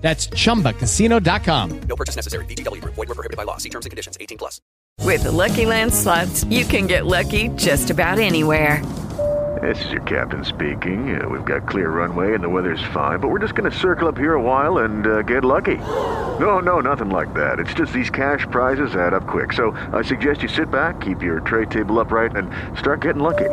[0.00, 1.80] That's chumbacasino.com.
[1.82, 2.44] No purchase necessary.
[2.46, 2.94] VGW Group.
[2.94, 3.58] Void were prohibited by law.
[3.58, 4.16] See terms and conditions.
[4.20, 4.60] 18 plus.
[5.02, 8.84] With the Lucky Land slots, you can get lucky just about anywhere.
[9.60, 11.20] This is your captain speaking.
[11.20, 14.08] Uh, we've got clear runway and the weather's fine, but we're just going to circle
[14.08, 15.76] up here a while and uh, get lucky.
[15.76, 17.58] No, no, nothing like that.
[17.58, 19.52] It's just these cash prizes add up quick.
[19.52, 23.50] So I suggest you sit back, keep your tray table upright, and start getting lucky.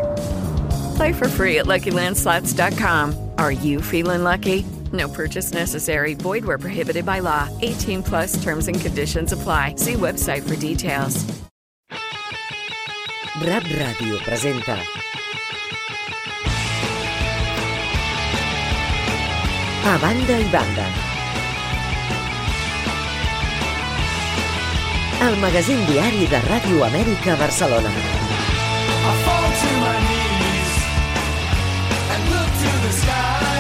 [0.95, 3.31] Play for free at LuckyLandSlots.com.
[3.37, 4.65] Are you feeling lucky?
[4.93, 6.13] No purchase necessary.
[6.13, 7.49] Void where prohibited by law.
[7.61, 9.75] 18 plus terms and conditions apply.
[9.75, 11.25] See website for details.
[13.39, 14.77] Rap Ràdio presenta
[19.85, 20.85] A banda i banda
[25.21, 30.73] El magazín diari de Ràdio Amèrica Barcelona I fall to my knees
[32.09, 33.56] and look to the sky.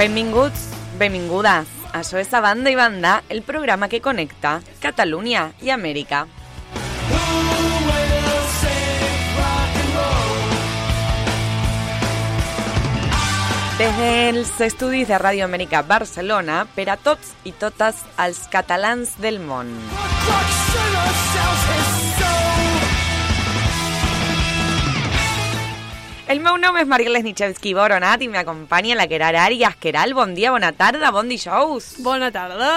[0.00, 0.62] Benvinguts,
[0.96, 1.68] benvingudes.
[1.92, 6.22] Això és A Banda i Banda, el programa que connecta Catalunya i Amèrica.
[13.76, 18.00] Des dels estudis de Ràdio Amèrica Barcelona per a tots i totes
[18.48, 19.76] catalans del món.
[26.30, 29.74] El meu nom és Mariel Nichevski Boronat i m'acompanya la Queralt Arias.
[29.82, 31.88] Queralt, bon dia, bona tarda, bon dijous.
[32.06, 32.68] Bona tarda,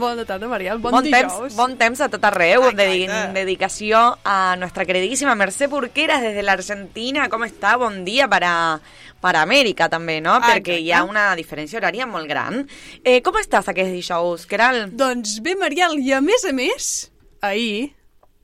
[0.00, 0.78] bona tarda, Mariel.
[0.80, 1.34] Bon, Bon dijous.
[1.42, 2.64] temps, bon temps a tot arreu.
[2.70, 3.34] Exacte.
[3.36, 7.28] dedicació a nuestra queridísima Mercè Porqueras desde la Argentina.
[7.28, 7.76] Com està?
[7.76, 8.80] Bon dia per a,
[9.20, 10.40] per a Amèrica també, no?
[10.40, 12.64] Perquè hi ha una diferència horària molt gran.
[13.04, 14.96] Eh, com estàs aquest dijous, Queralt?
[14.96, 17.10] Doncs bé, Mariel, i a més a més,
[17.44, 17.92] ahir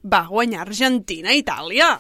[0.05, 1.95] va guanyar Argentina a Itàlia.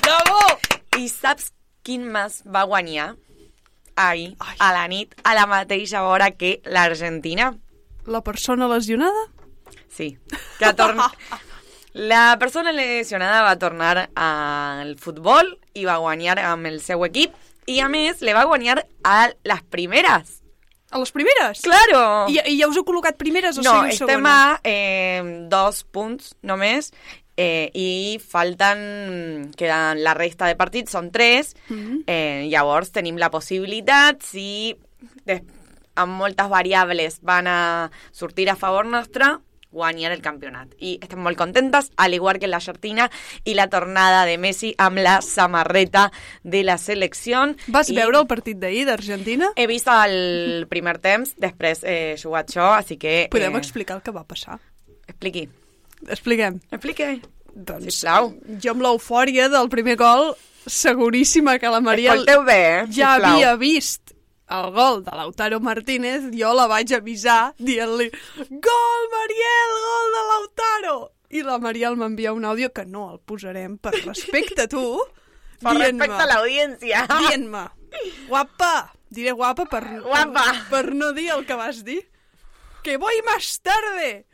[0.00, 0.79] Bravo!
[1.00, 1.54] I saps
[1.86, 3.14] quin mas va guanyar
[3.96, 4.56] ahir, Ai.
[4.60, 7.54] a la nit, a la mateixa hora que l'Argentina?
[8.06, 9.28] La persona lesionada?
[9.88, 10.18] Sí,
[10.58, 11.10] que torna...
[11.92, 17.34] La persona lesionada va tornar al futbol i va guanyar amb el seu equip
[17.66, 20.36] i a més le va guanyar a les primeres.
[20.94, 21.64] A les primeres?
[21.66, 22.28] Claro!
[22.30, 24.36] I, I ja us heu col·locat primeres o no, seguiu estem segona?
[24.54, 26.92] a eh, dos punts només
[27.40, 32.02] eh, i falten, queden la resta de partits, són tres, Mhm.
[32.06, 34.76] eh, llavors tenim la possibilitat, si
[35.24, 35.40] des,
[35.96, 39.38] amb moltes variables van a sortir a favor nostre,
[39.72, 40.72] guanyar el campionat.
[40.82, 43.08] I estem molt contentes, al igual que l'Argentina
[43.44, 46.10] i la tornada de Messi amb la samarreta
[46.42, 47.54] de la selecció.
[47.68, 49.52] Vas I veure el partit d'ahir d'Argentina?
[49.54, 53.28] He vist el primer temps, després he jugat jo, així que...
[53.30, 54.58] Podem eh, explicar el que va passar?
[55.06, 55.48] Expliqui.
[56.08, 56.60] Expliquem.
[56.70, 57.20] Expliqui.
[57.54, 58.32] Doncs, Sisplau.
[58.62, 60.34] jo amb l'eufòria del primer gol,
[60.66, 62.86] seguríssima que la Escolteu bé, eh?
[62.92, 63.32] ja sisplau.
[63.34, 64.12] havia vist
[64.50, 70.96] el gol de Lautaro Martínez, jo la vaig avisar dient-li Gol, Mariel, gol de Lautaro!
[71.30, 74.82] I la Mariel m'envia un àudio que no el posarem per respecte a tu,
[75.62, 77.04] Per respecte a l'audiència.
[77.28, 77.66] dient-me
[78.28, 80.42] guapa, diré guapa per, Guapa.
[80.42, 82.00] per, per no dir el que vas dir,
[82.82, 84.26] que voy más tarde,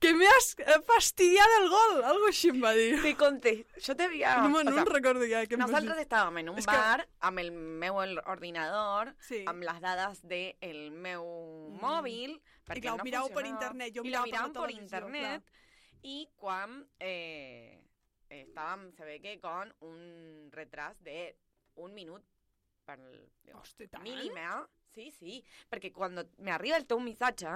[0.00, 2.94] que me has eh, fastidiado el gol, algo així em va dir.
[3.02, 3.52] Te conté.
[3.84, 4.36] Jo t'havia...
[4.40, 5.58] No, no o sea, em recordo ja dir.
[5.60, 9.42] Nosaltres estàvem en un És que- bar amb el meu ordinador, Sí.
[9.46, 11.24] amb les dades del el meu
[11.82, 13.48] mòbil, perquè clar, no per funcionava.
[13.52, 15.42] internet, jo I per la miràvem per internet,
[16.02, 17.84] i quan eh,
[18.30, 21.36] estàvem, se ve que con un retras de
[21.76, 22.24] un minut
[22.86, 22.96] per
[23.44, 24.02] digo, Hosti, tant?
[24.02, 24.66] mínima.
[24.94, 27.52] Sí, sí, perquè quan me arriba el teu missatge...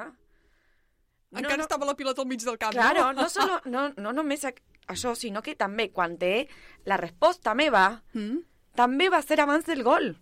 [1.35, 2.73] Encara estava la pilota al mig del camp.
[2.77, 6.49] Claro, no, solo, no, no només això, sinó que també quan té
[6.85, 8.43] la resposta meva, Mm?
[8.75, 10.17] també va ser abans del gol.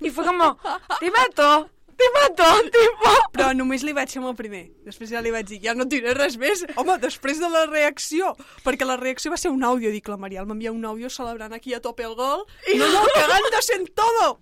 [0.00, 0.56] I fue como,
[1.00, 3.10] te mato, te mato, tipo...
[3.32, 4.62] Però només li vaig amb el primer.
[4.84, 6.64] Després ja li vaig dir, ja no diré res més.
[6.80, 8.32] Home, després de la reacció.
[8.64, 9.92] Perquè la reacció va ser un àudio.
[9.94, 12.44] Dic, la Marial m'envia un àudio celebrant aquí a tope el gol.
[12.76, 14.40] No, no, cagándose en todo.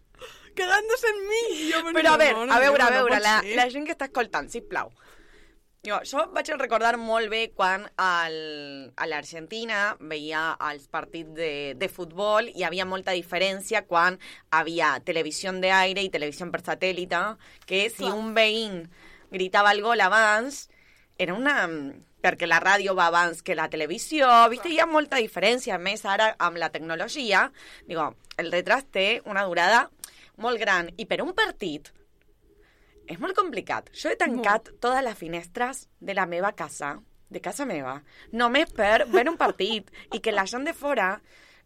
[0.54, 1.42] Cagándose en mi.
[1.66, 3.56] I jo, Però a veure, no, no, a veure, a no veure, pot la, ser.
[3.58, 4.92] la gent que està escoltant, sisplau.
[5.82, 8.36] Jo, jo vaig recordar molt bé quan al,
[8.94, 14.20] a l'Argentina veia els partits de, de futbol i hi havia molta diferència quan
[14.54, 17.24] havia televisió d'aire i televisió per satèl·lite,
[17.66, 18.14] que si Clar.
[18.14, 18.78] un veïn
[19.34, 20.68] gritava el gol abans,
[21.18, 21.66] era una...
[22.22, 24.70] perquè la ràdio va abans que la televisió, viste?
[24.70, 25.74] Hi ha molta diferència.
[25.74, 27.48] A més, ara, amb la tecnologia,
[27.88, 29.88] digo, el retras té una durada
[30.42, 30.90] molt gran.
[30.98, 31.92] I per un partit,
[33.06, 33.90] és molt complicat.
[33.96, 34.80] Jo he tancat molt.
[34.82, 36.96] totes les finestres de la meva casa,
[37.32, 38.00] de casa meva,
[38.32, 41.16] només per veure un partit i que la gent de fora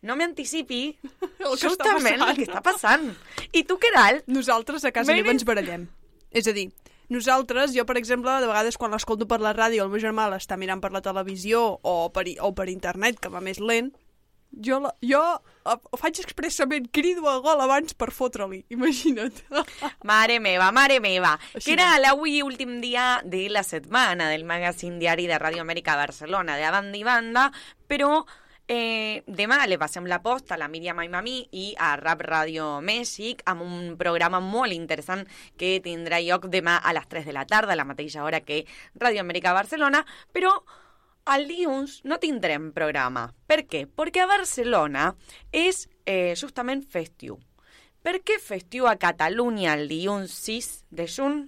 [0.06, 0.82] no m'anticipi
[1.62, 3.10] justament el que està passant.
[3.52, 4.22] I tu què tal?
[4.30, 5.88] Nosaltres a casa meva ens barallem.
[6.30, 6.68] És a dir,
[7.12, 10.58] nosaltres, jo, per exemple, de vegades quan l'escolto per la ràdio, el meu germà l'està
[10.58, 13.92] mirant per la televisió o per, o per internet, que va més lent,
[14.56, 15.20] jo, la, jo
[15.66, 19.42] ho faig expressament, crido el gol abans per fotre-li, imagina't.
[20.10, 21.34] Mare meva, mare meva.
[21.52, 25.96] Així que era l'avui últim dia de la setmana del magazín diari de Ràdio Amèrica
[25.98, 27.46] Barcelona, de banda i banda,
[27.86, 28.24] però
[28.68, 33.44] eh, demà le passem la posta a la Míriam Aimami i a Rap Ràdio Mèxic
[33.46, 35.26] amb un programa molt interessant
[35.58, 38.64] que tindrà lloc demà a les 3 de la tarda, a la mateixa hora que
[38.98, 40.56] Ràdio Amèrica Barcelona, però
[41.34, 43.26] el dilluns no tindrem programa.
[43.50, 43.84] Per què?
[43.86, 45.10] Perquè a Barcelona
[45.50, 47.40] és eh, justament festiu.
[48.06, 51.40] Per què festiu a Catalunya el dilluns 6 de juny?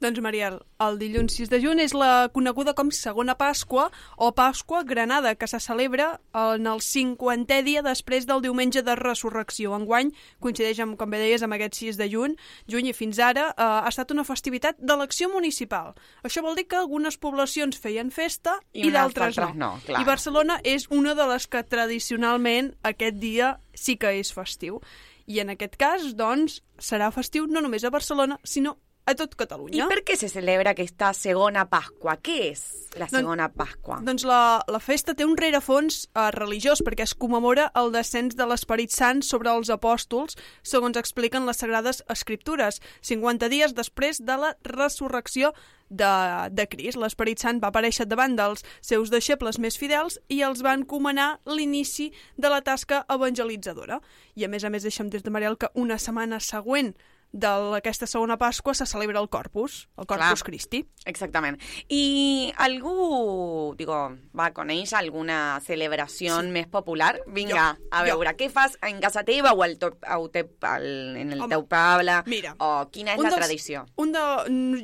[0.00, 4.82] Doncs, Mariel, el dilluns 6 de juny és la coneguda com Segona Pasqua o Pasqua
[4.84, 9.74] Granada, que se celebra en el 50è dia després del diumenge de Resurrecció.
[9.76, 12.36] Enguany coincideix, amb, com bé deies, amb aquest 6 de juny,
[12.70, 15.94] juny i fins ara eh, ha estat una festivitat d'elecció municipal.
[16.24, 20.02] Això vol dir que algunes poblacions feien festa I i, d'altres altres no, clar.
[20.02, 24.80] I Barcelona és una de les que tradicionalment aquest dia sí que és festiu.
[25.26, 29.36] I en aquest cas, doncs, serà festiu no només a Barcelona, sinó a tot I
[29.36, 29.86] Catalunya.
[29.88, 32.16] per què se celebra aquesta segona Pasqua?
[32.24, 32.62] Què és
[32.96, 33.98] la Doncs- segona Pasqua?
[34.04, 38.46] Doncs la, la festa té un rerefons eh, religiós perquè es commemora el descens de
[38.48, 44.54] l'Esperit Sant sobre els apòstols, segons expliquen les Sagrades Escriptures, 50 dies després de la
[44.64, 45.52] resurrecció
[45.90, 46.96] de, de Crist.
[46.98, 52.10] L'Esperit Sant va aparèixer davant dels seus deixebles més fidels i els van encomanar l'inici
[52.36, 54.00] de la tasca evangelitzadora.
[54.34, 56.94] I a més a més deixem des de Mariel que una setmana següent
[57.34, 60.44] d'aquesta segona Pasqua se celebra el Corpus, el Corpus Clar.
[60.46, 60.84] Christi.
[61.04, 61.58] Exactament.
[61.90, 63.96] I algú, digo,
[64.38, 66.50] va, coneix alguna celebració sí.
[66.54, 67.16] més popular?
[67.26, 68.12] Vinga, Jo, a jo.
[68.12, 70.86] veure, què fas en casa teva o al teu, au teu, al,
[71.18, 72.16] en el Home, teu poble?
[72.30, 73.84] mira, O quina és la tradició?
[73.98, 74.22] Un de,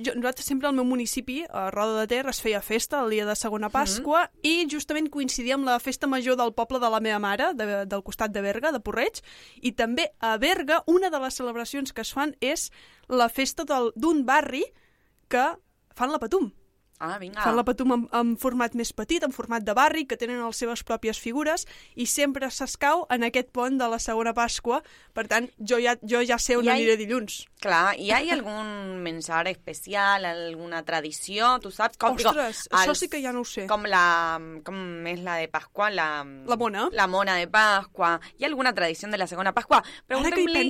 [0.04, 3.26] jo, nosaltres sempre al meu municipi, a Roda de Ter, es feia festa el dia
[3.26, 4.40] de segona Pasqua Mhm.
[4.42, 8.02] i justament coincidia amb la festa major del poble de la meva mare, de, del
[8.02, 9.22] costat de Berga, de Porreig,
[9.62, 12.70] i també a Berga una de les celebracions que es fan és
[13.08, 13.64] la festa
[13.96, 14.64] d'un barri
[15.28, 15.52] que
[15.94, 16.50] fan la Patum.
[17.02, 17.40] Ah, vinga.
[17.40, 20.58] Fan la Patum en, en format més petit, en format de barri, que tenen les
[20.60, 21.64] seves pròpies figures,
[21.96, 24.82] i sempre s'escau en aquest pont de la segona Pasqua.
[25.16, 27.38] Per tant, jo ja, jo ja sé on I hi aniré dilluns.
[27.64, 31.96] Clar, hi ha algun menjar especial, alguna tradició, tu saps?
[31.96, 33.64] Com, Ostres, això sí que ja no ho sé.
[33.70, 36.10] Com, la, com és la de Pasqua, la...
[36.52, 36.90] La mona.
[36.92, 38.18] La mona de Pasqua.
[38.36, 39.80] Hi ha alguna tradició de la segona Pasqua?
[39.80, 40.68] Ara que hi Preguntem-li-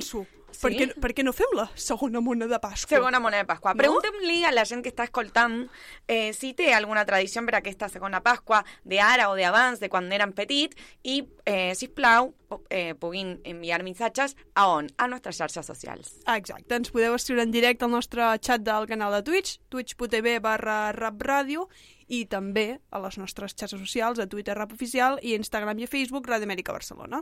[0.51, 0.77] penso, per, Sí?
[0.77, 2.97] què, per què no fem la segona mona de Pasqua?
[2.97, 3.73] Segona mona de Pasqua.
[3.73, 3.77] No?
[3.81, 5.69] Preguntem-li a la gent que està escoltant
[6.07, 10.33] eh, si té alguna tradició per aquesta segona Pasqua d'ara o d'abans, de quan eren
[10.37, 14.89] petits, i, eh, sisplau, pu- eh, puguin enviar missatges a on?
[14.97, 16.17] A nostres xarxes socials.
[16.25, 20.39] Ah, Exacte, ens podeu escriure en directe al nostre xat del canal de Twitch, twitch.tv
[20.39, 21.69] barra rapradio,
[22.11, 26.27] i també a les nostres xarxes socials, a Twitter Rap Oficial i Instagram i Facebook
[26.27, 27.21] Ràdio Amèrica Barcelona.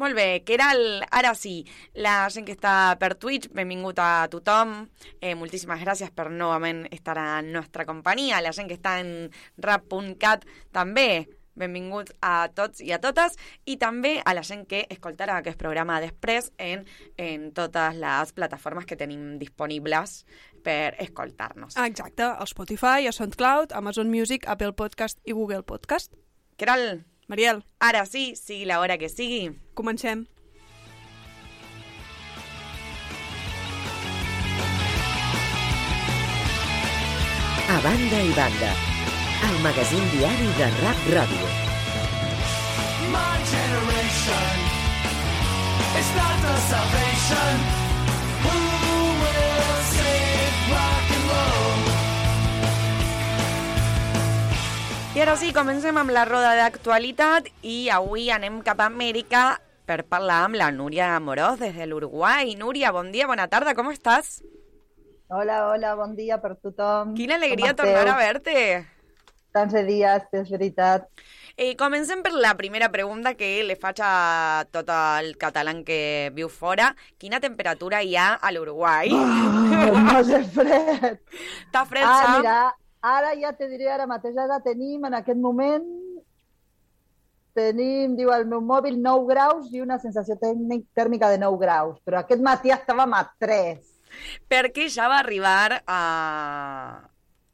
[0.00, 1.02] Molt bé, que era el...
[1.12, 1.58] Ara sí,
[1.94, 4.78] la gent que està per Twitch, benvingut a tothom.
[5.20, 8.40] Eh, moltíssimes gràcies per novament estar a nostra companyia.
[8.40, 9.28] La gent que està en
[9.60, 11.26] rap.cat també,
[11.60, 13.36] benvinguts a tots i a totes.
[13.68, 16.86] I també a la gent que escoltarà aquest programa després en,
[17.20, 20.22] en totes les plataformes que tenim disponibles
[20.62, 21.76] per escoltar-nos.
[21.76, 26.12] Ah, Exacte, a Spotify, a SoundCloud, Amazon Music, Apple Podcast i Google Podcast.
[26.56, 29.50] Keral, Mariel, ara sí, sigui l'hora que sigui.
[29.74, 30.26] comencem.
[37.68, 38.70] A banda i banda,
[39.48, 41.46] el magazín diari de Rap Ràdio.
[43.14, 44.56] My generation
[46.00, 47.89] is not the salvation.
[55.10, 59.56] I ara sí, comencem amb la roda d'actualitat i avui anem cap a Amèrica
[59.88, 62.54] per parlar amb la Núria Amorós des de l'Uruguai.
[62.54, 64.38] Núria, bon dia, bona tarda, com estàs?
[65.30, 67.16] Hola, hola, bon dia per tothom.
[67.18, 68.54] Quina alegria tornar a verte.
[69.50, 71.08] Tants de dies, és veritat.
[71.58, 76.48] Eh, comencem per la primera pregunta que li faig a tot el català que viu
[76.48, 76.92] fora.
[77.18, 79.10] Quina temperatura hi ha a l'Uruguai?
[79.10, 81.18] Oh, no sé fred.
[81.66, 82.60] Està fred, Ah, mira,
[83.02, 85.86] ara ja te diré, ara mateix ara tenim en aquest moment
[87.56, 91.98] tenim, diu el meu mòbil, 9 graus i una sensació tècnic, tèrmica de 9 graus,
[92.06, 93.80] però aquest matí estàvem a 3.
[94.50, 96.00] Perquè ja va arribar a...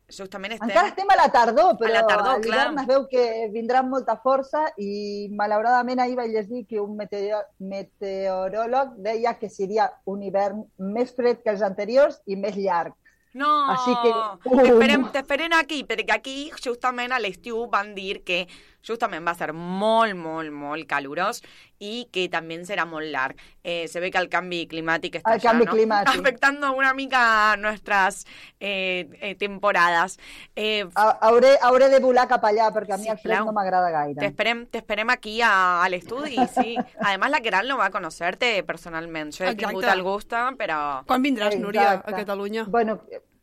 [0.06, 0.68] Justament estem...
[0.70, 2.66] Encara estem a la tardor, però A la tardor, clar.
[2.78, 7.40] es veu que vindrà amb molta força i malauradament ahir vaig llegir que un meteoro
[7.58, 10.62] meteoròleg deia que seria un hivern
[10.94, 12.94] més fred que els anteriors i més llarg.
[13.36, 14.12] No, Així que,
[14.46, 15.10] t'esperem, um.
[15.12, 18.46] t'esperem aquí, perquè aquí justament a l'estiu van dir que
[18.86, 21.42] justament va ser molt, molt, molt calorós
[21.82, 23.36] i que també serà molt llarg.
[23.62, 25.72] Eh, se ve que el canvi climàtic està El canvi ¿no?
[25.74, 26.14] climàtic.
[26.20, 28.24] afectando una mica nuestras
[28.60, 30.18] eh, eh, temporadas.
[30.54, 33.52] Eh, Ha- Hauré, hauré de volar cap allà perquè a mi Sí, el fred no
[33.52, 34.20] m'agrada gaire.
[34.20, 36.76] T'esperem, t'esperem aquí a, al estudi, sí.
[37.00, 39.32] Además, la Queralt no va a conocerte personalment.
[39.36, 39.66] Jo he Exacte.
[39.66, 41.02] tingut el gust, però...
[41.06, 42.20] Quan vindràs, Núria, a Exacte.
[42.22, 42.64] Catalunya?
[42.68, 43.00] Bueno,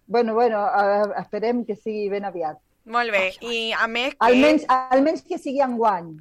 [0.07, 2.57] bueno, bueno, a- esperem que sigui ben aviat.
[2.85, 3.31] Molt bé.
[3.41, 4.25] I a més que...
[4.27, 6.13] Almenys, almenys que sigui enguany.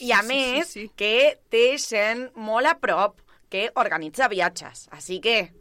[0.00, 0.90] I a Sí, sí, més, sí, sí.
[0.98, 4.88] que té gent molt a prop que organitza viatges.
[4.94, 5.52] Així que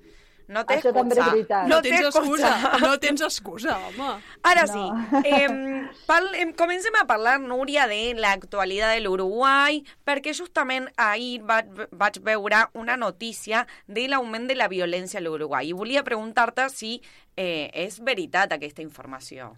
[0.48, 1.32] no té Això també és excusa.
[1.34, 1.68] veritat.
[1.68, 2.50] No, No tens excusa.
[2.56, 2.80] excusa.
[2.88, 4.10] No tens excusa, home.
[4.44, 4.74] Ara No.
[4.74, 11.42] sí, eh, pal, em, comencem a parlar, Núria, de l'actualitat de l'Uruguai, perquè justament ahir
[11.44, 16.70] vaig, vaig veure una notícia de l'augment de la violència a l'Uruguai i volia preguntar-te
[16.70, 17.02] si
[17.36, 19.58] eh, és veritat aquesta informació.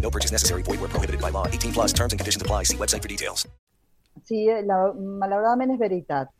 [0.00, 0.62] No purchase necessary.
[0.62, 1.46] Void where prohibited by law.
[1.46, 2.64] 18 plus terms and conditions apply.
[2.64, 3.46] See website for details.
[4.24, 6.30] Sí, eh, la, malauradament és veritat.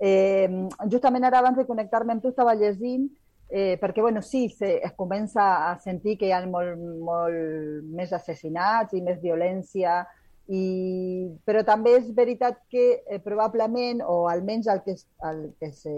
[0.00, 0.48] Eh,
[0.88, 3.08] justament ara abans de connectar-me amb tu estava llegint
[3.48, 8.12] eh, perquè, bueno, sí, se, es comença a sentir que hi ha molt, molt més
[8.12, 10.02] assassinats i més violència,
[10.48, 14.96] i, però també és veritat que eh, probablement, o almenys el que,
[15.28, 15.94] el que se,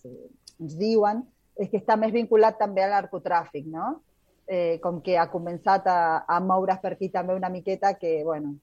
[0.00, 0.12] se,
[0.60, 1.22] ens diuen,
[1.60, 3.98] és que està més vinculat també al narcotràfic, no?
[4.46, 8.56] Eh, com que ha començat a, a moure's per aquí també una miqueta que, bueno,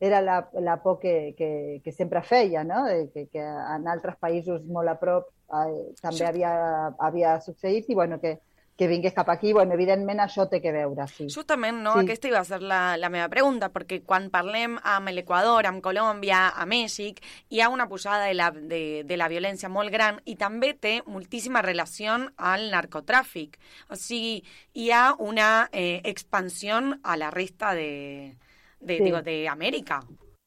[0.00, 2.86] era la, la por que, que, que sempre feia, no?
[2.86, 6.24] De que, que en altres països molt a prop eh, també Sí.
[6.24, 6.52] havia,
[6.98, 8.38] havia succeït i bueno, que,
[8.76, 9.52] que vingués cap aquí.
[9.56, 11.26] Bueno, evidentment això té que veure, sí.
[11.32, 11.94] Justament, no?
[11.96, 12.04] Sí.
[12.04, 16.50] Aquesta iba a ser la, la meva pregunta, perquè quan parlem amb l'Equador, amb Colòmbia,
[16.52, 20.36] a Mèxic, hi ha una pujada de la, de, de la violència molt gran i
[20.36, 23.56] també té moltíssima relació al narcotràfic.
[23.90, 24.42] O sigui,
[24.74, 28.36] hi ha una eh, expansió a la resta de,
[28.80, 29.04] de, Sí.
[29.04, 30.02] digo, de Amèrica.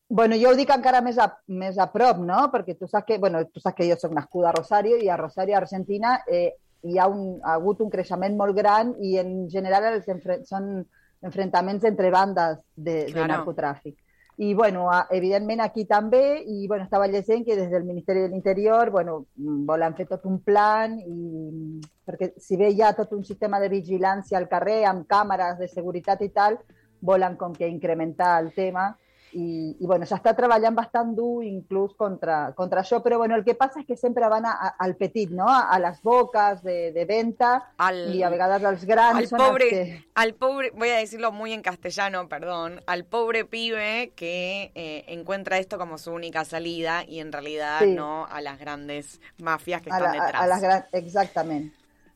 [0.09, 2.49] Bueno, jo ho dic encara més a, més a prop, no?
[2.53, 5.17] Perquè tu saps que, bueno, tu saps que jo soc nascuda a Rosario i a
[5.17, 9.89] Rosario, Argentina, eh, hi ha, un, ha hagut un creixement molt gran i en general
[9.93, 10.85] els enfre són
[11.21, 13.33] enfrontaments entre bandes de, de Claro.
[13.33, 13.97] narcotràfic.
[14.39, 18.89] I, bueno, evidentment aquí també, i, bueno, estava llegint que des del Ministeri de l'Interior,
[18.89, 23.59] bueno, volen fer tot un plan, i, perquè si bé hi ha tot un sistema
[23.59, 26.55] de vigilància al carrer, amb càmeres de seguretat i tal,
[27.01, 28.93] volen com que incrementar el tema,
[29.33, 33.55] i, i bueno, s'està treballant bastant dur inclús contra, contra això, però bueno, el que
[33.55, 35.47] passa és que sempre van a, a, al petit, no?
[35.47, 39.43] a, a les boques de, de venta Al, i a vegades els grans al són
[39.43, 40.03] pobre, els que...
[40.15, 45.57] al pobre, voy a decirlo muy en castellano, perdón, al pobre pibe que eh, encuentra
[45.57, 47.93] esto como su única salida y en realidad Sí.
[47.93, 50.41] no a las grandes mafias que a, están la, a, detrás.
[50.41, 50.85] a les grans...
[50.93, 51.71] Exactament.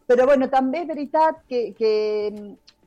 [0.07, 1.91] Però bueno, també és veritat que, que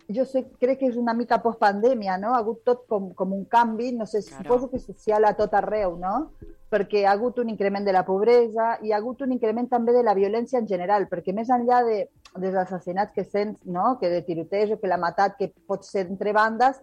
[0.09, 2.35] jo sé, crec que és una mica postpandèmia, no?
[2.35, 4.43] Ha hagut tot com, com un canvi, no sé, Claro.
[4.45, 6.33] suposo que social a tot arreu, no?
[6.71, 10.03] Perquè ha hagut un increment de la pobresa i ha hagut un increment també de
[10.03, 13.99] la violència en general, perquè més enllà de, dels assassinats que sents, no?
[14.01, 16.81] que de tirotejo, que l'ha matat, que pot ser entre bandes,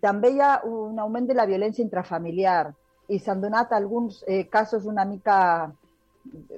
[0.00, 2.72] també hi ha un augment de la violència intrafamiliar
[3.08, 5.72] i s'han donat alguns eh, casos una mica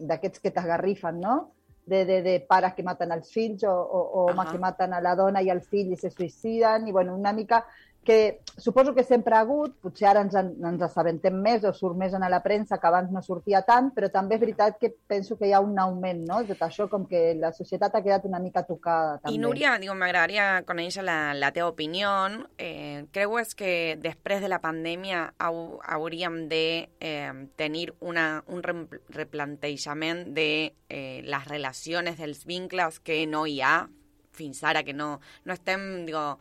[0.01, 1.51] d'aquests que t'agarrifen, no?
[1.87, 4.47] De, de, de pares que maten els fills o, o, Ahà.
[4.51, 7.61] que maten a la dona i al fill i se suïciden i bueno, una mica
[8.05, 11.97] que suposo que sempre ha hagut, potser ara ens, en, ens assabentem més o surt
[11.99, 15.39] més en la premsa que abans no sortia tant, però també és veritat que penso
[15.41, 16.43] que hi ha un augment, no?
[16.47, 19.35] Tot això com que la societat ha quedat una mica tocada també.
[19.35, 22.13] I Núria, digo, m'agradaria conèixer la, la teva opinió.
[22.59, 29.01] Eh, creues que després de la pandèmia hau, hauríem de eh, tenir una, un re-
[29.09, 33.89] replantejament de eh, les relacions, dels vincles que no hi ha
[34.35, 36.39] fins ara, que no, no estem, digo,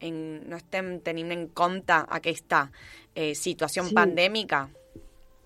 [0.00, 2.66] en, no estem tenint en compte aquesta
[3.14, 3.94] eh, situació Sí.
[3.94, 4.68] pandèmica.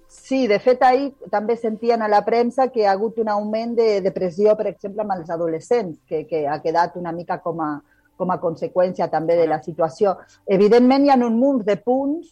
[0.08, 3.74] Sí, de fet, ahir també sentien a la premsa que hi ha hagut un augment
[3.74, 7.72] de depressió, per exemple, amb els adolescents, que, que ha quedat una mica com a,
[8.16, 10.16] com a conseqüència també de la situació.
[10.46, 12.30] Evidentment, hi ha un munt de punts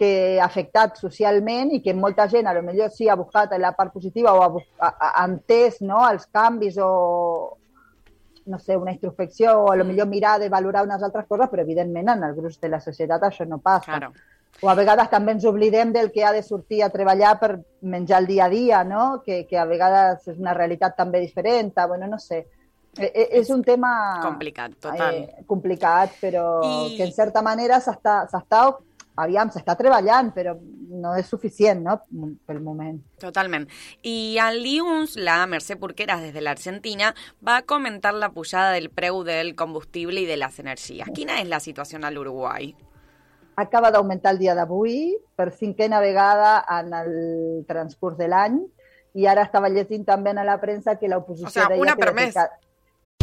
[0.00, 3.74] que ha afectat socialment i que molta gent, a lo millor sí ha buscat la
[3.76, 6.88] part positiva o ha, ha, ha entès no, els canvis o,
[8.50, 11.62] no sé, una introspecció o a lo millor mirar de valorar unes altres coses, però
[11.62, 13.92] evidentment en el gruix de la societat això no passa.
[13.96, 14.12] Claro.
[14.60, 18.18] O a vegades també ens oblidem del que ha de sortir a treballar per menjar
[18.20, 19.22] el dia a dia, no?
[19.24, 22.46] que, que a vegades és una realitat també diferent, bueno, no sé.
[22.98, 25.14] Eh, eh, És un tema Complicat, total.
[25.14, 28.24] eh, complicat, però I- que en certa manera s'està,
[29.22, 30.56] aviam, s'està treballant, però
[30.90, 31.96] no és suficient, no?,
[32.46, 32.98] pel moment.
[33.22, 33.68] Totalment.
[34.02, 37.14] I al dilluns, la Mercè Porqueras, des de l'Argentina,
[37.46, 41.10] va comentar la pujada del preu del combustible i de les energies.
[41.14, 42.72] Quina és la situació a l'Uruguai?
[43.60, 47.12] acaba d'augmentar el dia d'avui per cinquena vegada en el
[47.68, 48.58] transcurs de l'any
[49.18, 52.12] i ara estava llegint també a la premsa que l'oposició O deia una que per
[52.12, 52.36] de mes.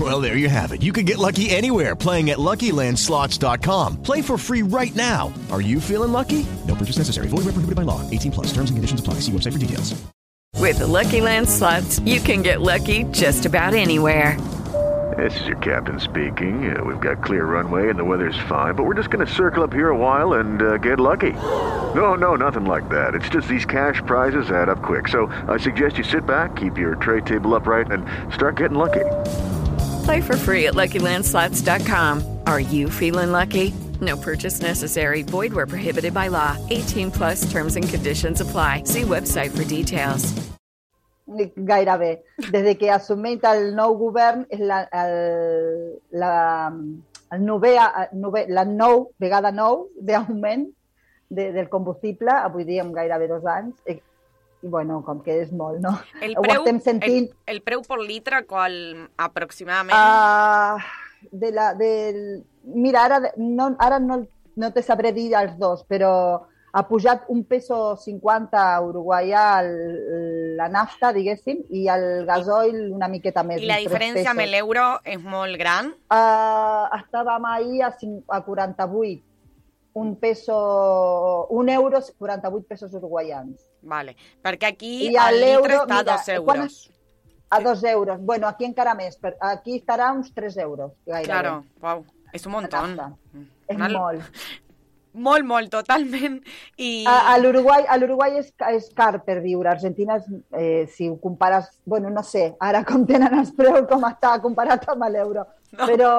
[0.00, 0.82] Well, there you have it.
[0.82, 4.02] You can get lucky anywhere playing at LuckyLandSlots.com.
[4.02, 5.32] Play for free right now.
[5.52, 6.44] Are you feeling lucky?
[6.66, 7.28] No purchase necessary.
[7.28, 8.00] Void where prohibited by law.
[8.10, 8.46] 18 plus.
[8.48, 9.14] Terms and conditions apply.
[9.20, 9.94] See website for details.
[10.58, 14.40] With the Lucky Land slots, you can get lucky just about anywhere.
[15.18, 16.74] This is your captain speaking.
[16.74, 19.62] Uh, we've got clear runway and the weather's fine, but we're just going to circle
[19.62, 21.32] up here a while and uh, get lucky.
[21.32, 23.14] No, no, nothing like that.
[23.14, 25.06] It's just these cash prizes add up quick.
[25.08, 29.04] So I suggest you sit back, keep your tray table upright, and start getting lucky.
[30.04, 32.40] Play for free at LuckyLandSlots.com.
[32.46, 33.72] Are you feeling lucky?
[34.00, 35.22] No purchase necessary.
[35.22, 36.56] Void where prohibited by law.
[36.70, 38.84] 18 plus terms and conditions apply.
[38.84, 40.34] See website for details.
[41.26, 42.22] gairebé.
[42.52, 45.14] Des que ha assumit el nou govern és la, el,
[46.12, 46.70] la,
[47.32, 47.72] el nové,
[48.12, 50.66] nové, la nou, vegada nou d'augment
[51.30, 53.74] de, del combustible, avui dia amb gairebé dos anys,
[54.64, 55.92] i, bueno, com que és molt, no?
[56.24, 58.72] El Ho preu, estem sentint el, el preu per litre, qual
[59.20, 59.92] aproximadament?
[59.94, 60.78] Ah,
[61.30, 62.18] de la, del...
[62.64, 64.22] Mira, ara, no, ara no,
[64.56, 66.10] no te sabré dir els dos, però
[66.74, 73.06] ha pujat un peso 50 a Uruguaià el- la nafta, diguéssim, i el gasoil una
[73.12, 73.60] miqueta més.
[73.62, 75.92] I la diferència amb l'euro és molt gran?
[76.08, 79.22] Uh, estàvem ahir a, cinc, a 48.
[79.94, 81.46] Un peso...
[81.50, 83.60] Un euro, 48 pesos uruguaians.
[83.82, 84.16] Vale.
[84.42, 86.44] Perquè aquí I el litre està a dos euros.
[86.48, 86.90] quan es-
[87.50, 88.18] A dos euros.
[88.20, 89.16] Bueno, aquí encara més.
[89.16, 91.26] per- Aquí estarà uns 3 euros, gairebé.
[91.28, 92.04] Claro, wow.
[92.32, 92.96] És un montón.
[93.68, 94.22] És Una- molt.
[95.14, 96.40] Molt, molt, totalment.
[96.76, 97.04] I...
[97.06, 99.68] A, a l'Uruguai és, és car per viure.
[99.70, 100.24] Argentina, és,
[100.58, 101.68] eh, si ho compares...
[101.86, 105.44] Bueno, no sé, ara com tenen els preus, com està comparat amb l'euro.
[105.78, 105.86] No.
[105.86, 106.10] Però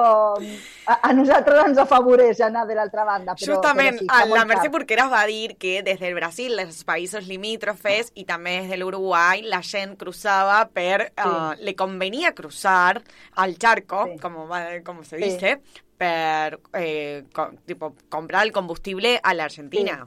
[0.86, 3.34] a, a nosaltres ens afavoreix anar de l'altra banda.
[3.38, 4.70] Però, Justament, però sí, a la Mercè.
[4.70, 9.42] Porqueras va dir que des del Brasil, dels països limítrofes i també des de l'Uruguai,
[9.42, 11.10] la gent cruzava per...
[11.16, 11.28] Sí.
[11.28, 13.00] Uh, le convenia cruzar
[13.36, 15.24] al charco, como, va- como se Sí.
[15.24, 15.60] dice,
[15.96, 17.24] per eh,
[17.64, 20.06] tipo, comprar el combustible a l'Argentina.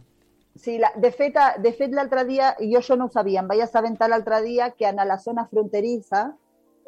[0.55, 3.62] Sí, la, de fet, de fet l'altre dia, jo això no ho sabia, em vaig
[3.63, 6.33] assabentar l'altre dia que en la zona fronterissa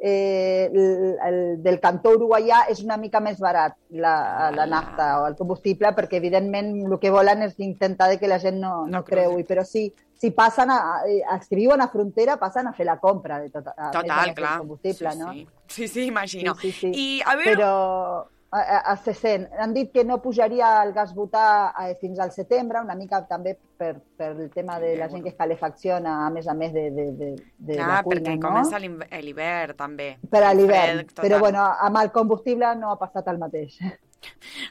[0.04, 5.28] eh, el, el, del cantó uruguaià és una mica més barat la, la nafta o
[5.30, 9.04] el combustible perquè evidentment el que volen és intentar de que la gent no, no,
[9.06, 12.98] creui, però sí, si passen a, a, si viuen a frontera passen a fer la
[12.98, 14.58] compra de tot, a, Total, clar.
[14.66, 15.34] combustible, sí, no?
[15.34, 15.48] sí.
[15.68, 16.56] sí, sí, imagino.
[16.56, 16.94] Sí, sí, sí.
[16.98, 17.56] I a veure...
[17.56, 17.74] Però
[18.52, 19.48] a, a, a se sent.
[19.60, 23.56] Han dit que no pujaria el gas butà eh, fins al setembre, una mica també
[23.56, 26.90] per, per el tema de la gent que es calefacciona, a més a més de,
[26.92, 28.46] de, de, de Clar, la cuina, perquè no?
[28.50, 30.14] comença l'hivern també.
[30.30, 31.06] Per a l'hivern.
[31.22, 33.80] Però bueno, amb el combustible no ha passat el mateix.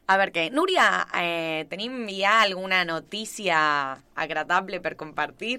[0.06, 0.86] A veure què, Núria,
[1.18, 3.58] eh, tenim ja alguna notícia
[4.14, 5.56] agradable per compartir?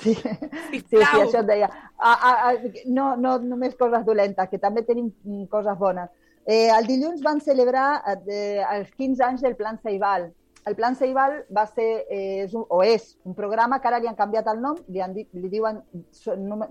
[0.00, 0.14] Sí,
[0.70, 1.68] sí, sí, això et deia.
[1.98, 6.08] A, a, a, no, no només coses dolentes, que també tenim mm, coses bones.
[6.48, 10.30] Eh, el dilluns van celebrar eh, els 15 anys del Plan Ceibal.
[10.64, 14.08] El Plan Ceibal va ser, eh, és un, o és un programa que ara li
[14.08, 15.82] han canviat el nom, li, han li diuen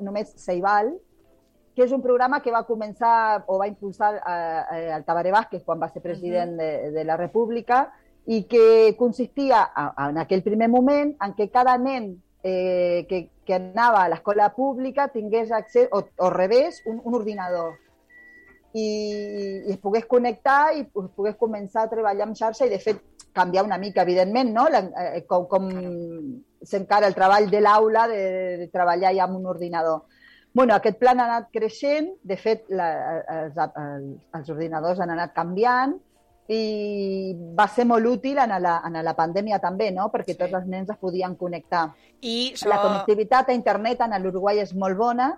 [0.01, 0.95] només Ceibal,
[1.77, 4.33] que és un programa que va començar o va impulsar eh,
[4.79, 7.85] eh, el Tabaré Vázquez quan va ser president de, de la República
[8.25, 14.01] i que consistia, en aquell primer moment, en que cada nen eh, que, que anava
[14.01, 17.77] a l'escola pública tingués accés, o, o rebés, un, un ordinador
[18.77, 18.87] i,
[19.67, 23.01] i es pogués connectar i es pogués començar a treballar en xarxa i, de fet,
[23.37, 24.67] canviar una mica, evidentment, no?
[24.73, 25.69] La, eh, com, com
[26.65, 28.21] s'encara el treball de l'aula de,
[28.63, 30.05] de treballar ja amb un ordinador.
[30.57, 32.87] bueno, aquest plan ha anat creixent, de fet, la,
[33.29, 35.93] els, els, ordinadors han anat canviant
[36.49, 40.07] i va ser molt útil en la, en la pandèmia també, no?
[40.09, 40.39] perquè sí.
[40.39, 41.83] tots els nens es podien connectar.
[42.21, 42.71] I jo...
[42.71, 45.29] La connectivitat a internet en l'Uruguai és molt bona,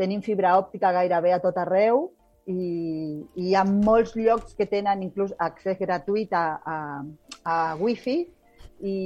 [0.00, 2.06] tenim fibra òptica gairebé a tot arreu
[2.46, 2.54] i,
[3.36, 6.76] i hi ha molts llocs que tenen inclús accés gratuït a, a,
[7.44, 8.18] a wifi
[8.82, 8.96] i,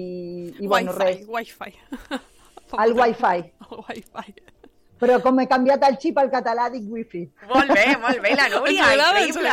[0.58, 1.26] i bueno, Wi-Fi, res.
[1.28, 2.22] Wi-Fi.
[2.82, 3.52] El wifi.
[3.70, 4.34] El Wi-Fi.
[5.00, 7.26] Però com he canviat el xip al català, dic wifi.
[7.50, 9.52] Molt bé, molt bé, la Núria, increïble.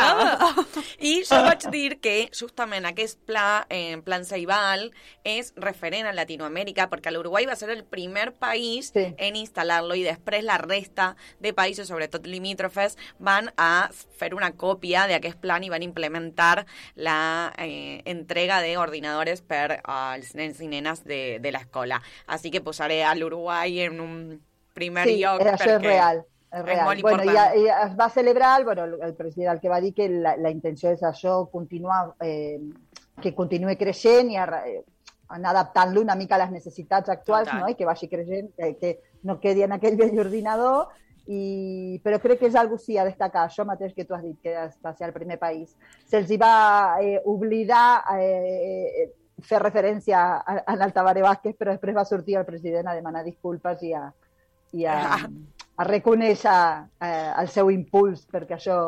[1.04, 4.86] I jo vaig dir que justament aquest pla, eh, Plan Ceibal,
[5.24, 9.06] és referent a Latinoamèrica, perquè l'Uruguai va ser el primer país sí.
[9.18, 11.12] en instal·lar-lo i després la resta
[11.44, 16.64] de països, sobretot limítrofes, van a fer una còpia d'aquest plan i van implementar
[16.96, 22.00] la eh, entrega d'ordinadors per als nens i nenes de, de l'escola.
[22.26, 24.18] Així que posaré a l'Uruguai en un
[24.74, 26.24] primer sí, lloc això és real.
[26.54, 26.84] És real.
[26.86, 30.08] molt bueno, i, i es va celebrar, bueno, el president el que va dir que
[30.08, 32.60] la, la intenció és això, continuar, eh,
[33.22, 34.82] que continuï creixent i a, eh,
[35.34, 37.64] anar adaptant-lo una mica a les necessitats actuals Total.
[37.64, 37.72] no?
[37.72, 38.92] i que vagi creixent, que, que
[39.26, 40.92] no quedi en aquell vell ordinador,
[41.26, 44.36] i, però crec que és algo sí a destacar, això mateix que tu has dit,
[44.44, 45.72] que va ser el primer país.
[46.06, 49.08] Se'ls va eh, oblidar eh,
[49.42, 53.82] fer referència a, a Tabaré Vázquez, però després va sortir el president a demanar disculpes
[53.82, 54.04] i a,
[54.74, 55.18] i a,
[55.76, 56.60] a reconèixer
[57.02, 58.78] eh, el seu impuls perquè això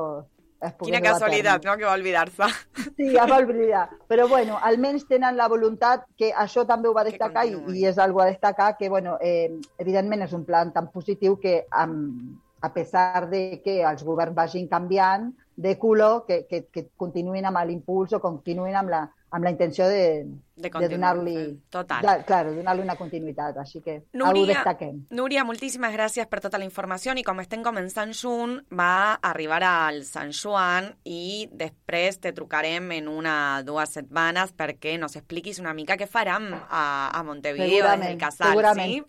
[0.67, 2.49] es pogués Quina casualitat, no?, que va oblidar-se.
[2.97, 3.85] Sí, es va oblidar.
[4.09, 8.01] Però bueno, almenys tenen la voluntat, que això també ho va destacar i, i és
[8.03, 12.73] algo a destacar, que bueno, eh, evidentment és un plan tan positiu que amb, a
[12.73, 18.17] pesar de que els governs vagin canviant de color, que, que, que continuïn amb l'impuls
[18.17, 20.25] o continuïn amb la, amb la intenció de,
[20.57, 22.01] De de donar-li total.
[22.01, 23.59] Clar, claro, donar-li una continuïtat.
[23.61, 25.03] Així que ho Núria, destaquem.
[25.13, 30.01] Núria, moltíssimes gràcies per tota la informació i com estem començant junt, va arribar al
[30.09, 33.37] Sant Joan i després te trucarem en una
[33.69, 38.57] dues setmanes perquè nos expliquis una mica què farem a, a Montevideo des del casal,
[38.57, 38.97] segurament.
[38.97, 39.05] sí?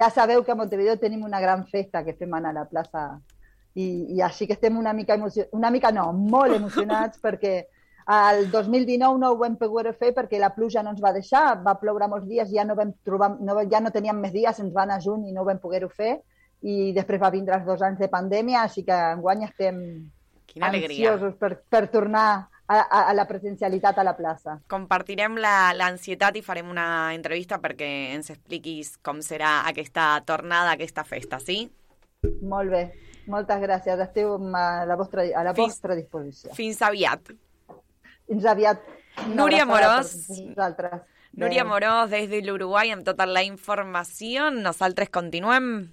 [0.00, 3.08] Ja sabeu que a Montevideo tenim una gran festa que fem anar a la plaça
[3.72, 7.62] i, i així que estem una mica emocionats, una mica no, molt emocionats perquè
[8.10, 11.76] el 2019 no ho vam poder fer perquè la pluja no ens va deixar, va
[11.78, 14.82] ploure molts dies, ja no vam trobar, no, ja no teníem més dies, ens va
[14.86, 16.16] anar juny i no ho vam poder-ho fer
[16.62, 19.78] i després va vindre els dos anys de pandèmia, així que enguany estem
[20.50, 21.12] Quina alegria.
[21.12, 22.24] ansiosos per, per tornar
[22.66, 24.58] a, a, a la presencialitat a la plaça.
[24.68, 31.04] Compartirem la- l'ansietat i farem una entrevista perquè ens expliquis com serà aquesta tornada, aquesta
[31.04, 31.62] festa, sí?
[32.42, 32.82] Molt bé,
[33.32, 36.52] moltes gràcies, esteu a la vostra, a la Fins- vostra disposició.
[36.54, 37.30] Fins aviat.
[38.30, 38.78] Fins aviat.
[39.34, 40.12] Núria Morós.
[40.28, 41.00] per vosaltres.
[41.34, 41.70] Núria Adéu.
[41.72, 44.52] Morós, des de l'Uruguai, amb tota la informació.
[44.54, 45.90] Nosaltres continuem.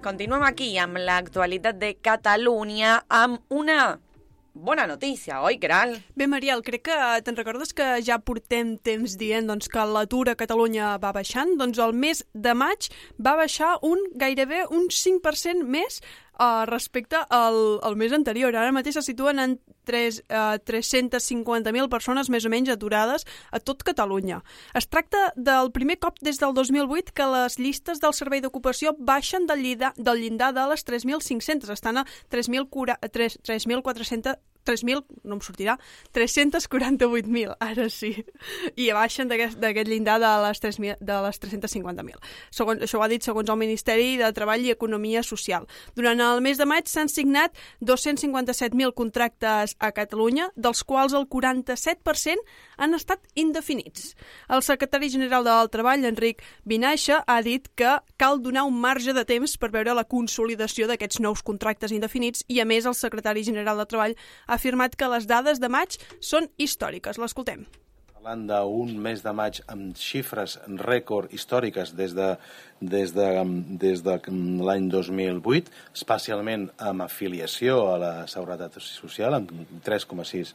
[0.00, 3.98] Continuem aquí amb l'actualitat de Catalunya amb una
[4.54, 5.96] bona notícia, oi, Caral?
[6.14, 10.36] Bé, Mariel, crec que te'n recordes que ja portem temps dient doncs, que l'atur a
[10.38, 11.56] Catalunya va baixant?
[11.58, 15.98] Doncs el mes de maig va baixar un gairebé un 5% més
[16.38, 18.54] uh, respecte al, al mes anterior.
[18.56, 19.56] Ara mateix se situen en
[19.88, 24.42] 3, uh, 350.000 persones més o menys aturades a tot Catalunya.
[24.74, 29.46] Es tracta del primer cop des del 2008 que les llistes del Servei d'Ocupació baixen
[29.50, 35.76] del llindar, del llindar de les 3.500, estan a 3.400 3.000, no em sortirà,
[36.16, 38.14] 348.000, ara sí.
[38.76, 42.18] I baixen d'aquest llindar de les, 3.000 de les 350.000.
[42.54, 45.68] Segons, això ho ha dit segons el Ministeri de Treball i Economia Social.
[45.96, 52.42] Durant el mes de maig s'han signat 257.000 contractes a Catalunya, dels quals el 47%
[52.76, 54.14] han estat indefinits.
[54.48, 59.24] El secretari general del Treball, Enric Vinaixa, ha dit que cal donar un marge de
[59.24, 63.78] temps per veure la consolidació d'aquests nous contractes indefinits i, a més, el secretari general
[63.80, 67.18] de Treball ha afirmat que les dades de maig són històriques.
[67.20, 67.66] L'escoltem.
[68.14, 72.30] Parlant d'un mes de maig amb xifres rècord històriques des de,
[72.80, 73.26] des de,
[73.82, 74.14] des de
[74.64, 79.52] l'any 2008, especialment amb afiliació a la Seguretat Social, amb
[79.84, 80.54] 3,6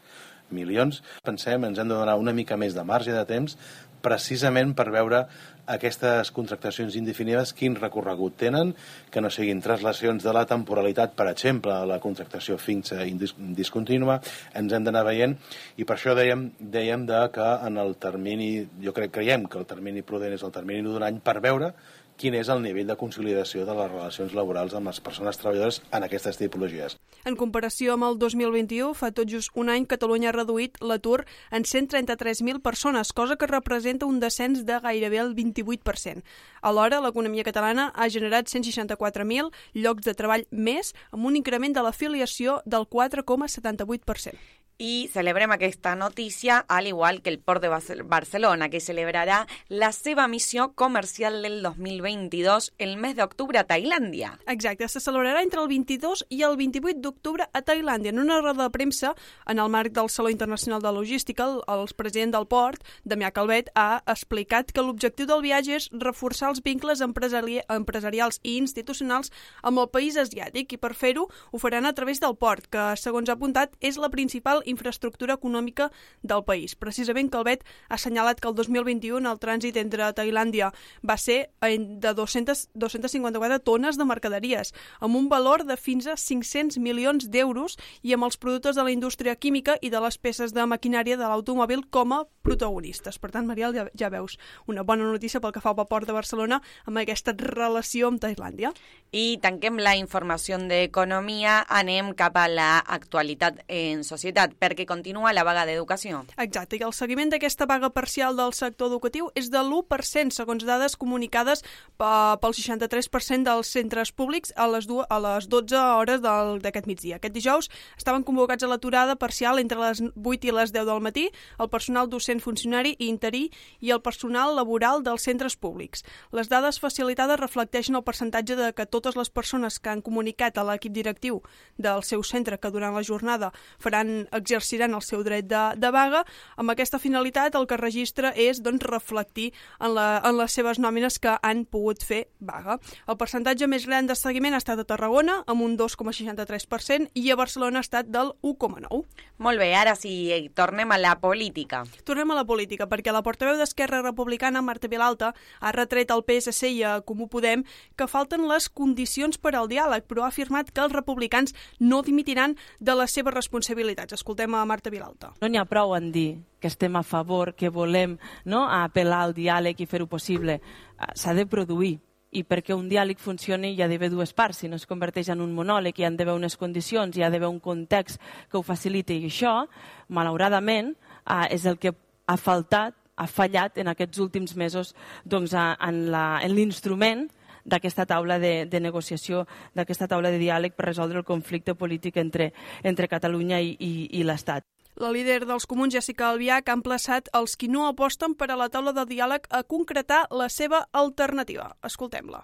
[0.49, 1.03] milions.
[1.21, 3.57] Pensem, ens hem de donar una mica més de marge de temps
[4.01, 5.25] precisament per veure
[5.69, 8.73] aquestes contractacions indefinides quin recorregut tenen,
[9.13, 12.57] que no siguin traslacions de la temporalitat, per exemple, a la contractació
[13.05, 14.19] i dis- discontínua,
[14.53, 15.37] ens hem d'anar veient
[15.77, 19.65] i per això dèiem, dèiem de que en el termini, jo crec creiem que el
[19.69, 21.73] termini prudent és el termini d'un any per veure
[22.19, 26.03] quin és el nivell de consolidació de les relacions laborals amb les persones treballadores en
[26.03, 26.97] aquestes tipologies.
[27.23, 31.23] En comparació amb el 2021, fa tot just un any, Catalunya ha reduït l'atur
[31.55, 36.23] en 133.000 persones, cosa que representa un descens de gairebé el 28%.
[36.61, 42.59] Alhora, l'economia catalana ha generat 164.000 llocs de treball més, amb un increment de l'afiliació
[42.65, 44.58] del 4,78%.
[44.81, 49.91] Y celebrem aquesta notícia, al igual que el Port de Barce- Barcelona, que celebrarà la
[49.91, 54.37] seva missió comercial del 2022 el mes d'octubre a Tailàndia.
[54.47, 58.13] Exacte, se celebrarà entre el 22 i el 28 d'octubre a Tailàndia.
[58.13, 59.11] En una roda de premsa,
[59.45, 63.73] en el marc del Saló Internacional de Logística, el, el president del port, Damià Calvet,
[63.75, 69.27] ha explicat que l'objectiu del viatge és reforçar els vincles empresari empresarials i institucionals
[69.61, 73.27] amb el país asiàtic i per fer-ho ho faran a través del port, que, segons
[73.27, 75.89] ha apuntat, és la principal infraestructura econòmica
[76.21, 76.75] del país.
[76.75, 80.71] Precisament Calvet ha assenyalat que el 2021 el trànsit entre Tailàndia
[81.03, 86.15] va ser en- de 200, 254 tones de mercaderies, amb un valor de fins a
[86.15, 90.53] 500 milions d'euros i amb els productes de la indústria química i de les peces
[90.53, 93.19] de maquinària de l'automòbil com a protagonistes.
[93.19, 96.13] Per tant, Mariel, ja, ja veus una bona notícia pel que fa al port de
[96.13, 98.73] Barcelona amb aquesta relació amb Tailàndia.
[99.11, 105.65] I tanquem la informació d'economia, anem cap a l'actualitat en societat, perquè continua la vaga
[105.65, 106.25] d'educació.
[106.37, 110.95] Exacte, i el seguiment d'aquesta vaga parcial del sector educatiu és de l'1%, segons dades
[110.99, 111.63] comunicades
[111.97, 117.17] pe- pel 63% dels centres públics a les, a les 12 hores d'aquest migdia.
[117.17, 121.29] Aquest dijous estaven convocats a l'aturada parcial entre les 8 i les 10 del matí
[121.59, 126.03] el personal docent funcionari i interí i el personal laboral dels centres públics.
[126.31, 130.63] Les dades facilitades reflecteixen el percentatge de que totes les persones que han comunicat a
[130.67, 131.41] l'equip directiu
[131.77, 136.23] del seu centre que durant la jornada faran exerciran el seu dret de, de vaga.
[136.57, 140.79] Amb aquesta finalitat, el que es registra és doncs, reflectir en, la, en les seves
[140.81, 142.79] nòmines que han pogut fer vaga.
[143.07, 147.37] El percentatge més gran de seguiment ha estat a Tarragona, amb un 2,63%, i a
[147.37, 149.27] Barcelona ha estat del 1,9%.
[149.39, 151.85] Molt bé, ara sí, tornem a la política.
[152.03, 156.73] Tornem a la política, perquè la portaveu d'Esquerra Republicana, Marta Vilalta, ha retret al PSC
[156.73, 157.63] i a Comú Podem
[157.95, 162.57] que falten les condicions per al diàleg, però ha afirmat que els republicans no dimitiran
[162.79, 164.17] de les seves responsabilitats.
[164.39, 165.33] Escoltem a Marta Vilalta.
[165.41, 168.13] No n'hi ha prou en dir que estem a favor, que volem
[168.47, 170.53] no, apel·lar al diàleg i fer-ho possible.
[170.95, 171.97] Eh, S'ha de produir.
[172.31, 174.61] I perquè un diàleg funcioni hi ha d'haver dues parts.
[174.61, 177.49] Si no es converteix en un monòleg, hi han d'haver unes condicions, hi ha d'haver
[177.51, 179.17] un context que ho faciliti.
[179.19, 179.65] I això,
[180.07, 180.93] malauradament,
[181.27, 181.91] eh, és el que
[182.27, 187.27] ha faltat, ha fallat en aquests últims mesos doncs, a- en la- en l'instrument
[187.69, 189.45] d'aquesta taula de, de negociació,
[189.77, 192.51] d'aquesta taula de diàleg per resoldre el conflicte polític entre,
[192.83, 194.65] entre Catalunya i, i, i l'Estat.
[194.99, 198.67] La líder dels comuns, Jessica Albiach, ha emplaçat els qui no aposten per a la
[198.73, 201.69] taula de diàleg a concretar la seva alternativa.
[201.87, 202.43] Escoltem-la.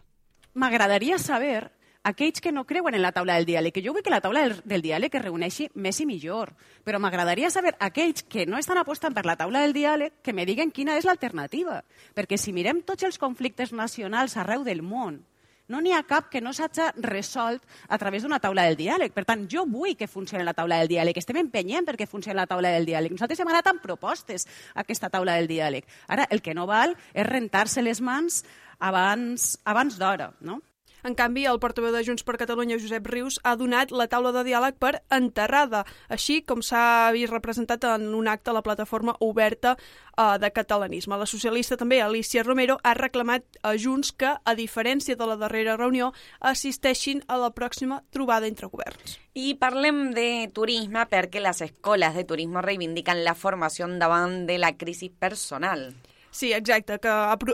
[0.56, 1.66] M'agradaria saber
[2.06, 4.46] aquells que no creuen en la taula del diàleg, que jo vull que la taula
[4.46, 6.54] del, del diàleg es reuneixi més i millor,
[6.86, 10.46] però m'agradaria saber aquells que no estan apostant per la taula del diàleg que me
[10.46, 11.82] diguen quina és l'alternativa,
[12.14, 15.24] perquè si mirem tots els conflictes nacionals arreu del món,
[15.68, 19.16] no n'hi ha cap que no s'hagi resolt a través d'una taula del diàleg.
[19.16, 21.18] Per tant, jo vull que funcioni la taula del diàleg.
[21.18, 23.16] Estem empenyent perquè funcioni la taula del diàleg.
[23.16, 25.90] Nosaltres hem anat amb propostes a aquesta taula del diàleg.
[26.06, 28.44] Ara, el que no val és rentar-se les mans
[28.78, 30.62] abans, abans d'hora, no?
[31.06, 34.42] En canvi, el portaveu de Junts per Catalunya, Josep Rius, ha donat la taula de
[34.48, 39.76] diàleg per enterrada, així com s'ha vist representat en un acte a la plataforma oberta
[39.78, 41.20] eh, de catalanisme.
[41.22, 45.78] La socialista també, Alicia Romero, ha reclamat a Junts que, a diferència de la darrera
[45.78, 46.10] reunió,
[46.42, 49.20] assisteixin a la pròxima trobada entre governs.
[49.38, 54.74] I parlem de turisme perquè les escoles de turisme reivindiquen la formació davant de la
[54.74, 55.92] crisi personal.
[56.36, 57.12] Sí, exacte, que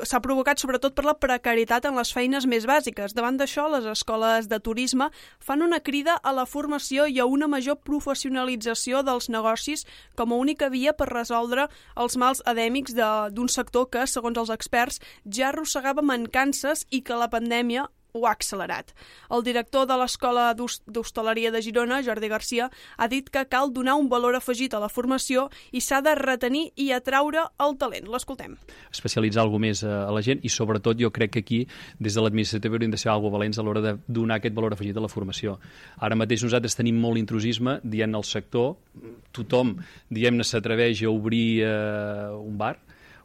[0.09, 3.13] s'ha provocat sobretot per la precarietat en les feines més bàsiques.
[3.13, 7.45] Davant d'això, les escoles de turisme fan una crida a la formació i a una
[7.51, 9.85] major professionalització dels negocis
[10.17, 14.97] com a única via per resoldre els mals adèmics d'un sector que, segons els experts,
[15.29, 18.91] ja arrossegava mancances i que la pandèmia ho ha accelerat.
[19.29, 23.95] El director de l'Escola d'Hos- d'Hostaleria de Girona, Jordi Garcia, ha dit que cal donar
[23.95, 28.07] un valor afegit a la formació i s'ha de retenir i atraure el talent.
[28.11, 28.57] L'escoltem.
[28.91, 31.67] especialitzar alguna més a, a la gent i sobretot jo crec que aquí
[31.99, 34.97] des de l'administrativa hauríem de ser algo valents a l'hora de donar aquest valor afegit
[34.97, 35.59] a la formació.
[35.99, 38.75] Ara mateix nosaltres tenim molt intrusisme dient al sector,
[39.31, 39.77] tothom
[40.09, 42.77] diem-ne s'atreveix a obrir eh, un bar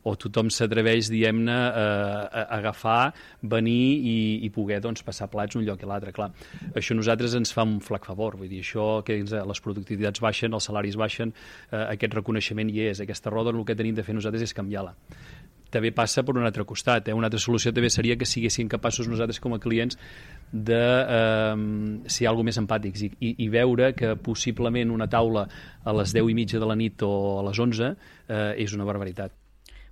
[0.07, 1.87] o tothom s'atreveix, diguem-ne, a,
[2.27, 4.17] a agafar, venir i,
[4.47, 6.15] i poder doncs, passar plats un lloc i l'altre.
[6.17, 6.31] Clar,
[6.79, 10.23] això a nosaltres ens fa un flac favor, vull dir, això que ens, les productivitats
[10.23, 11.35] baixen, els salaris baixen,
[11.73, 13.03] eh, aquest reconeixement hi és.
[13.03, 14.95] Aquesta roda el que tenim de fer nosaltres és canviar-la
[15.77, 17.09] també passa per un altre costat.
[17.09, 17.15] Eh?
[17.17, 19.99] Una altra solució també seria que siguéssim capaços nosaltres com a clients
[20.53, 20.83] de
[21.19, 21.57] eh,
[22.13, 25.47] ser alguna més empàtics i, i, i veure que possiblement una taula
[25.85, 28.87] a les 10 i mitja de la nit o a les 11 eh, és una
[28.89, 29.35] barbaritat.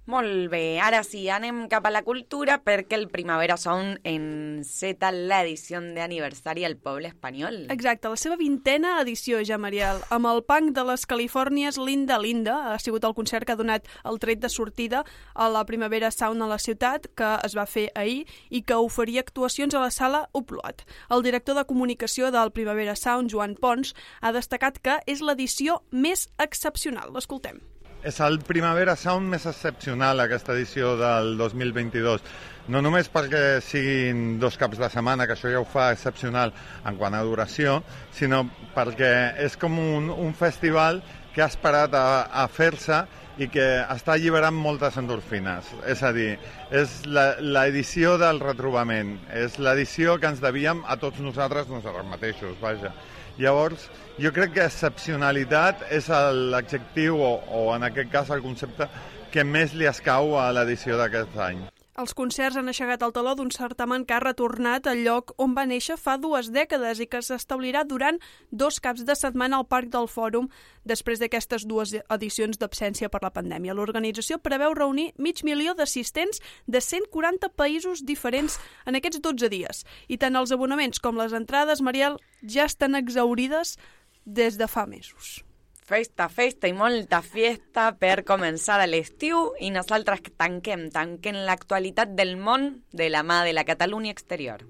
[0.05, 5.81] Molt bé, ara sí, anem cap a la cultura perquè el Primavera Sound enceta l'edició
[5.81, 7.57] d'aniversari al poble espanyol.
[7.73, 12.59] Exacte, la seva vintena edició, ja, Mariel, amb el punk de les Califòrnies Linda Linda.
[12.75, 16.45] Ha sigut el concert que ha donat el tret de sortida a la Primavera Sound
[16.45, 20.27] a la ciutat, que es va fer ahir i que oferia actuacions a la sala
[20.37, 20.85] Uplot.
[21.09, 26.29] El director de comunicació del Primavera Sound, Joan Pons, ha destacat que és l'edició més
[26.37, 27.09] excepcional.
[27.17, 27.65] L'escoltem.
[28.05, 32.21] És el Primavera Sound més excepcional, aquesta edició del 2022.
[32.69, 36.53] No només perquè siguin dos caps de setmana, que això ja ho fa excepcional
[36.85, 37.79] en quant a duració,
[38.13, 38.43] sinó
[38.77, 39.09] perquè
[39.47, 41.01] és com un, un festival
[41.33, 43.01] que ha esperat a, a fer-se
[43.41, 45.73] i que està alliberant moltes endorfines.
[45.89, 46.35] És a dir,
[46.77, 52.93] és l'edició del retrobament, és l'edició que ens devíem a tots nosaltres, nosaltres mateixos, vaja.
[53.39, 53.89] Llavors,
[54.23, 56.07] jo crec que excepcionalitat és
[56.55, 58.87] l'adjectiu, o, o en aquest cas el concepte,
[59.35, 61.65] que més li escau a l'edició d'aquest any.
[61.95, 65.63] Els concerts han aixegat el taló d'un certamen que ha retornat al lloc on va
[65.71, 68.19] néixer fa dues dècades i que s'establirà durant
[68.51, 70.49] dos caps de setmana al Parc del Fòrum
[70.91, 73.79] després d'aquestes dues edicions d'absència per la pandèmia.
[73.79, 78.59] L'organització preveu reunir mig milió d'assistents de 140 països diferents
[78.91, 79.87] en aquests 12 dies.
[80.11, 83.79] I tant els abonaments com les entrades, Mariel, ja estan exaurides
[84.27, 85.45] des de fa mesos.
[85.85, 92.39] Festa, festa i molta fiesta per començar l'estiu i nosaltres que tanquem, tanquem l'actualitat del
[92.41, 94.65] món de la mà de la Catalunya exterior.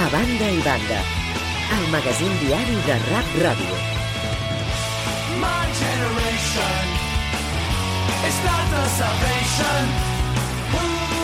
[0.00, 1.02] A banda i banda,
[1.76, 3.76] el magazín diari de Rap Ràdio.
[5.44, 6.86] My generation
[8.24, 9.84] is not the salvation.
[10.72, 11.15] Who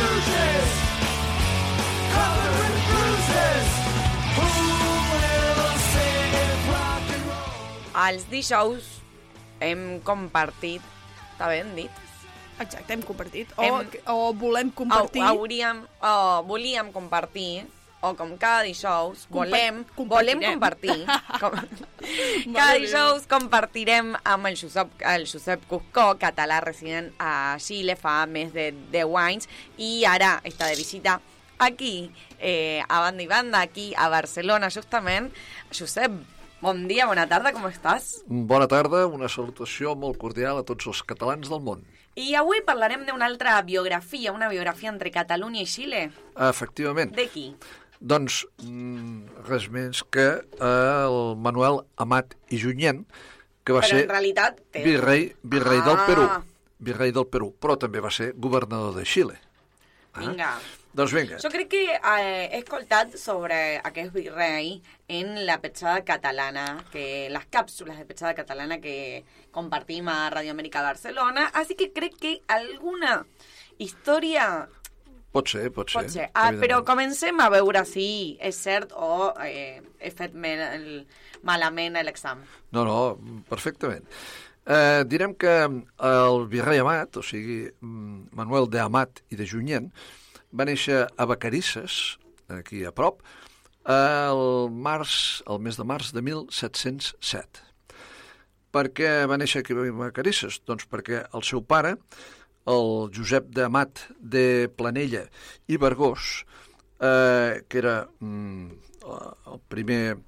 [0.00, 0.70] Stooges
[2.08, 3.68] covered in bruises.
[4.36, 4.46] Who
[5.12, 7.98] will save rock and roll?
[8.06, 8.86] Els dijous
[9.60, 10.80] hem compartit,
[11.34, 11.92] està ben dit?
[12.64, 13.52] Exacte, hem compartit.
[13.60, 15.20] O, Hem- o volem compartir...
[15.20, 16.14] O, hauríem, o
[16.48, 17.66] volíem compartir,
[18.02, 21.04] o com cada dijous, Compa- volem, volem compartir.
[21.40, 21.52] Com,
[22.54, 28.54] cada dijous compartirem amb el Josep, el Josep Cuscó, català resident a Xile fa més
[28.56, 31.18] de 10 anys, i ara està de visita
[31.60, 35.28] aquí, eh, a banda i banda, aquí a Barcelona, justament.
[35.70, 36.14] Josep,
[36.64, 38.22] bon dia, bona tarda, com estàs?
[38.26, 41.84] Bona tarda, una salutació molt cordial a tots els catalans del món.
[42.16, 46.00] I avui parlarem d'una altra biografia, una biografia entre Catalunya i Xile.
[46.48, 47.12] Efectivament.
[47.14, 47.44] De qui?
[48.00, 53.04] Doncs mm, res més que eh, el Manuel Amat i Junyent,
[53.64, 54.82] que va Però ser en realitat té...
[54.86, 55.86] virrei, virrei Ah.
[55.90, 56.26] del Perú.
[56.80, 59.36] Virrei del Perú, però també va ser governador de Xile.
[60.16, 60.54] Vinga.
[60.96, 61.36] Doncs vinga.
[61.38, 64.72] Jo crec que eh, he escoltat sobre aquest virrei
[65.06, 69.22] en la petjada catalana, que les càpsules de petjada catalana que
[69.54, 73.20] compartim a Radio Amèrica Barcelona, així que crec que alguna
[73.78, 74.48] història
[75.30, 76.00] Pot ser, pot ser.
[76.00, 76.28] pot ser.
[76.34, 80.86] Ah, però comencem a veure si és cert o eh, he fet el,
[81.46, 82.46] malament l'examen.
[82.74, 82.96] No, no,
[83.48, 84.08] perfectament.
[84.70, 89.88] Eh, direm que el virrei Amat, o sigui, mm, Manuel de Amat i de Junyent,
[90.52, 92.18] va néixer a Vacarisses,
[92.50, 93.22] aquí a prop,
[93.90, 97.64] el març, el mes de març de 1707.
[98.70, 100.60] Per què va néixer aquí a Vacarisses?
[100.66, 101.96] Doncs perquè el seu pare,
[102.66, 105.24] el Josep de Amat de Planella
[105.68, 106.44] i Vergós,
[107.00, 108.70] eh, que era mm,
[109.46, 110.18] el primer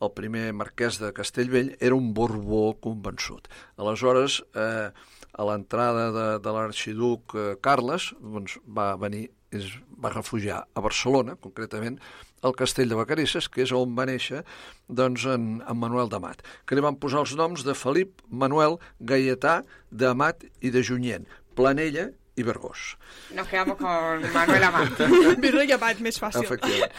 [0.00, 3.50] el primer marquès de Castellvell era un borbó convençut.
[3.76, 4.88] Aleshores, eh,
[5.30, 9.68] a l'entrada de, de l'arxiduc eh, Carles, doncs, va venir, es
[10.00, 11.98] va refugiar a Barcelona, concretament
[12.46, 14.40] el castell de Vacarisses, que és on va néixer
[14.88, 19.60] doncs, en, en Manuel d'Amat, que li van posar els noms de Felip, Manuel, Gaietà,
[19.90, 21.28] d'Amat i de Junyent,
[21.58, 22.96] Planella i Vergós.
[23.34, 25.00] Nos quedamos con Manuel Amat.
[25.44, 26.44] Virrei Amat, més fàcil.
[26.44, 26.92] Efectivament.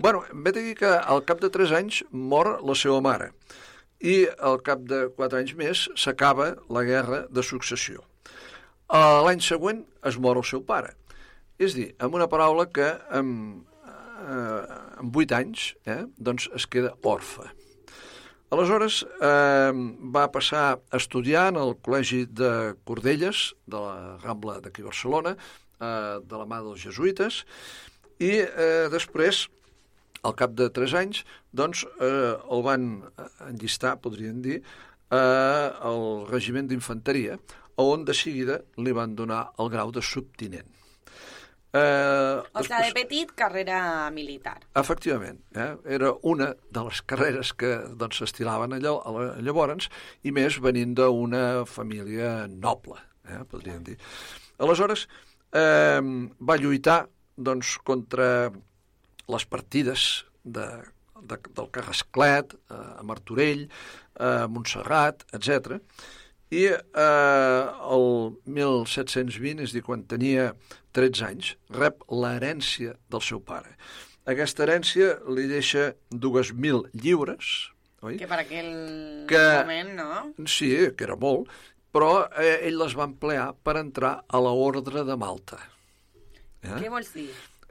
[0.00, 3.30] bueno, ve de dir que al cap de 3 anys mor la seva mare
[4.00, 8.02] i al cap de 4 anys més s'acaba la guerra de successió.
[8.88, 10.96] A L'any següent es mor el seu pare.
[11.60, 14.62] És dir, amb una paraula que amb, eh,
[15.04, 17.50] amb 8 anys eh, doncs es queda orfe.
[18.50, 19.72] Aleshores, eh,
[20.10, 25.36] va passar a estudiar en el Col·legi de Cordelles, de la Rambla d'aquí Barcelona,
[25.78, 27.44] eh, de la mà dels jesuïtes,
[28.18, 29.44] i eh, després,
[30.26, 31.22] al cap de 3 anys,
[31.54, 32.90] doncs, eh, el van
[33.46, 34.58] enllistar, podríem dir,
[35.14, 37.38] eh, al regiment d'infanteria,
[37.78, 40.79] on de seguida li van donar el grau de subtinent.
[41.72, 44.58] Eh, O sea, de petit, carrera militar.
[44.74, 45.76] Efectivament, eh?
[45.86, 49.88] era una de les carreres que doncs, s'estilaven la- llavors,
[50.26, 52.98] i més venint d'una família noble,
[53.28, 53.44] eh?
[53.48, 53.96] podríem dir.
[54.58, 55.06] Aleshores,
[55.52, 56.00] eh,
[56.42, 57.04] va lluitar
[57.36, 58.50] doncs, contra
[59.30, 60.66] les partides de,
[61.22, 63.68] de, del Carrasclet, eh, a Martorell,
[64.18, 65.78] a Montserrat, etc.
[66.50, 67.62] I eh,
[67.94, 70.50] el 1720, és dir, quan tenia
[70.96, 73.76] 13 anys, rep l'herència del seu pare.
[74.30, 77.70] Aquesta herència li deixa 2.000 lliures,
[78.02, 78.16] oi?
[78.20, 78.72] Que per aquell
[79.30, 80.46] Que- moment, no?
[80.46, 81.48] Sí, que era molt,
[81.92, 85.58] però eh, ell les va emplear per entrar a la ordre de Malta.
[86.62, 86.76] Eh?
[86.76, 87.30] Què vols dir?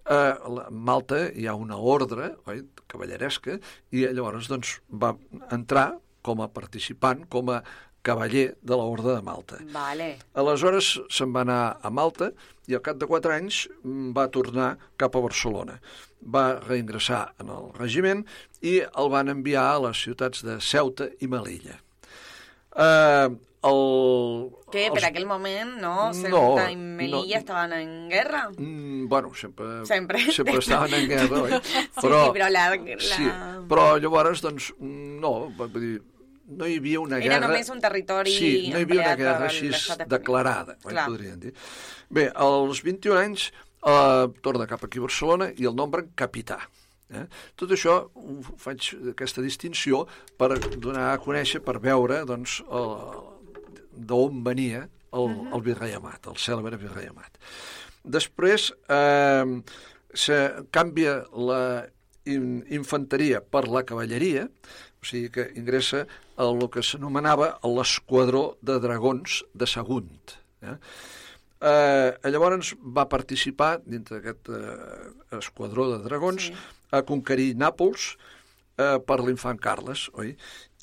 [0.10, 3.60] Eh, a Malta hi ha una ordre oi, cavalleresca
[3.94, 5.14] i llavors doncs, va
[5.54, 5.92] entrar
[6.26, 7.62] com a participant, com a
[8.02, 9.60] cavaller de l'ordre de Malta.
[9.72, 10.16] Vale.
[10.34, 12.32] Aleshores se'n va anar a Malta
[12.70, 15.80] i al cap de quatre anys mm, va tornar cap a Barcelona.
[16.22, 18.24] Va reingressar en el regiment
[18.62, 21.80] i el van enviar a les ciutats de Ceuta i Melilla.
[22.76, 23.30] Eh,
[23.70, 23.80] el,
[24.72, 25.96] Que per els- aquell moment, no?
[26.10, 27.42] No, Ceuta i Melilla no.
[27.42, 28.44] estaven en guerra.
[28.56, 30.22] Mm, bueno, sempre, Sempre.
[30.32, 31.52] sempre estaven en guerra, oi?
[32.00, 32.08] Sí,
[32.38, 33.28] però la- la- Sí,
[33.68, 35.98] però llavors, doncs, no, vull dir,
[36.50, 37.48] no hi havia una Era guerra...
[37.48, 39.72] només un territori Sí, no hi havia una guerra així
[40.10, 41.08] declarada, oi, Clar.
[41.12, 41.54] podríem dir.
[42.10, 46.60] Bé, als 21 anys eh, torna cap aquí a Barcelona i el nombren capità.
[47.10, 47.26] Eh?
[47.58, 47.96] Tot això
[48.62, 50.04] faig aquesta distinció
[50.38, 52.60] per donar a conèixer, per veure doncs,
[54.00, 57.40] d'on venia el, el virrei Amat, el cèlebre virrei Amat.
[58.06, 59.46] Després eh,
[60.14, 60.38] se
[60.74, 61.62] canvia la
[62.30, 64.48] in, infanteria per la cavalleria,
[65.00, 70.36] o sigui que ingressa a el que s'anomenava l'esquadró de dragons de Sagunt.
[70.62, 70.76] Eh?
[71.60, 76.54] Eh, llavors va participar dintre d'aquest eh, esquadró de dragons sí.
[76.96, 78.14] a conquerir Nàpols
[78.80, 80.36] eh, per l'infant Carles, oi?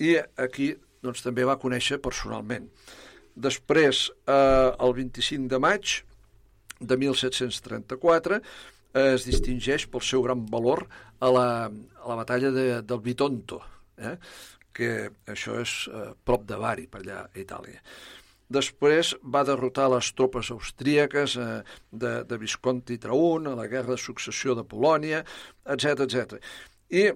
[0.04, 2.68] I aquí doncs, també va conèixer personalment.
[3.36, 6.00] Després, eh, el 25 de maig
[6.80, 10.86] de 1734, eh, es distingeix pel seu gran valor
[11.20, 13.62] a la, a la batalla de, del Bitonto,
[13.98, 14.16] eh?
[14.76, 14.92] que
[15.32, 17.80] això és eh, prop de Bari, per allà a Itàlia.
[18.52, 24.02] Després va derrotar les tropes austríaques eh, de, de Visconti Traun a la guerra de
[24.02, 25.24] successió de Polònia,
[25.74, 26.36] etc etc.
[26.94, 27.08] I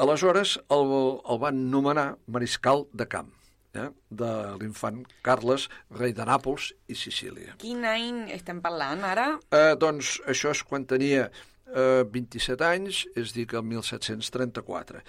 [0.00, 0.96] aleshores el,
[1.30, 3.30] el van nomenar mariscal de camp
[3.74, 5.68] eh, de l'infant Carles,
[6.00, 7.54] rei de Nàpols i Sicília.
[7.62, 9.28] Quin any estem parlant ara?
[9.54, 15.04] Eh, doncs això és quan tenia eh, 27 anys, és dir, que el 1734.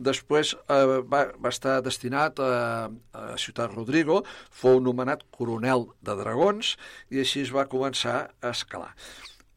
[0.00, 2.52] Després eh, va, va estar destinat a,
[3.12, 6.76] a Ciutat Rodrigo, fou nomenat coronel de dragons
[7.12, 8.94] i així es va començar a escalar.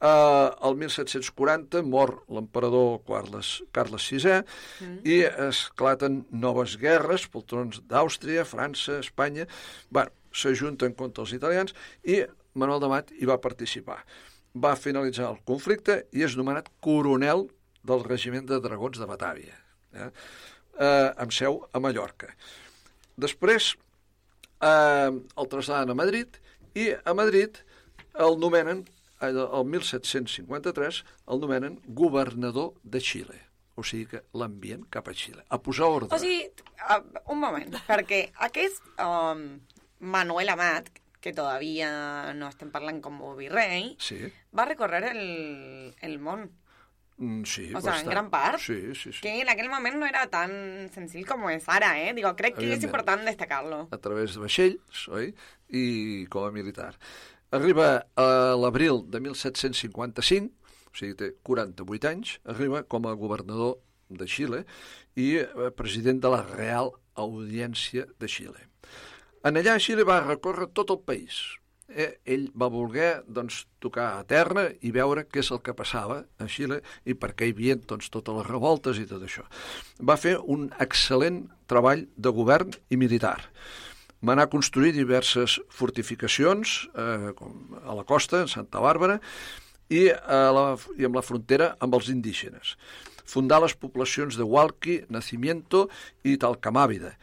[0.03, 4.97] Eh, el 1740 mor l'emperador Carles, Carles VI mm.
[5.07, 9.47] i esclaten noves guerres pel trons d'Àustria, França, Espanya...
[9.89, 12.23] Bueno, s'ajunten contra els italians i
[12.57, 13.99] Manuel de Mat hi va participar.
[14.53, 17.47] Va finalitzar el conflicte i és nomenat coronel
[17.85, 19.55] del regiment de dragons de Batàvia,
[19.93, 20.09] eh?
[20.79, 22.31] Eh, amb seu a Mallorca.
[23.21, 23.73] Després
[24.63, 26.39] eh, el traslladen a Madrid
[26.73, 27.61] i a Madrid
[28.13, 28.83] el nomenen,
[29.21, 33.39] el 1753, el nomenen governador de Xile.
[33.75, 36.11] O sigui que l'envien cap a Xile, a posar ordre.
[36.13, 36.45] O sigui,
[36.85, 36.99] uh,
[37.33, 39.47] un moment, perquè aquest um,
[40.13, 40.91] Manuel Amat,
[41.23, 44.19] que todavía no estem parlant com virrei, Sí,
[44.53, 46.49] va recórrer el, el món.
[47.23, 47.65] Mm, sí.
[47.75, 48.59] O sea, en gran part.
[48.59, 49.21] Sí, sí, sí.
[49.21, 52.13] Que en aquel moment no era tan senzill com és ara, eh?
[52.17, 53.87] Digo, crec que és important destacar-lo.
[53.91, 55.31] a través de vaixells, oi?
[55.69, 55.85] I
[56.33, 56.91] com a militar.
[57.53, 60.49] Arriba a l'abril de 1755,
[60.89, 63.77] o sigui, té 48 anys, arriba com a governador
[64.09, 64.63] de Xile
[65.15, 68.69] i eh, president de la Real Audiència de Xile.
[69.45, 71.41] En allà Xile va recórrer tot el país.
[71.93, 76.23] Eh, ell va voler doncs, tocar a terra i veure què és el que passava
[76.41, 79.45] a Xile i per què hi havia doncs, totes les revoltes i tot això.
[80.01, 83.37] Va fer un excel·lent treball de govern i militar.
[84.23, 89.19] Va anar a construir diverses fortificacions eh, com a la costa, en Santa Bàrbara,
[89.91, 90.67] i, a la,
[90.97, 92.77] i amb la frontera amb els indígenes.
[93.29, 95.85] Fundar les poblacions de Hualqui, Nacimiento
[96.23, 97.13] i Talcamàvida.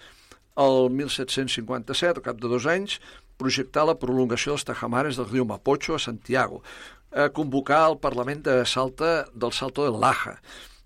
[0.61, 2.99] El 1757, al cap de dos anys,
[3.41, 6.61] projectar la prolongació dels tajamares del riu Mapocho a Santiago,
[7.13, 10.37] eh, convocar el Parlament de Salta del Salto del Laja,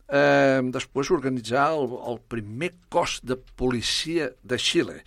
[0.09, 5.03] eh, després organitzar el, el primer cos de policia de Xile,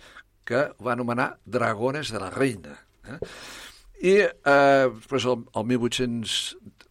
[0.48, 2.78] que va anomenar Dragones de la Reina.
[3.04, 3.18] Eh?
[3.98, 5.66] I eh, després, el, el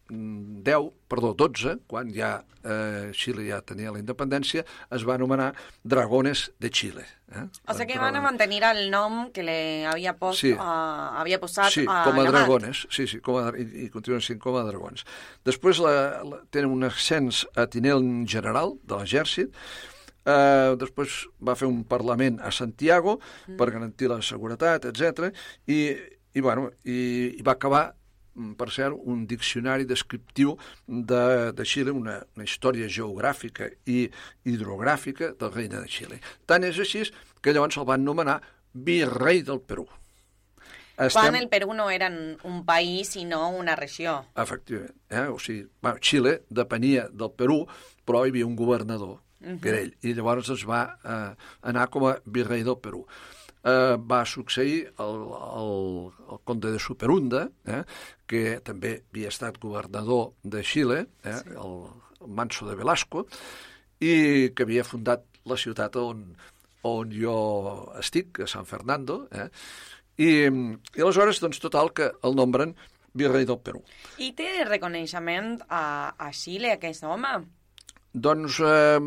[0.09, 5.53] 1810, perdó, 12, quan ja eh, Xile ja tenia la independència, es va anomenar
[5.83, 7.05] Dragones de Xile.
[7.31, 7.43] Eh?
[7.67, 10.51] O sea que van a mantenir el nom que le havia, post, Sí.
[10.53, 14.21] uh, havia posat Sí, a com a dragones, sí, sí, com a, i, i continuen
[14.23, 15.03] sent com a dragons.
[15.45, 19.51] Després la, la, tenen un ascens a tinent general de l'exèrcit,
[20.27, 23.57] eh, després va fer un parlament a Santiago Mm.
[23.57, 25.31] per garantir la seguretat, etc.
[25.67, 25.95] I,
[26.33, 27.93] i, bueno, i, i va acabar
[28.57, 30.55] per cert, un diccionari descriptiu
[30.87, 34.05] de, de Xile, una, una història geogràfica i
[34.45, 36.19] hidrogràfica del reina de Xile.
[36.45, 37.05] Tant és així
[37.41, 38.39] que llavors el van nomenar
[38.73, 39.87] virrei del Perú.
[41.13, 42.07] Quan el Perú no era
[42.43, 44.25] un país, sinó una regió.
[44.35, 44.95] Efectivament.
[45.09, 45.27] Eh?
[45.29, 47.67] O sigui, bueno, Xile depenia del Perú,
[48.03, 49.59] però hi havia un governador, Mhm.
[49.61, 53.05] que era ell, i llavors es va eh, anar com a virrei del Perú.
[53.65, 55.23] Eh, va succeir el,
[55.59, 55.71] el,
[56.31, 57.81] el conde de Superunda, eh,
[58.29, 61.55] que també havia estat governador de Xile, eh, sí.
[61.57, 61.73] el,
[62.21, 63.25] el Manso de Velasco,
[63.99, 66.23] i que havia fundat la ciutat on,
[66.87, 67.37] on jo
[67.99, 69.49] estic, a San Fernando, eh,
[70.17, 72.75] i, i aleshores, doncs, total, que el nombren
[73.17, 73.83] virrei del Perú.
[74.21, 77.39] I té reconeixement a, a Xile, aquest home?
[78.13, 78.99] Doncs eh,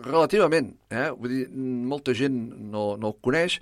[0.00, 1.10] relativament, eh?
[1.16, 1.42] vull dir,
[1.88, 2.38] molta gent
[2.72, 3.58] no, no el coneix.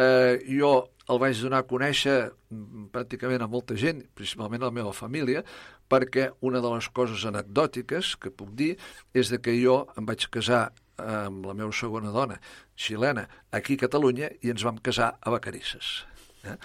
[0.00, 0.72] Eh, jo
[1.10, 5.42] el vaig donar a conèixer mm, pràcticament a molta gent, principalment a la meva família,
[5.90, 8.76] perquè una de les coses anecdòtiques que puc dir
[9.14, 10.68] és de que jo em vaig casar
[11.00, 12.36] amb la meva segona dona,
[12.76, 16.00] xilena, aquí a Catalunya, i ens vam casar a Vacarisses.
[16.44, 16.56] Eh?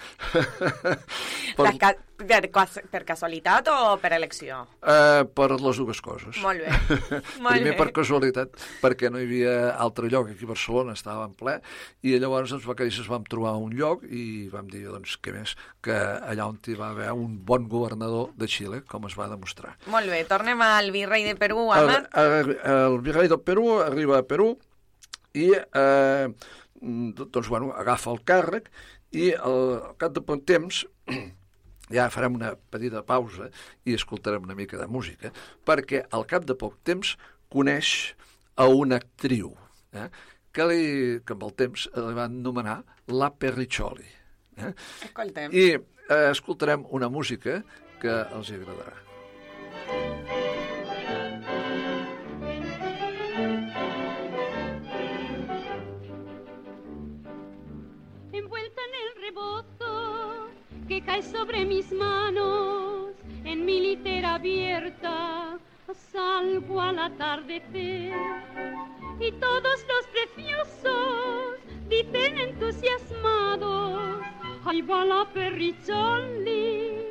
[1.56, 1.72] Per...
[1.80, 2.48] Ca per,
[2.90, 4.62] per casualitat o per elecció?
[4.80, 6.38] Uh, per les dues coses.
[6.42, 6.72] Molt bé.
[7.44, 7.76] Molt Primer bé.
[7.78, 11.58] per casualitat, perquè no hi havia altre lloc aquí a Barcelona, estava en ple,
[12.06, 15.96] i llavors ens vacarisses vam trobar un lloc i vam dir, doncs, què més, que
[15.96, 19.76] allà on hi va haver un bon governador de Xile, com es va demostrar.
[19.92, 22.12] Molt bé, tornem al virrei de Perú, El, Amat.
[22.16, 24.54] el, el virrei del Perú arriba a Perú
[25.36, 26.28] i eh,
[26.80, 28.70] doncs, bueno, agafa el càrrec
[29.16, 30.84] i al, cap de poc temps
[31.96, 33.50] ja farem una petita pausa
[33.86, 35.32] i escoltarem una mica de música,
[35.66, 37.14] perquè al cap de poc temps
[37.52, 38.14] coneix
[38.56, 39.52] a una actriu,
[39.94, 40.08] eh,
[40.52, 40.84] que, li,
[41.24, 42.80] que amb el temps li van anomenar
[43.12, 44.08] la Perriccioli.
[44.56, 44.72] Eh?
[45.10, 45.52] Escoltem.
[45.52, 47.60] I eh, escoltarem una música
[48.00, 49.05] que els agradarà.
[59.36, 60.48] Rebozo
[60.88, 63.12] que cae sobre mis manos,
[63.44, 65.58] en mi litera abierta,
[66.12, 68.14] salgo al atardecer.
[69.20, 71.58] Y todos los preciosos
[71.88, 74.22] dicen entusiasmados,
[74.64, 77.02] ahí va la perricholi,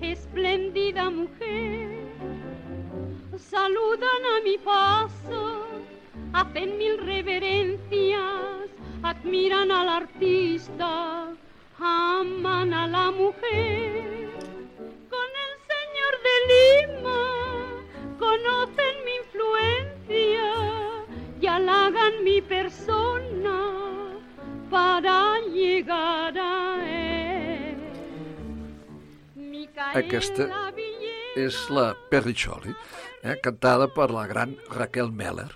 [0.00, 2.08] espléndida mujer.
[3.36, 5.66] Saludan a mi paso,
[6.32, 8.68] hacen mil reverencias,
[9.02, 11.34] admiran al artista,
[11.78, 14.30] aman a la mujer.
[15.08, 17.22] Con el señor de Lima
[18.18, 20.50] conocen mi influencia
[21.40, 23.58] y halagan mi persona
[24.70, 27.18] para llegar a él.
[29.94, 30.48] Aquesta
[31.38, 32.74] és la Perriccioli,
[33.22, 35.52] eh, cantada per la gran Raquel Meller.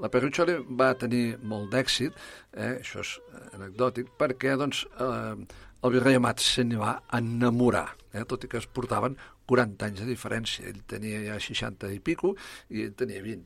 [0.00, 2.16] La Perriccioli va tenir molt d'èxit,
[2.54, 3.12] eh, això és
[3.52, 8.58] anecdòtic, perquè doncs, eh, el virrei Amat se n'hi va enamorar, eh, tot i que
[8.58, 10.66] es portaven 40 anys de diferència.
[10.68, 12.34] Ell tenia ja 60 i pico
[12.70, 13.44] i ell tenia 20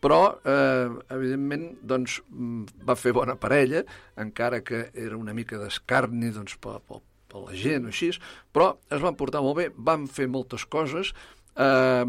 [0.00, 3.84] però, eh, evidentment, doncs, mm, va fer bona parella,
[4.16, 8.08] encara que era una mica d'escarni doncs, per, per, per la gent o així,
[8.50, 11.12] però es van portar molt bé, van fer moltes coses
[11.56, 12.04] Eh,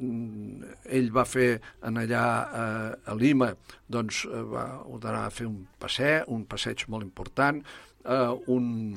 [0.00, 1.50] ell va fer
[1.86, 2.24] en allà
[2.62, 3.50] eh, a Lima,
[3.88, 7.60] doncs eh, va ordenar fer un passeig, un passeig molt important,
[8.04, 8.96] eh, un,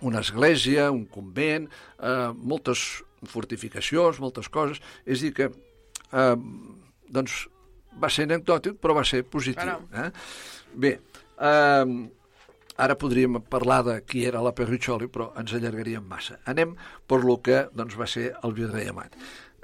[0.00, 1.68] una església, un convent,
[2.00, 2.86] eh, moltes
[3.28, 4.80] fortificacions, moltes coses.
[5.04, 6.36] És a dir que eh,
[7.08, 7.46] doncs
[7.98, 9.88] va ser anecdòtic, però va ser positiu.
[9.92, 10.10] Eh?
[10.78, 10.94] Bé,
[11.40, 11.96] eh,
[12.78, 16.38] ara podríem parlar de qui era la Perriccioli, però ens allargaríem massa.
[16.46, 16.76] Anem
[17.08, 19.18] per lo que doncs, va ser el virrei Amat.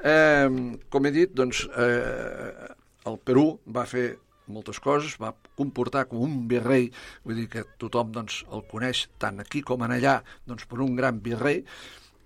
[0.05, 2.74] Eh, com he dit, doncs, eh,
[3.09, 4.18] el Perú va fer
[4.52, 6.90] moltes coses, va comportar com un virrei,
[7.24, 10.96] vull dir que tothom doncs, el coneix tant aquí com en allà, doncs, per un
[10.98, 11.62] gran virrei,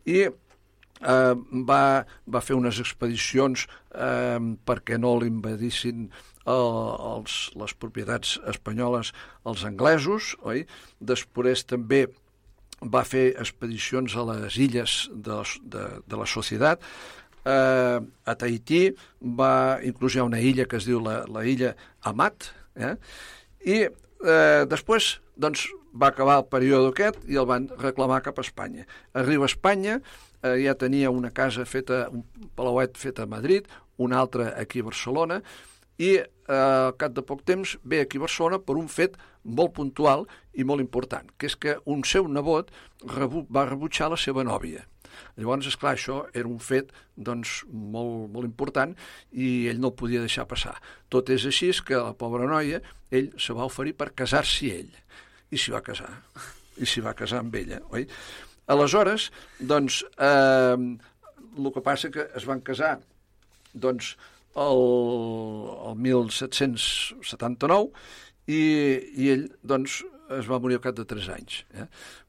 [0.08, 1.34] i eh,
[1.70, 1.82] va,
[2.26, 6.08] va fer unes expedicions eh, perquè no l'invadissin
[6.48, 6.70] el,
[7.12, 9.12] els, les propietats espanyoles
[9.44, 10.64] als anglesos, oi?
[10.98, 12.06] Després també
[12.78, 16.82] va fer expedicions a les illes de, de, de la societat,
[17.48, 18.82] eh, a Tahití
[19.40, 21.74] va, inclús hi ha una illa que es diu la, la illa
[22.08, 22.94] Amat, eh?
[23.64, 25.66] i eh, després doncs,
[25.98, 28.84] va acabar el període aquest i el van reclamar cap a Espanya.
[29.16, 29.98] Arriba a Espanya,
[30.42, 32.24] eh, ja tenia una casa feta, un
[32.58, 35.40] palauet fet a Madrid, una altra aquí a Barcelona,
[35.98, 39.74] i eh, al cap de poc temps ve aquí a Barcelona per un fet molt
[39.74, 42.70] puntual i molt important, que és que un seu nebot
[43.06, 44.84] rebu va rebutjar la seva nòvia.
[45.36, 48.94] Llavors, és clar, això era un fet doncs, molt, molt important
[49.32, 50.76] i ell no el podia deixar passar.
[51.08, 52.80] Tot és així que la pobra noia,
[53.10, 54.92] ell se va oferir per casar-s'hi ell.
[55.50, 56.10] I s'hi va casar.
[56.82, 58.06] I s'hi va casar amb ella, oi?
[58.68, 60.76] Aleshores, doncs, eh,
[61.58, 62.98] el que passa que es van casar
[63.72, 64.16] doncs,
[64.58, 64.82] el,
[65.88, 67.90] el 1779
[68.48, 68.60] i,
[69.22, 70.02] i ell doncs,
[70.38, 71.62] es va morir al cap de 3 anys.
[71.74, 71.86] Eh?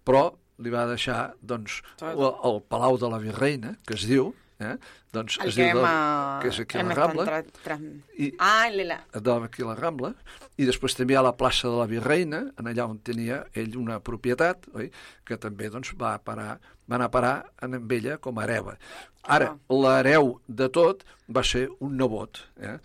[0.08, 0.24] Però
[0.60, 4.76] li va deixar doncs, el, el Palau de la Virreina, que es diu, eh?
[5.16, 7.80] doncs, El es que diu, hem, eh, que és aquí a la Rambla, tra- tra-
[8.20, 10.14] I- Ah, aquí a la Rambla,
[10.57, 13.99] i després també ha la plaça de la Virreina, en allà on tenia ell una
[13.99, 14.91] propietat, oi?
[15.26, 18.78] que també doncs, va, parar, va anar a parar en amb ella com a hereva.
[19.24, 22.80] Ara, l'hereu de tot va ser un nebot, eh?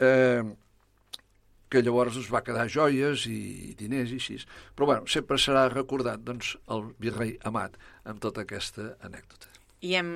[0.00, 0.42] eh
[1.70, 4.38] que llavors es va quedar joies i diners i així.
[4.74, 7.76] Però bueno, sempre serà recordat doncs, el virrei Amat
[8.08, 9.52] amb tota aquesta anècdota.
[9.80, 10.08] I hem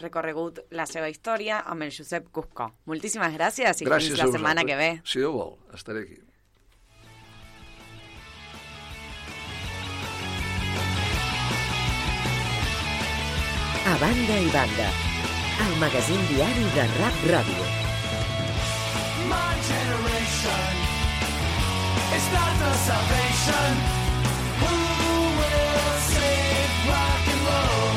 [0.00, 2.68] recorregut la seva història amb el Josep Cusco.
[2.90, 4.90] Moltíssimes gràcies i Gràcies fins la a setmana que ve.
[5.08, 6.20] Si Déu vol, estaré aquí.
[13.90, 14.88] A banda i banda,
[15.64, 17.79] el magazín diari de Rap Ràdio.
[22.20, 23.70] Is not the salvation.
[24.60, 24.74] Who
[25.40, 27.96] will save rock and roll?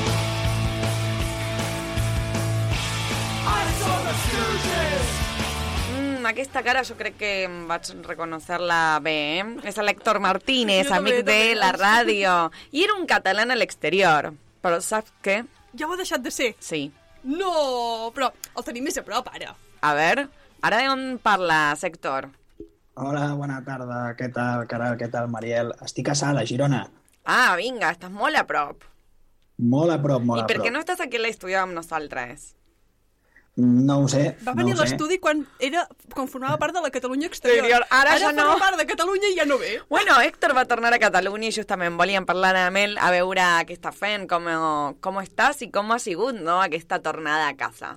[3.52, 5.10] I saw the Stooges.
[5.94, 9.46] Mm, aquesta cara jo crec que em vaig reconocer-la bé, eh?
[9.70, 11.56] És l'Héctor Martínez, Jo també, amic de també.
[11.60, 12.36] la ràdio.
[12.72, 14.32] I era un català a l'exterior.
[14.64, 15.42] Però saps què?
[15.76, 16.54] Ja ho ha deixat de ser?
[16.64, 16.86] Sí.
[17.24, 19.56] No, però el tenim més a prop, ara.
[19.82, 20.30] A veure,
[20.64, 22.30] ara on parla, Sector?
[22.96, 24.02] Hola, bona tarda.
[24.18, 24.98] Què tal, Caral?
[25.00, 25.74] Què tal, Mariel?
[25.86, 26.84] Estic a Sala, a Girona.
[27.26, 28.84] Ah, vinga, estàs molt a prop.
[29.58, 30.68] Molt a prop, molt I a per prop.
[30.68, 32.52] què no estàs aquí a l'estudi amb nosaltres?
[33.56, 34.82] No ho sé, Va no venir sé.
[34.82, 35.84] l'estudi quan, era,
[36.14, 37.66] quan formava part de la Catalunya exterior.
[37.66, 37.84] Exterior.
[37.94, 38.48] Ara ja no.
[38.62, 39.76] part de Catalunya i ja no ve.
[39.90, 43.78] Bueno, Héctor va tornar a Catalunya i justament volíem parlar amb ell a veure què
[43.78, 44.50] està fent, com,
[45.00, 47.94] com estàs i com ha sigut no, aquesta tornada a casa.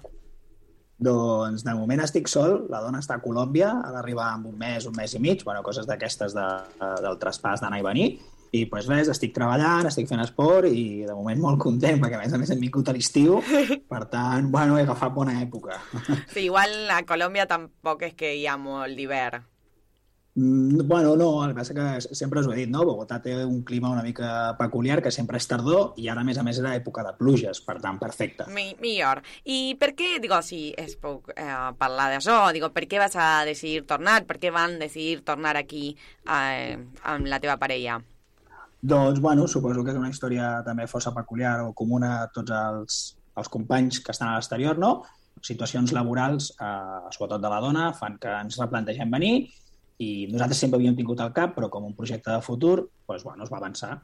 [0.97, 4.87] Doncs de moment estic sol, la dona està a Colòmbia, ha d'arribar en un mes,
[4.89, 6.47] un mes i mig, bueno, coses d'aquestes de,
[7.05, 8.07] del traspàs d'anar i venir,
[8.57, 12.23] i pues res, estic treballant, estic fent esport i de moment molt content, perquè a
[12.23, 13.43] més a més hem vingut a l'estiu,
[13.93, 15.83] per tant, bueno, he agafat bona època.
[16.33, 19.45] Sí, igual a Colòmbia tampoc és que hi ha molt d'hivern.
[20.37, 22.83] Mm, Bueno, no, el que passa que sempre us ho he dit, no?
[22.85, 26.37] Bogotà té un clima una mica peculiar, que sempre és tardor, i ara, a més
[26.37, 28.45] a més, era època de pluges, per tant, perfecte.
[28.53, 29.23] Mi, millor.
[29.49, 31.49] I per què, digo, si es puc eh,
[31.81, 34.21] parlar d'això, digo, per què vas a decidir tornar?
[34.29, 35.89] Per què van decidir tornar aquí
[36.29, 36.77] eh,
[37.09, 38.03] amb la teva parella?
[38.83, 43.05] Doncs, bueno, suposo que és una història també força peculiar o comuna a tots els,
[43.41, 44.99] els companys que estan a l'exterior, no?
[45.41, 49.39] Situacions laborals, eh, sobretot de la dona, fan que ens replantegem venir
[50.03, 52.77] i nosaltres sempre havíem tingut al cap, però com un projecte de futur,
[53.09, 53.95] doncs, bueno, es va avançar.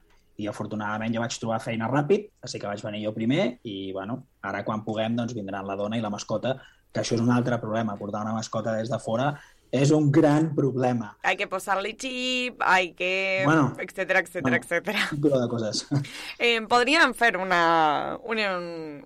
[0.41, 4.23] I afortunadament jo vaig trobar feina ràpid, així que vaig venir jo primer i, bueno,
[4.49, 6.57] ara quan puguem doncs, vindran la dona i la mascota,
[6.93, 9.33] que això és un altre problema, portar una mascota des de fora
[9.73, 11.17] és un gran problema.
[11.23, 13.41] Hay que posarle chip, hay que...
[13.47, 14.99] Bueno, etcétera, etcétera, etcétera.
[15.13, 15.87] Un culo de coses.
[16.39, 18.39] Eh, podrían fer una, un,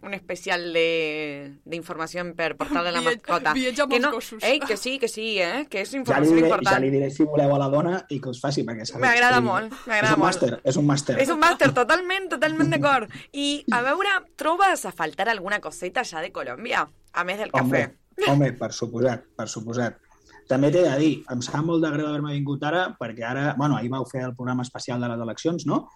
[0.03, 3.53] un especial de, de informació per portar de la mascota.
[3.55, 4.43] viatge amb que els no, gossos.
[4.43, 5.67] Ei, que sí, que sí, eh?
[5.71, 6.73] Que és Ja informació diré, important.
[6.75, 9.71] ja li diré si voleu a la dona i que us faci, perquè M'agrada molt,
[9.87, 10.27] m'agrada és un molt.
[10.27, 11.19] màster, és un màster.
[11.23, 13.13] És un màster, totalment, totalment d'acord.
[13.33, 16.87] I, a veure, trobes a faltar alguna coseta ja de Colòmbia?
[17.13, 18.33] A més del Home, cafè.
[18.33, 20.01] home, per suposat, per suposat.
[20.49, 23.77] També t'he de dir, em sap molt de greu haver-me vingut ara, perquè ara, bueno,
[23.77, 25.89] ahir vau fer el programa especial de les eleccions, no?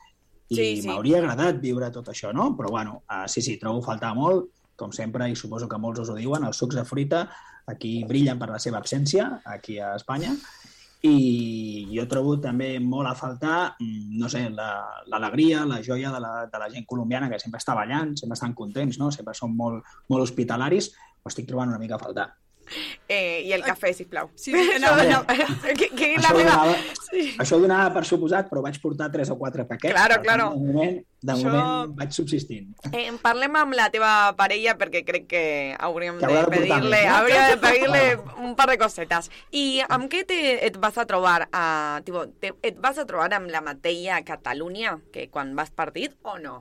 [0.51, 0.89] I Sí, sí.
[0.89, 2.57] m'hauria agradat viure tot això, no?
[2.59, 6.11] Però, bueno, uh, sí, sí, trobo faltar molt, com sempre, i suposo que molts us
[6.11, 7.29] ho diuen, els sucs de fruita
[7.71, 10.33] aquí brillen per la seva absència, aquí a Espanya,
[11.07, 16.11] i jo trobo també molt a faltar, mm, no sé, la- l'alegria, la, la joia
[16.11, 19.11] de la, de la gent colombiana, que sempre està ballant, sempre estan contents, no?
[19.11, 20.91] sempre són molt, molt hospitalaris,
[21.23, 22.29] ho estic trobant una mica a faltar.
[23.11, 24.29] Eh, I el cafè, sisplau.
[24.39, 25.03] Sí, sí, anava-
[25.35, 26.75] Això- que, que la Això donava,
[27.43, 29.91] això ho donava per suposat, però vaig portar tres o quatre paquets.
[29.93, 30.45] Claro, claro.
[30.55, 32.69] De moment, de Això- moment vaig subsistint.
[32.93, 35.43] Eh, parlem amb la teva parella perquè crec que
[35.81, 37.17] hauríem Que de pedir-li no?
[37.17, 38.05] hauria de pedir-li
[38.47, 39.31] un par de cosetes.
[39.51, 40.39] I amb què te,
[40.71, 41.49] et vas a trobar?
[41.51, 46.15] A, tipo, te, et vas a trobar amb la mateixa Catalunya que quan vas partit
[46.23, 46.61] o no?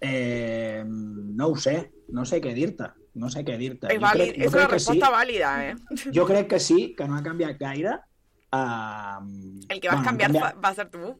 [0.00, 2.88] Eh, no ho sé, no sé què dir-te.
[3.14, 3.90] No sé què dir-te.
[3.92, 5.12] És, vàlid, crec- és una que resposta sí.
[5.12, 5.74] vàlida, eh?
[6.16, 7.98] Jo crec que sí, que no ha canviat gaire.
[8.52, 9.20] Uh,
[9.68, 11.12] El que vas han canviar canviat, va ser tu.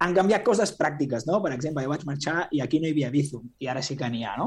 [0.00, 1.40] han canviat coses pràctiques, no?
[1.44, 4.08] Per exemple, jo vaig marxar i aquí no hi havia Bizum, i ara sí que
[4.08, 4.46] n'hi ha, no?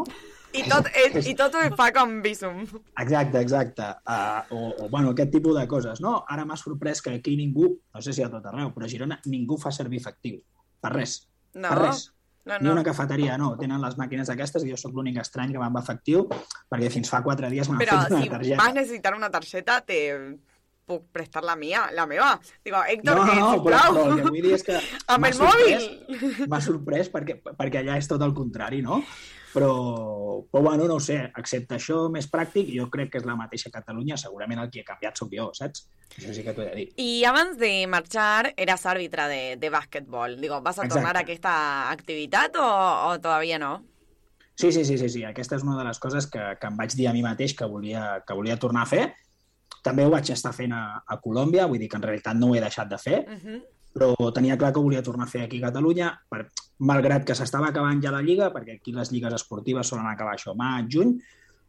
[0.54, 2.64] I tot, eh, i tot ho fa com Visum.
[3.02, 3.86] Exacte, exacte.
[4.06, 6.24] Uh, o, o, bueno, aquest tipus de coses, no?
[6.30, 9.20] Ara m'ha sorprès que aquí ningú, no sé si a tot arreu, però a Girona
[9.26, 10.40] ningú fa servir efectiu.
[10.82, 11.20] Per res.
[11.54, 12.08] No, Per res.
[12.46, 12.74] No, Ni no.
[12.74, 13.56] una cafeteria, no.
[13.58, 16.26] Tenen les màquines aquestes i jo sóc l'únic estrany que va amb efectiu
[16.70, 18.64] perquè fins fa quatre dies m'han Però fet una si targeta.
[18.64, 20.00] vas necessitar una targeta, te
[20.86, 22.34] puc prestar la mia, la meva.
[22.66, 24.76] Digo, Héctor, No, que, no, però, però el que vull dir és que
[25.08, 26.48] Amb el sorprès- mòbil.
[26.52, 29.00] M'ha sorprès perquè, perquè allà és tot el contrari, no?
[29.54, 33.36] Però, però bueno, no ho sé, excepte això més pràctic, jo crec que és la
[33.38, 35.86] mateixa Catalunya, segurament el qui ha canviat sóc jo, saps?
[36.18, 36.86] Això sí que t'ho he de dir.
[36.98, 40.40] I abans de marxar eras àrbitre de, de bàsquetbol.
[40.42, 40.94] Digo, ¿vas a Exacte.
[40.96, 41.54] tornar a aquesta
[41.92, 42.70] activitat o,
[43.12, 43.84] o todavía no?
[44.56, 45.24] Sí, sí, sí, sí, sí.
[45.26, 47.66] Aquesta és una de les coses que, que em vaig dir a mi mateix que
[47.66, 49.06] volia, que volia tornar a fer.
[49.84, 52.56] També ho vaig estar fent a, a Colòmbia, vull dir que en realitat no ho
[52.56, 53.24] he deixat de fer,
[53.94, 56.48] però tenia clar que ho volia tornar a fer aquí a Catalunya, per,
[56.90, 60.56] malgrat que s'estava acabant ja la Lliga, perquè aquí les lligues esportives solen acabar això
[60.58, 61.16] maig, juny,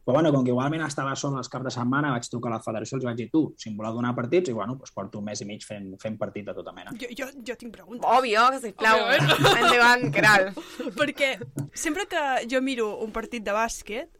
[0.04, 2.64] però bueno, com que igualment estava sol els caps de setmana, vaig trucar a la
[2.64, 5.20] federació i els vaig dir, tu, si em voleu donar partits, i bueno, doncs porto
[5.20, 6.92] un mes i mig fent, fent partit de tota mena.
[7.00, 8.04] Jo, jo, jo tinc preguntes.
[8.04, 9.00] Òbvio, sisplau.
[9.14, 10.50] Endavant, Caral.
[10.98, 11.30] Perquè
[11.72, 14.12] sempre que jo miro un partit de bàsquet,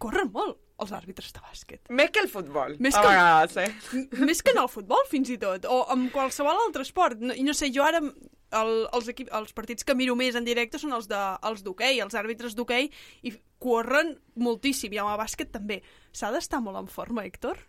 [0.00, 1.80] corren molt els àrbitres de bàsquet.
[1.90, 4.06] Més que el futbol, Més a que, vegades, eh?
[4.26, 7.22] Més que en el futbol, fins i tot, o amb qualsevol altre esport.
[7.22, 10.46] No, I no sé, jo ara el, els, equip, els partits que miro més en
[10.46, 12.90] directe són els de els d'hoquei, els àrbitres d'hoquei,
[13.24, 15.80] i corren moltíssim, i amb el bàsquet també.
[16.12, 17.60] S'ha d'estar molt en forma, Héctor?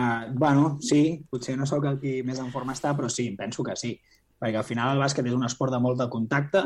[0.00, 3.66] Uh, bueno, sí, potser no sóc el qui més en forma està, però sí, penso
[3.66, 3.94] que sí.
[4.40, 6.64] Perquè al final el bàsquet és un esport de molt de contacte,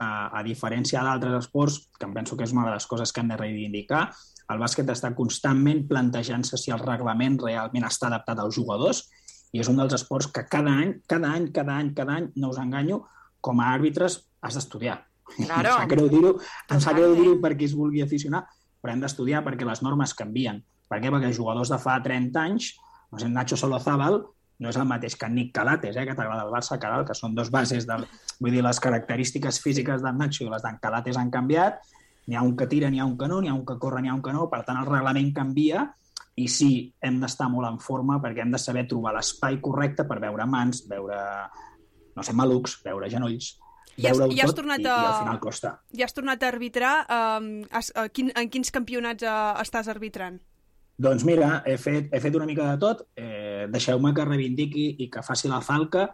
[0.00, 3.22] uh, a diferència d'altres esports, que em penso que és una de les coses que
[3.22, 4.08] hem de reivindicar,
[4.48, 9.04] el bàsquet està constantment plantejant-se si el reglament realment està adaptat als jugadors
[9.52, 12.52] i és un dels esports que cada any, cada any, cada any, cada any, no
[12.52, 13.02] us enganyo,
[13.40, 14.98] com a àrbitres has d'estudiar.
[15.36, 15.68] Claro.
[15.74, 16.34] Em sap greu dir-ho,
[16.96, 18.44] greu dir-ho per qui es vulgui aficionar,
[18.80, 20.60] però hem d'estudiar perquè les normes canvien.
[20.88, 21.12] Per què?
[21.12, 22.72] Perquè jugadors de fa 30 anys,
[23.12, 24.22] no sé, Nacho Solozábal
[24.58, 27.34] no és el mateix que Nick Calates, eh, que t'agrada el Barça, Caral, que són
[27.34, 28.06] dos bases del...
[28.40, 31.78] Vull dir, les característiques físiques del Nacho i les d'en Calates han canviat,
[32.26, 34.02] n'hi ha un que tira, n'hi ha un que no, n'hi ha un que corre,
[34.02, 35.86] n'hi ha un que no, per tant el reglament canvia
[36.38, 40.20] i sí, hem d'estar molt en forma perquè hem de saber trobar l'espai correcte per
[40.22, 41.16] veure mans, veure,
[42.14, 43.56] no sé, malucs, veure genolls,
[43.98, 45.72] I has- i has tot tornat i, i al a- final costa.
[45.98, 46.92] Ja has tornat a arbitrar.
[47.10, 50.38] Um, has, uh, quin, en quins campionats uh, estàs arbitrant?
[50.98, 53.04] Doncs mira, he fet, he fet una mica de tot.
[53.14, 56.08] Eh, Deixeu-me que reivindiqui i que faci la falca.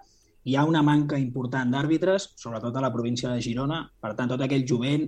[0.45, 3.79] Hi ha una manca important d'àrbitres, sobretot a la província de Girona.
[4.01, 5.07] Per tant, tot aquell jovent,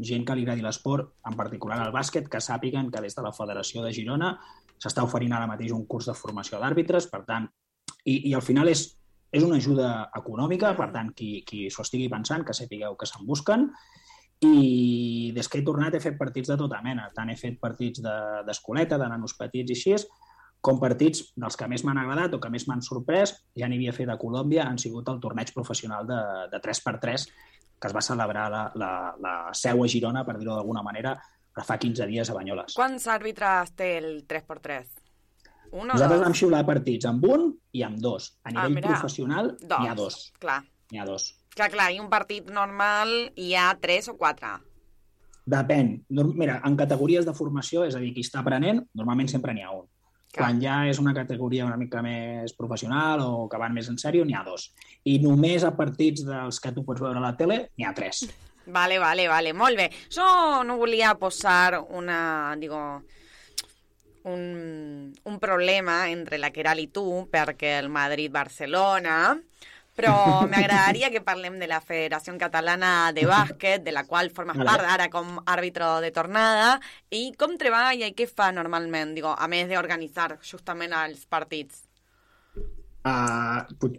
[0.00, 3.34] gent que li agradi l'esport, en particular el bàsquet, que sàpiguen que des de la
[3.36, 4.32] Federació de Girona
[4.80, 7.10] s'està oferint ara mateix un curs de formació d'àrbitres.
[7.12, 7.50] Per tant,
[8.06, 8.86] i, i al final és,
[9.28, 13.28] és una ajuda econòmica, per tant, qui, qui s'ho estigui pensant, que sapigueu que se'n
[13.28, 13.68] busquen.
[14.40, 17.08] I des que he tornat he fet partits de tota mena.
[17.14, 19.96] Tant he fet partits de- d'escoleta, de, de nanos petits i així,
[20.60, 23.92] com partits dels que més m'han agradat o que més m'han sorprès, ja n'hi havia
[23.94, 26.18] fet a Colòmbia, han sigut el torneig professional de,
[26.52, 27.26] de 3x3
[27.78, 31.12] que es va celebrar la, la, la seu a Girona, per dir-ho d'alguna manera,
[31.62, 32.74] fa 15 dies a Banyoles.
[32.74, 34.88] Quants àrbitres té el 3x3?
[35.70, 36.24] Un o Nosaltres dos?
[36.26, 38.32] vam xiular partits amb un i amb dos.
[38.42, 38.88] A Ah, nivell mira.
[38.94, 40.32] professional n'hi ha dos.
[40.40, 40.60] Clar.
[40.90, 41.28] N'hi ha dos.
[41.58, 44.52] Clar, clar, i un partit normal hi ha tres o quatre.
[45.48, 45.88] Depèn.
[46.38, 49.72] Mira, en categories de formació, és a dir, qui està aprenent, normalment sempre n'hi ha
[49.74, 49.88] un.
[50.36, 54.26] Quan ja és una categoria una mica més professional o que van més en sèrio,
[54.28, 54.68] n'hi ha dos.
[55.10, 58.28] I només a partits dels que tu pots veure a la tele, n'hi ha tres.
[58.68, 59.88] Vale, vale, vale, molt bé.
[60.14, 62.84] Jo no volia posar una, digo,
[64.30, 69.18] un, un problema entre la Queralt i tu, perquè el Madrid-Barcelona,
[69.98, 74.86] però m'agradaria que parlem de la Federació Catalana de Bàsquet, de la qual formes part
[74.86, 76.76] ara com àrbitro de tornada,
[77.10, 81.82] i com treballa i què fa normalment, digo, a més d'organitzar justament els partits.
[83.08, 83.98] Uh, pot-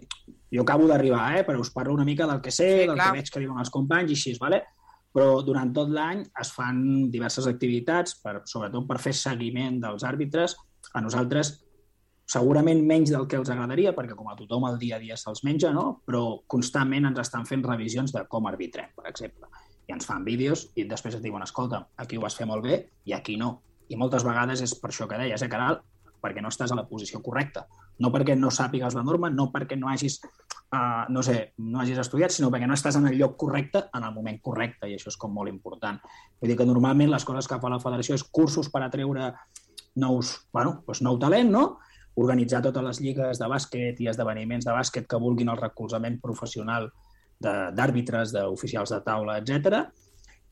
[0.52, 1.44] jo acabo d'arribar, eh?
[1.46, 3.12] però us parlo una mica del que sé, Sí, del clar.
[3.12, 4.64] que veig que diuen els companys i així, vale?
[5.10, 10.54] però durant tot l'any es fan diverses activitats, per, sobretot per fer seguiment dels àrbitres.
[10.94, 11.50] A nosaltres
[12.30, 15.42] segurament menys del que els agradaria, perquè com a tothom el dia a dia se'ls
[15.48, 16.02] menja, no?
[16.06, 19.50] però constantment ens estan fent revisions de com arbitrem, per exemple.
[19.90, 22.84] I ens fan vídeos i després et diuen, escolta, aquí ho vas fer molt bé
[23.10, 23.56] i aquí no.
[23.90, 25.82] I moltes vegades és per això que deies, eh, Caral?
[26.22, 27.66] Perquè no estàs a la posició correcta.
[27.98, 31.98] No perquè no sàpigues la norma, no perquè no hagis, uh, no sé, no hagis
[31.98, 35.10] estudiat, sinó perquè no estàs en el lloc correcte en el moment correcte, i això
[35.10, 35.98] és com molt important.
[36.38, 39.34] Vull dir que normalment les coses que fa la federació és cursos per atreure
[39.96, 41.80] nous, bueno, doncs nou talent, no?
[42.20, 46.92] Organitzar totes les lligues de bàsquet i esdeveniments de bàsquet que vulguin el recolzament professional
[47.40, 49.88] de- d'àrbitres, d'oficials de taula, etc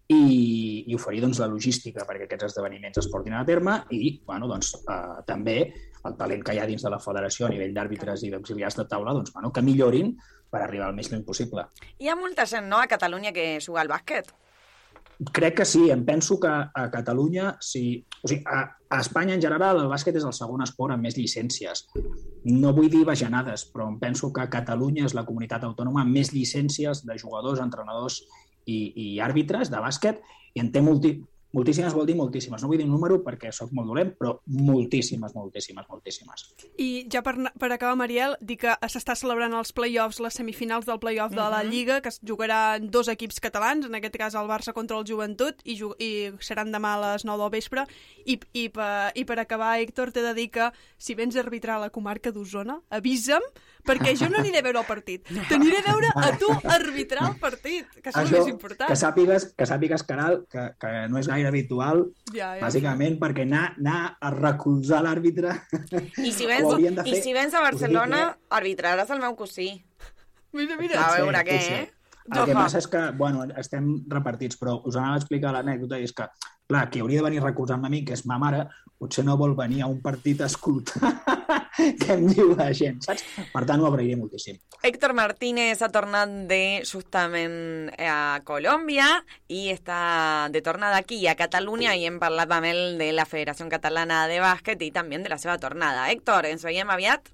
[0.07, 4.47] i, i oferir doncs, la logística perquè aquests esdeveniments es portin a terme i bueno,
[4.47, 5.57] doncs, eh, també
[6.07, 8.85] el talent que hi ha dins de la federació a nivell d'àrbitres i d'auxiliars de
[8.87, 10.13] taula doncs, bueno, que millorin
[10.49, 11.65] per arribar al més lluny possible.
[11.99, 14.31] Hi ha molta gent, no?, a Catalunya que juga al bàsquet.
[15.33, 19.43] Crec que sí, em penso que a Catalunya, sí, o sigui, a, a Espanya en
[19.43, 21.85] general el bàsquet és el segon esport amb més llicències.
[22.47, 26.33] No vull dir bajanades, però em penso que Catalunya és la comunitat autònoma amb més
[26.33, 28.21] llicències de jugadors, entrenadors
[28.65, 30.21] i, i àrbitres de bàsquet
[30.55, 31.17] i en té multi,
[31.53, 32.61] moltíssimes, vol dir moltíssimes.
[32.61, 36.45] No vull dir un número perquè sóc molt dolent, però moltíssimes, moltíssimes, moltíssimes.
[36.77, 40.99] I ja per, per acabar, Mariel, dir que s'està celebrant els play-offs, les semifinals del
[40.99, 41.71] play-off de la Mhm.
[41.71, 45.05] Lliga, que es jugarà en dos equips catalans, en aquest cas el Barça contra el
[45.07, 47.85] Joventut, i, i seran demà a les 9 del vespre.
[48.25, 51.77] I, i, per, I per acabar, Héctor, t'he de dir que si vens a arbitrar
[51.77, 53.41] a la comarca d'Osona, avisa'm,
[53.87, 55.23] perquè jo no aniré a veure el partit.
[55.49, 58.87] T'aniré a veure a tu arbitrar el partit, que és el més important.
[58.91, 62.61] que sàpigues, que sàpigues, Caral, que, que no és gaire habitual, Ja, ja.
[62.65, 65.55] bàsicament perquè anar, anar a recolzar l'àrbitre
[66.27, 67.21] I si vens, de i fer.
[67.23, 69.71] si vens a Barcelona, arbitraràs el meu cosí.
[70.53, 70.99] Mira, mira.
[71.07, 71.79] A veure què, potser.
[71.85, 71.93] eh?
[72.27, 76.03] El que passa és que, bueno, estem repartits, però us anava a explicar l'anècdota, i
[76.03, 76.25] és que,
[76.67, 78.65] clar, qui hauria de venir a recolzar-me a mi, que és ma mare,
[78.97, 81.13] potser no vol venir a un partit a escoltar
[82.01, 83.23] què em diu la gent, saps?
[83.53, 84.57] Per tant, ho agrairé moltíssim.
[84.87, 89.07] Héctor Martínez ha tornat de justament a Colòmbia
[89.53, 93.69] i està de tornada aquí a Catalunya i hem parlat amb ell de la Federació
[93.71, 96.09] Catalana de Bàsquet i també de la seva tornada.
[96.11, 97.31] Héctor, ens veiem aviat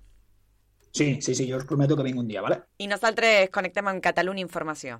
[0.94, 2.60] Sí, sí, sí, jo us prometo que vinc un dia, vale?
[2.78, 5.00] i nosaltres connectem amb Catalunya Informació.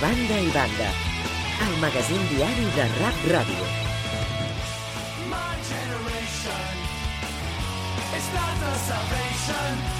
[0.00, 0.88] Banda i banda,
[1.60, 3.66] el magazín diari de Rap Ràdio.
[5.28, 6.74] My generation
[8.16, 9.99] is not the salvation.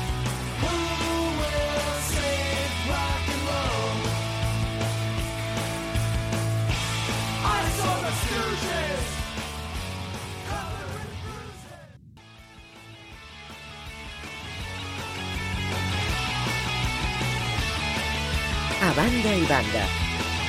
[18.91, 19.85] A banda i banda,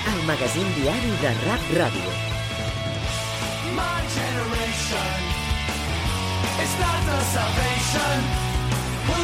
[0.09, 2.13] el magazín diari de Rap Ràdio.
[3.77, 5.19] My generation
[6.63, 8.17] is not the salvation.
[9.05, 9.21] Who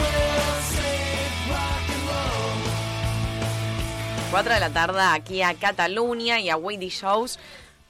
[0.00, 2.64] will save rock and roll?
[4.30, 7.36] 4 de la tarda aquí a Catalunya i avui dijous,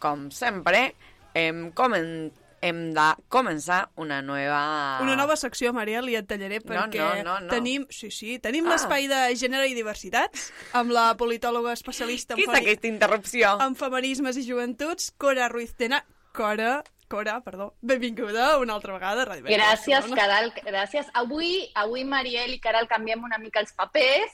[0.03, 0.97] com sempre,
[1.35, 2.33] hem, comen,
[2.69, 4.59] hem de començar una nova...
[5.05, 7.53] Una nova secció, Mariel, i et tallaré perquè no, no, no.
[7.53, 8.75] tenim, sí, sí, tenim Ah.
[8.75, 13.57] l'espai de gènere i diversitats amb la politòloga especialista en, Què és aquesta interrupció?
[13.63, 16.03] en feminismes i joventuts, Cora Ruiz Tena.
[16.37, 20.09] Cora, Cora, perdó, benvinguda una altra vegada a Ràdio Gràcies.
[20.19, 21.07] Caral, gràcies.
[21.15, 24.33] Avui, avui Mariel i Caral canviem una mica els papers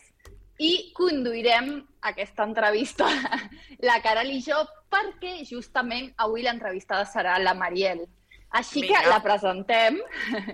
[0.58, 3.06] i conduirem aquesta entrevista,
[3.88, 4.56] la Caral i jo,
[4.92, 8.06] perquè justament avui l'entrevistada serà la Mariel.
[8.52, 9.00] Així Vinga.
[9.00, 10.00] que la presentem.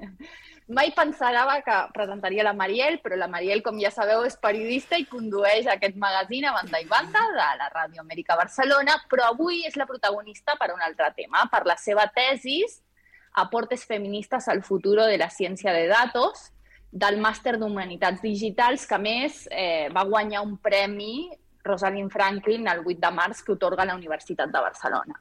[0.78, 5.06] Mai pensava que presentaria la Mariel, però la Mariel, com ja sabeu, és periodista i
[5.08, 9.78] condueix aquest magazín a banda i banda de la Ràdio Amèrica Barcelona, però avui és
[9.80, 12.82] la protagonista per un altre tema, per la seva tesis
[13.38, 16.50] Aportes feministes al futuro de la ciència de datos,
[16.90, 21.28] del màster d'Humanitats Digitals, que a més eh, va guanyar un premi
[21.62, 25.20] Rosalind Franklin el 8 de març que otorga la Universitat de Barcelona.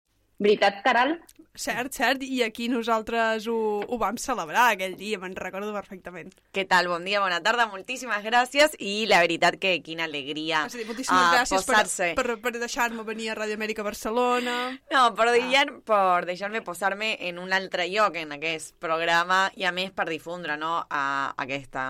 [0.41, 1.19] Veritat, Caral?
[1.53, 6.31] Cert, cert, i aquí nosaltres ho, ho vam celebrar aquell dia, me'n recordo perfectament.
[6.55, 6.87] Què tal?
[6.89, 10.87] Bon dia, bona tarda, moltíssimes gràcies i la veritat que quina alegria És a dir,
[10.87, 12.09] moltíssimes ah, gràcies per, posar-se.
[12.17, 14.55] per, per deixar-me venir a Ràdio Amèrica Barcelona.
[14.89, 19.75] No, per, deixar, per deixar-me posar-me en un altre lloc en aquest programa i a
[19.75, 21.05] més per difondre no, a,
[21.45, 21.83] aquesta,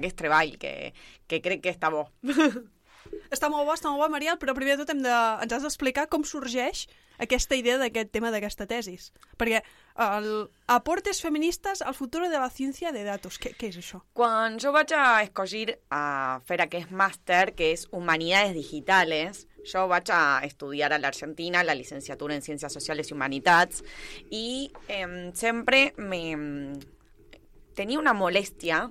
[0.00, 0.90] aquest treball que,
[1.30, 2.08] que crec que està bo.
[3.30, 5.14] Està molt bo, està molt bo, Mariel, però primer de tot hem de,
[5.44, 6.86] ens has d'explicar com sorgeix
[7.18, 9.12] aquesta idea d'aquest tema d'aquesta tesis.
[9.38, 9.62] Perquè
[10.04, 10.28] el
[10.66, 14.00] aportes feministes al futuro de la ciència de datos, què, què és això?
[14.16, 20.10] Quan jo vaig a escollir a fer aquest màster, que és Humanidades Digitales, jo vaig
[20.12, 23.84] a estudiar a l'Argentina la licenciatura en Ciències Socials i Humanitats
[24.30, 24.46] i
[24.88, 26.20] eh, sempre me,
[27.74, 28.84] tenia una molèstia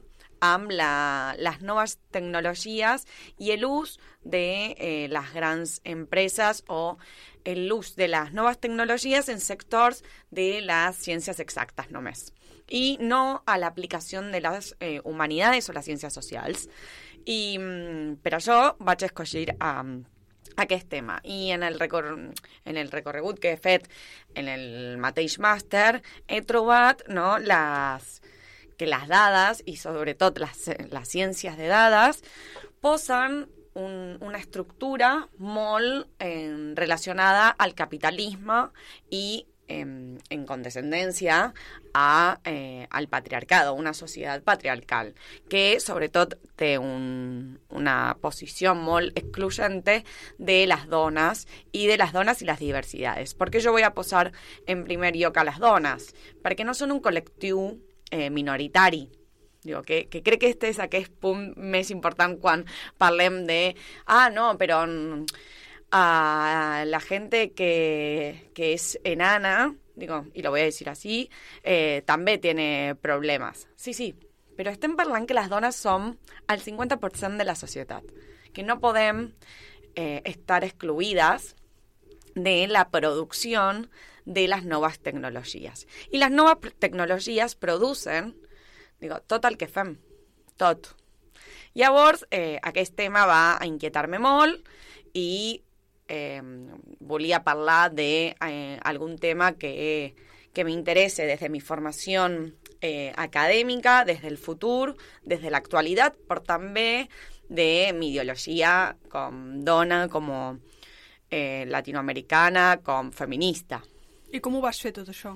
[0.43, 3.05] amb la, les noves tecnologies
[3.39, 6.97] i l'ús de eh, les grans empreses o
[7.45, 12.31] l'ús de les noves tecnologies en sectors de les ciències exactes només
[12.73, 16.67] i no a l'aplicació de les eh, humanitats o les ciències socials.
[17.27, 19.83] Mm, per això vaig escollir a,
[20.57, 21.19] aquest tema.
[21.23, 23.87] I en el, recor en el recorregut que he fet
[24.35, 28.21] en el mateix màster he trobat no, les,
[28.77, 32.23] que les dades, i sobretot les, les ciències de dades,
[32.81, 38.67] posen un, una estructura molt eh, relacionada al capitalisme
[39.09, 39.85] i eh,
[40.29, 41.53] en condescendència
[41.93, 45.13] a, eh, al patriarcado, una societat patriarcal,
[45.49, 50.03] que sobretot té un, una posició molt excluyente
[50.37, 53.35] de les dones i de les dones i les diversitats.
[53.37, 54.29] Per què jo vull a posar
[54.67, 56.13] en primer lloc a les dones?
[56.43, 57.69] Perquè no són un col·lectiu
[58.11, 59.07] eh, minoritari,
[59.63, 62.65] Digo, que, que crec que este és aquest punt més important quan
[62.99, 65.23] parlem de, ah, no, però mm,
[65.95, 71.29] a la gente que, que es enana, digo, y lo voy a decir así,
[71.63, 73.67] eh, també tiene problemes.
[73.75, 74.13] Sí, sí,
[74.57, 76.15] però estem parlant que les dones som
[76.49, 78.03] el 50% de la societat,
[78.53, 79.27] que no podem
[79.95, 81.53] eh, estar excluïdes
[82.35, 83.89] de la producción
[84.25, 85.87] de las nuevas tecnologías.
[86.09, 88.35] Y las nuevas tecnologías producen,
[89.03, 89.97] digo, tot el que fem,
[90.57, 90.93] tot.
[91.75, 94.67] Llavors, eh, aquest tema va a inquietar-me molt
[95.17, 95.61] i
[96.07, 96.41] eh,
[96.99, 100.13] volia parlar de eh, algun tema que,
[100.53, 102.27] que m'interesse des de mi formació
[102.79, 107.07] eh, acadèmica, des del futur, des de l'actualitat, però també
[107.49, 110.29] de mi ideologia com dona, com
[111.29, 113.81] eh, latinoamericana, com feminista.
[114.33, 115.33] I com ho vas fer tot això?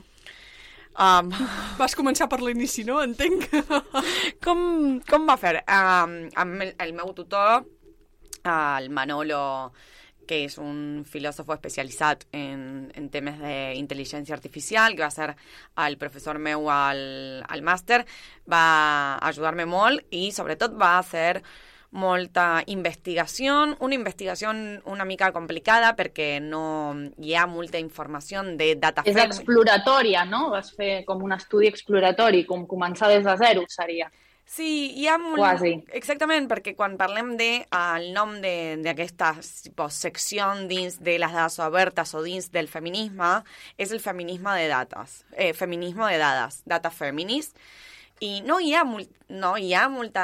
[0.98, 1.30] Um,
[1.82, 3.00] Vas començar per l'inici, no?
[3.04, 3.50] Entenc.
[4.46, 4.62] com,
[5.08, 5.60] com va fer?
[5.64, 7.68] Um, amb el, el meu tutor,
[8.48, 9.44] el Manolo,
[10.28, 15.32] que és un filòsofo especialitzat en, en temes d'intel·ligència artificial, que va ser
[15.86, 17.02] el professor meu al,
[17.48, 18.02] al màster,
[18.52, 18.66] va
[19.30, 21.40] ajudar-me molt i sobretot va fer
[21.92, 24.52] molta investigació, una investigació
[24.92, 30.50] una mica complicada perquè no hi ha molta informació de data És exploratòria, no?
[30.52, 34.12] Vas fer com un estudi exploratori, com començar des de zero, seria.
[34.48, 35.42] Sí, hi ha molt...
[35.42, 35.74] Quasi.
[35.92, 42.14] Exactament, perquè quan parlem de el nom de- d'aquesta secció dins de les dades obertes
[42.16, 43.44] o dins del feminisme
[43.78, 47.58] és el feminisme de dates, eh, feminisme de dades, data feminist,
[48.20, 50.18] i no hi ha, molt, no hi ha molt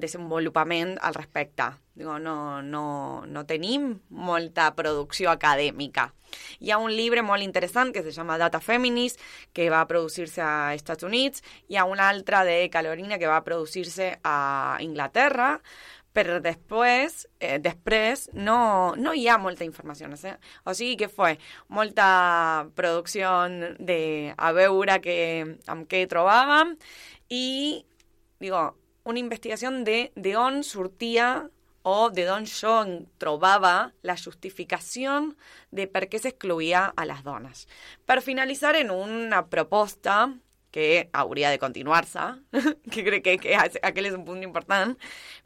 [0.00, 1.70] desenvolupament al respecte.
[2.00, 6.10] Digo, no, no, no tenim molta producció acadèmica.
[6.60, 9.20] Hi ha un llibre molt interessant que se llama Data Feminist,
[9.52, 11.42] que va producir-se a Estats Units.
[11.68, 15.56] Hi ha un altre de Calorina que va producir-se a Inglaterra,
[16.12, 20.08] però després, eh, després no, no hi ha molta informació.
[20.10, 20.36] Eh?
[20.64, 21.36] O sigui que fue
[21.68, 23.30] molta producció
[23.78, 25.20] de a veure que,
[25.70, 26.76] amb què trobàvem
[27.30, 27.86] i,
[28.42, 28.74] digo,
[29.04, 31.48] una investigació de, de on sortia
[31.82, 35.32] o de d'on jo en trobava la justificació
[35.72, 37.64] de per què s'excluïa a les dones.
[38.04, 40.34] Per finalitzar en una proposta
[40.70, 42.26] que hauria de continuar-se,
[42.92, 44.94] que crec que, que aquell és un punt important,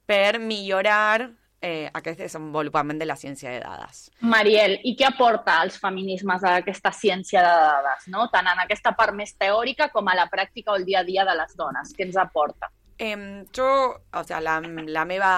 [0.05, 1.31] per millorar
[1.65, 4.05] eh, aquest desenvolupament de la ciència de dades.
[4.21, 8.29] Mariel, i què aporta als feminismes a aquesta ciència de dades, no?
[8.33, 11.25] tant en aquesta part més teòrica com a la pràctica o el dia a dia
[11.25, 11.95] de les dones?
[11.97, 12.69] Què ens aporta?
[12.99, 13.17] Eh,
[13.57, 15.33] jo, o sea, la, la meva,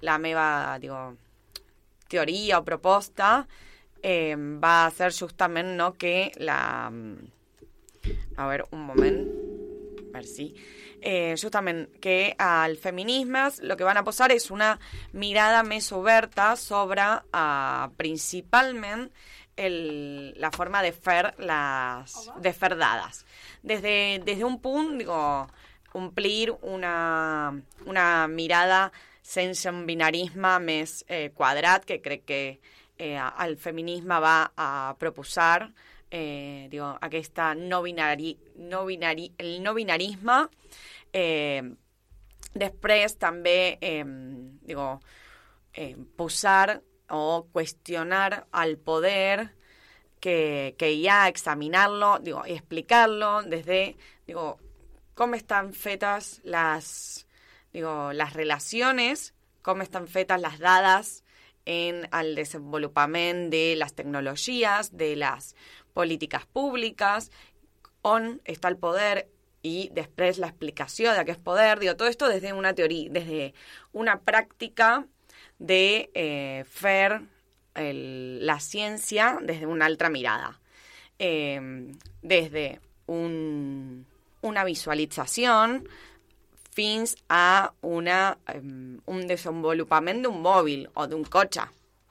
[0.00, 0.46] la meva
[0.80, 1.02] digo,
[2.08, 3.42] teoria o proposta
[4.02, 6.60] eh, va a ser justament no, que la...
[8.36, 9.20] A ver, un moment.
[10.12, 10.54] A ver si...
[11.04, 14.76] Eh, justament que al feminisme lo que van a posar és una
[15.18, 17.02] mirada més oberta sobre
[17.34, 19.08] uh, principalment
[19.56, 23.24] el, la forma de fer, les, de fer dades.
[23.62, 25.18] Desde, desde un punt, digo,
[25.92, 27.50] omplir una,
[27.86, 28.92] una mirada
[29.22, 32.42] sense un binarisme més eh, quadrat, que crec que
[32.98, 35.70] eh, el feminisme va a proposar
[36.12, 40.44] eh, digo, aquesta no binari, no binari, el no binarisme.
[41.12, 41.64] Eh,
[42.52, 45.00] després també eh, digo,
[45.72, 49.48] eh, posar o qüestionar el poder
[50.20, 53.96] que, que hi ha, examinar-lo digo, i explicar-lo desde
[54.28, 54.58] digo,
[55.16, 57.26] com estan fetes les,
[57.72, 59.30] digo, les relacions,
[59.64, 61.18] com estan fetes les dades
[61.64, 65.52] en el desenvolupament de les tecnologies, de les
[65.94, 67.30] polítiques públiques,
[68.02, 69.28] on està el poder
[69.62, 73.54] i després l'explicació d'aquest poder, digo, todo esto desde una teoría, desde
[73.92, 75.06] una práctica
[75.58, 77.22] de eh, fer
[77.74, 80.58] el, la ciència des d'una altra mirada.
[81.18, 81.60] Eh,
[82.22, 84.04] desde un,
[84.42, 85.54] una visualització
[86.72, 91.66] fins a una, um, un desenvolupament d'un mòbil o d'un cotxe,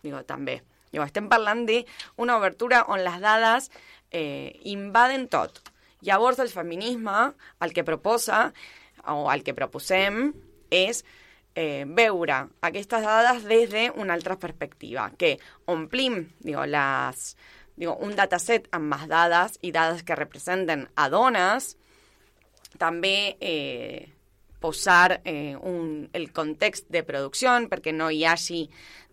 [0.05, 0.61] digo, també.
[0.91, 3.69] Digo, estem parlant d'una obertura on les dades
[4.11, 5.61] eh, invaden tot.
[6.01, 7.31] Llavors, el feminisme
[7.61, 8.49] el que proposa,
[9.07, 10.31] o el que proposem,
[10.71, 11.03] és
[11.55, 12.37] eh, veure
[12.67, 15.37] aquestes dades des d'una altra perspectiva, que
[15.71, 17.35] omplim digo, les,
[17.75, 21.75] digo, un dataset amb més dades i dades que representen a dones,
[22.79, 24.09] també eh,
[24.61, 28.61] posar eh, un, el context de producció perquè no hi hagi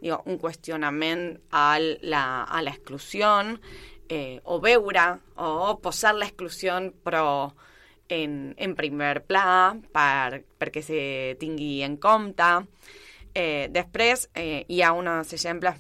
[0.00, 3.32] digo, un qüestionament a la, a l'exclusió
[4.08, 7.50] eh, o veure o posar l'exclusió però
[8.08, 11.02] en, en primer pla per, perquè se
[11.40, 12.48] tingui en compte.
[13.38, 15.76] Eh, després eh, hi ha uns exemples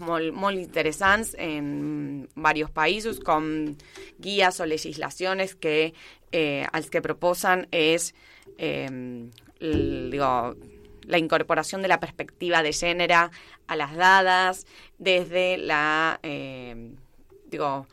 [1.40, 3.48] en diversos països com
[4.20, 5.78] guies o legislacions que
[6.30, 8.12] eh, que proposen és
[9.60, 10.56] el, digo,
[11.02, 13.30] la incorporación de la perspectiva de género
[13.66, 14.66] a las dadas,
[14.98, 16.92] desde la, eh,
[17.50, 17.86] digo,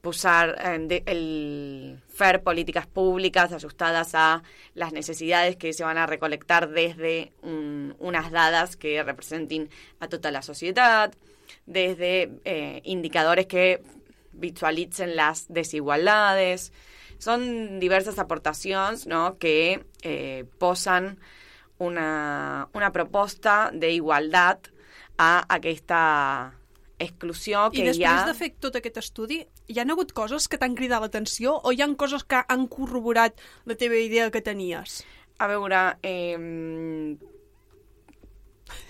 [0.00, 4.42] posar eh, el fer políticas públicas ajustadas a
[4.74, 9.68] las necesidades que se van a recolectar desde un, unas dadas que representen
[10.00, 11.12] a toda la sociedad,
[11.66, 13.82] desde eh, indicadores que
[14.32, 16.72] visualicen las desigualdades.
[17.18, 21.16] Son diversas aportacions no, que eh, posen
[21.78, 24.70] una, una proposta d'igualtat
[25.18, 26.02] a aquesta
[26.98, 28.26] exclusió que I després hi ha...
[28.26, 29.38] de fer tot aquest estudi,
[29.70, 33.38] hi han hagut coses que t'han cridat l'atenció o hi han coses que han corroborat
[33.70, 35.02] la teva idea que tenies?
[35.38, 36.34] A veure, eh,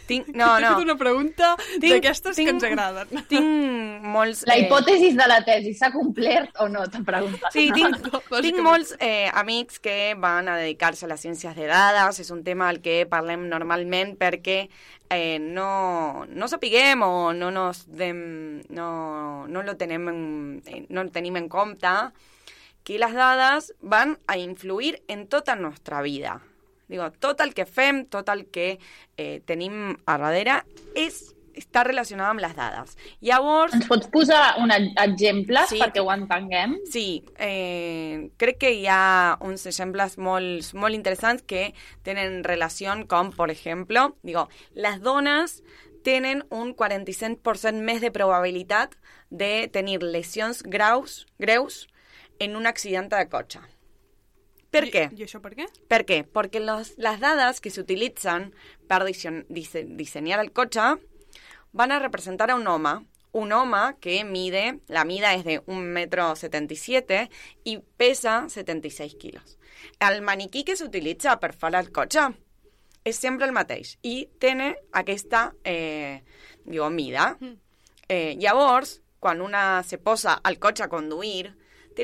[0.09, 0.31] tinc...
[0.33, 0.73] No, T'he no.
[0.75, 1.53] fet una pregunta
[1.83, 3.23] d'aquestes que ens agraden.
[3.31, 4.45] Tinc molts...
[4.49, 7.53] La eh, hipòtesi de la tesi s'ha complert o no, t'ha preguntat.
[7.55, 8.09] Sí, tinc,
[8.47, 12.43] tinc molts eh, amics que van a dedicar-se a les ciències de dades, és un
[12.47, 14.65] tema al que parlem normalment perquè
[15.11, 20.23] eh, no, no sapiguem o no, nos dem, no, no, lo tenem en,
[20.67, 21.95] eh, no lo tenim en compte
[22.85, 26.41] que les dades van a influir en tota nostra vida.
[26.89, 28.79] Digo, tot el que fem, tot el que
[29.17, 30.63] eh, tenim a darrere
[30.97, 32.93] és està relacionat amb les dades.
[33.25, 33.75] Llavors...
[33.75, 35.81] Ens pots posar un e- exemples Sí.
[35.83, 36.77] perquè ho entenguem?
[36.87, 41.73] Sí, eh, crec que hi ha uns exemples molt, molt interessants que
[42.07, 45.59] tenen relació com, per exemple, digo, les dones
[46.07, 48.95] tenen un 45% més de probabilitat
[49.31, 51.89] de tenir lesions graus, greus
[52.39, 53.61] en un accident de cotxe.
[54.71, 55.05] Per I, què?
[55.17, 55.67] I això per què?
[55.89, 56.23] Per què?
[56.29, 58.51] Perquè los, les dades que s'utilitzen
[58.89, 60.97] per dise- dise- dissenyar el cotxe
[61.73, 62.95] van a representar a un home,
[63.33, 67.31] un home que mide, la mida es de 1,77 m
[67.65, 69.59] i pesa 76 quilos.
[70.01, 72.29] El maniquí que s'utilitza per fer el cotxe
[73.05, 74.55] és sempre el mateix i té
[74.93, 76.23] aquesta eh,
[76.65, 77.37] digo, mida.
[78.09, 81.55] Eh, llavors, quan una se posa al cotxe a conduir,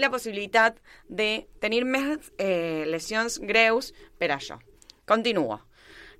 [0.00, 4.58] la possibilitat de tenir més eh, lesions greus per això.
[5.06, 5.60] Continuo.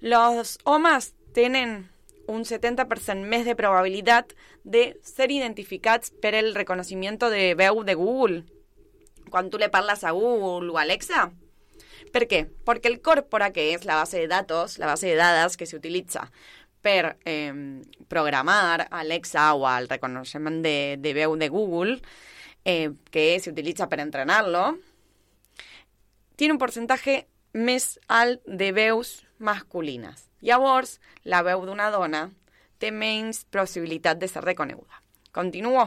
[0.01, 1.89] Los homes tenen
[2.29, 4.33] un 70% més de probabilitat
[4.65, 8.43] de ser identificats per el reconeixement de veu de Google.
[9.31, 11.31] Quan tu le parles a Google o Alexa,
[12.15, 12.47] ¿Por qué?
[12.65, 15.75] Porque el Corpora, que es la base de datos, la base de datos que se
[15.75, 16.31] utiliza
[16.81, 22.03] per eh, programar Alexa o al reconocimiento de, de de Google,
[22.65, 24.79] eh, que se utiliza para entrenarlo,
[26.37, 30.29] tiene un porcentaje més alt de veus masculines.
[30.43, 32.25] Llavors, la veu d'una dona
[32.83, 34.99] té menys possibilitat de ser reconeguda.
[35.33, 35.87] Continuo.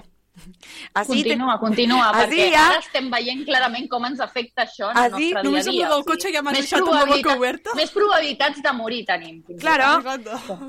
[0.93, 4.91] Així te- continua, continua, Així perquè ja- ara estem veient clarament com ens afecta això
[4.91, 5.89] en Ah, el nostre Només dia a dia.
[5.89, 7.73] lo del cotxe ja Més deixat la boca oberta.
[7.75, 9.41] Més probabilitats de morir tenim.
[9.59, 9.89] Claro.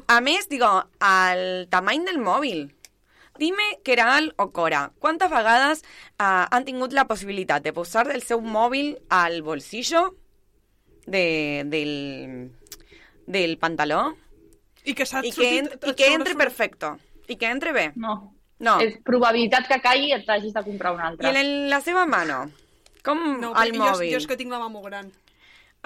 [0.08, 0.70] A més, digo,
[1.04, 2.66] el tamany del mòbil.
[3.38, 5.82] Dime, Keral o Cora, quantes vegades
[6.18, 10.16] uh, han tingut la possibilitat de posar el seu mòbil al bolsillo
[11.06, 12.50] de, del,
[13.26, 14.16] del pantaló
[14.84, 16.96] I que s'ha i que, en, i que sobre- entre perfecto
[17.28, 17.92] i que entre bé?
[17.94, 18.34] No.
[18.58, 18.78] No.
[18.82, 21.28] És probabilitat que caigui i et hagis de comprar un I altre.
[21.30, 22.50] en el- la seva mano?
[23.04, 24.10] Com No, al perquè jo, mòbil?
[24.12, 25.12] jo és que tinc la mà molt gran.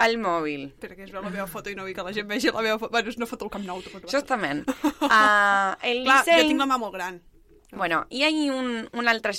[0.01, 0.71] Al mòbil.
[0.81, 2.79] Perquè es veu la meva foto i no vull que la gent vegi la meva
[2.79, 2.89] foto.
[2.95, 3.83] Bueno, és una foto al Camp Nou.
[4.09, 4.63] Justament.
[4.65, 6.41] Uh, el Clar, disseny...
[6.41, 7.19] jo tinc la mà molt gran.
[7.75, 9.33] Bueno, i hi ha un, un altre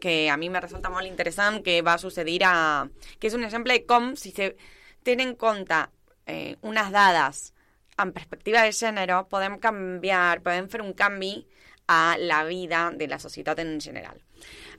[0.00, 2.88] que a mi me resulta molt interessant que va succeir a...
[3.20, 4.56] que és un exemple de com si se
[5.04, 5.86] tenen en compte
[6.26, 7.52] eh, unes dades
[7.96, 11.46] en perspectiva de gènere, podem canviar, podem fer un canvi
[11.86, 14.18] a la vida de la societat en general.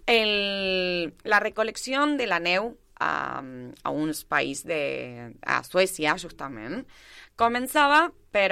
[0.07, 3.41] La recol·lecció de la neu a,
[3.84, 5.31] a uns països de...
[5.41, 6.84] a Suècia, justament,
[7.39, 8.51] començava per?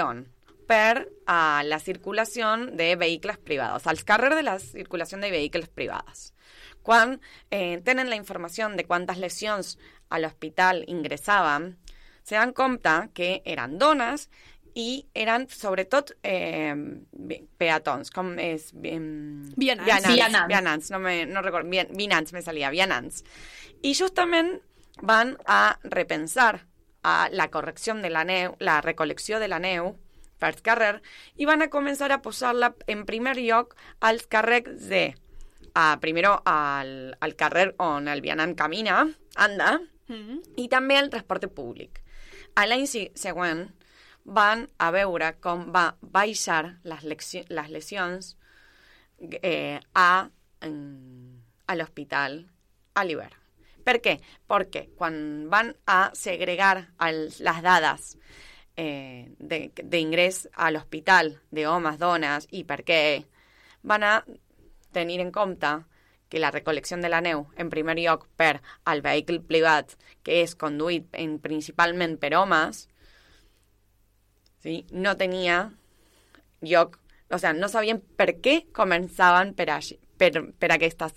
[0.68, 6.32] Per a la circulació de vehicles privats, als carrers de la circulació de vehicles privats.
[6.86, 7.20] Quan
[7.50, 9.78] eh, tenen la informació de quantes lesions
[10.10, 11.78] a l'hospital ingressaven,
[12.26, 14.30] se dan compte que eren dones
[14.76, 18.72] i eren sobretot eh, vi- peatons, com és...
[18.84, 19.00] Eh,
[19.56, 19.86] Vianants.
[19.86, 20.48] Vianants, Vianants.
[20.50, 23.24] vianants, no, me, no recordo, vi- vinants me salia, vianants.
[23.82, 24.60] I justament
[25.02, 26.66] van a repensar
[27.04, 29.96] a la correcció de la neu, la recolecció de la neu
[30.40, 31.02] per carrer
[31.38, 35.16] i van a començar a posar-la en primer lloc als càrrecs de
[35.74, 39.03] a, primero al, al carrer on el vianant camina,
[39.36, 40.44] anda, Mm.
[40.62, 41.98] i també al transport públic.
[42.53, 43.64] A l'any següent
[44.24, 48.36] van a veure com va baixar les, lecci- les lesions
[49.41, 50.30] eh, a,
[50.62, 52.38] en- a l'hospital
[52.94, 53.34] a l'hivern.
[53.84, 54.20] Per què?
[54.45, 58.16] Perquè quan van a segregar els, les dades
[58.77, 63.26] eh, de- d'ingrés a l'hospital de homes, dones i per què
[63.84, 64.23] van a
[64.91, 65.72] tenir en compte
[66.30, 69.93] que la recolecció de la neu, en primer lloc per al vehicle privat,
[70.23, 72.88] que és conduït en, principalment per homes,
[74.64, 75.72] sí, no tenia
[76.61, 76.97] lloc,
[77.30, 81.14] o sea, no sabien per què començaven per, així, per, per aquestes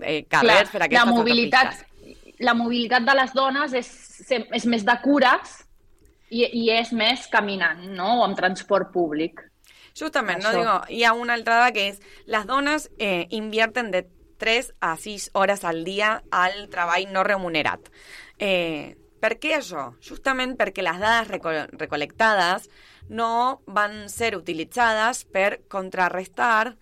[0.00, 2.40] eh, carrers, per la aquestes mobilitat, autopistes.
[2.40, 3.92] la mobilitat de les dones és,
[4.58, 5.60] és més de cures
[6.32, 8.08] i, i és més caminant, no?
[8.20, 9.42] O amb transport públic.
[9.92, 10.58] Justament, no Això.
[10.62, 12.00] digo, hi ha una altra dada que és
[12.32, 14.06] les dones eh, invierten de
[14.40, 17.92] 3 a 6 hores al dia al treball no remunerat.
[18.40, 19.90] Eh, per què això?
[20.02, 22.66] Justament perquè les dades reco recolectades
[23.12, 26.72] no van ser utilitzades per contrarrestar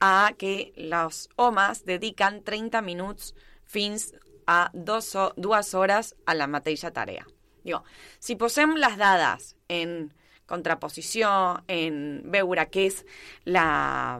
[0.00, 3.32] a que els homes dediquen 30 minuts
[3.66, 4.12] fins
[4.46, 7.24] a dos, ho- dues hores a la mateixa tarea.
[7.64, 7.82] Digo,
[8.18, 10.10] si posem les dades en
[10.50, 11.30] contraposició,
[11.70, 13.04] en veure què és
[13.46, 14.18] la,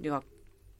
[0.00, 0.22] digo,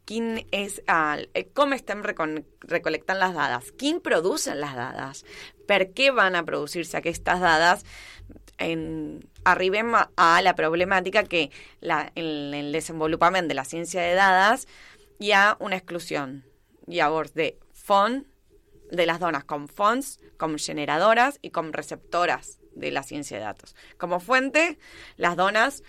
[0.07, 2.39] quin és el, eh, com estem recon,
[2.71, 5.25] recolectant les dades, quin producen les dades,
[5.67, 7.83] per què van a producir-se aquestes dades,
[8.63, 8.87] en,
[9.45, 11.51] arribem a, a la problemàtica que
[11.83, 14.65] la, en el desenvolupament de la ciència de dades
[15.21, 16.25] hi ha una exclusió,
[16.87, 18.23] llavors, de font
[18.91, 23.75] de les dones com fonts, com generadores i com receptores de la ciència de datos.
[23.99, 24.79] Com fuente,
[25.17, 25.83] les dones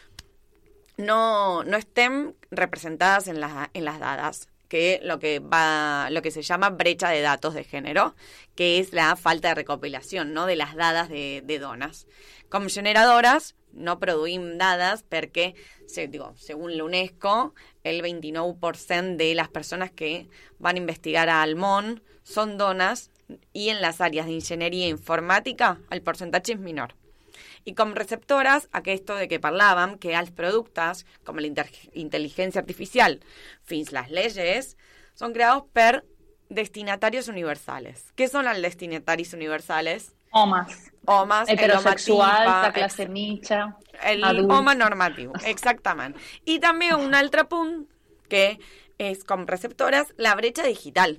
[0.97, 6.31] no, no estem representadas en, la, en las dadas que lo que va lo que
[6.31, 8.15] se llama brecha de datos de género,
[8.55, 10.45] que es la falta de recopilación ¿no?
[10.45, 12.07] de las dadas de, de dones.
[12.49, 15.53] Com generadores no produïm dades perquè,
[15.85, 17.53] se, digo, según la UNESCO,
[17.83, 23.07] el 29% de las personas que van a investigar al món son dones
[23.55, 26.93] i en les àrees d'enginyeria informàtica el percentatge és menor.
[27.67, 33.19] I com receptores, aquest de que parlàvem, que els productes, com la intel·ligència artificial,
[33.67, 34.75] fins les lleis,
[35.15, 36.03] són creats per
[36.49, 38.07] destinatarios universales.
[38.15, 40.13] Què són els destinataris universals?
[40.31, 40.91] Homes.
[41.07, 43.61] Homes, Heterosexuals, de classe mitja,
[44.03, 44.51] el adult.
[44.51, 46.15] home normatiu, exactament.
[46.45, 47.81] I també un altre punt
[48.31, 48.57] que
[48.97, 51.15] és com receptores la bretxa digital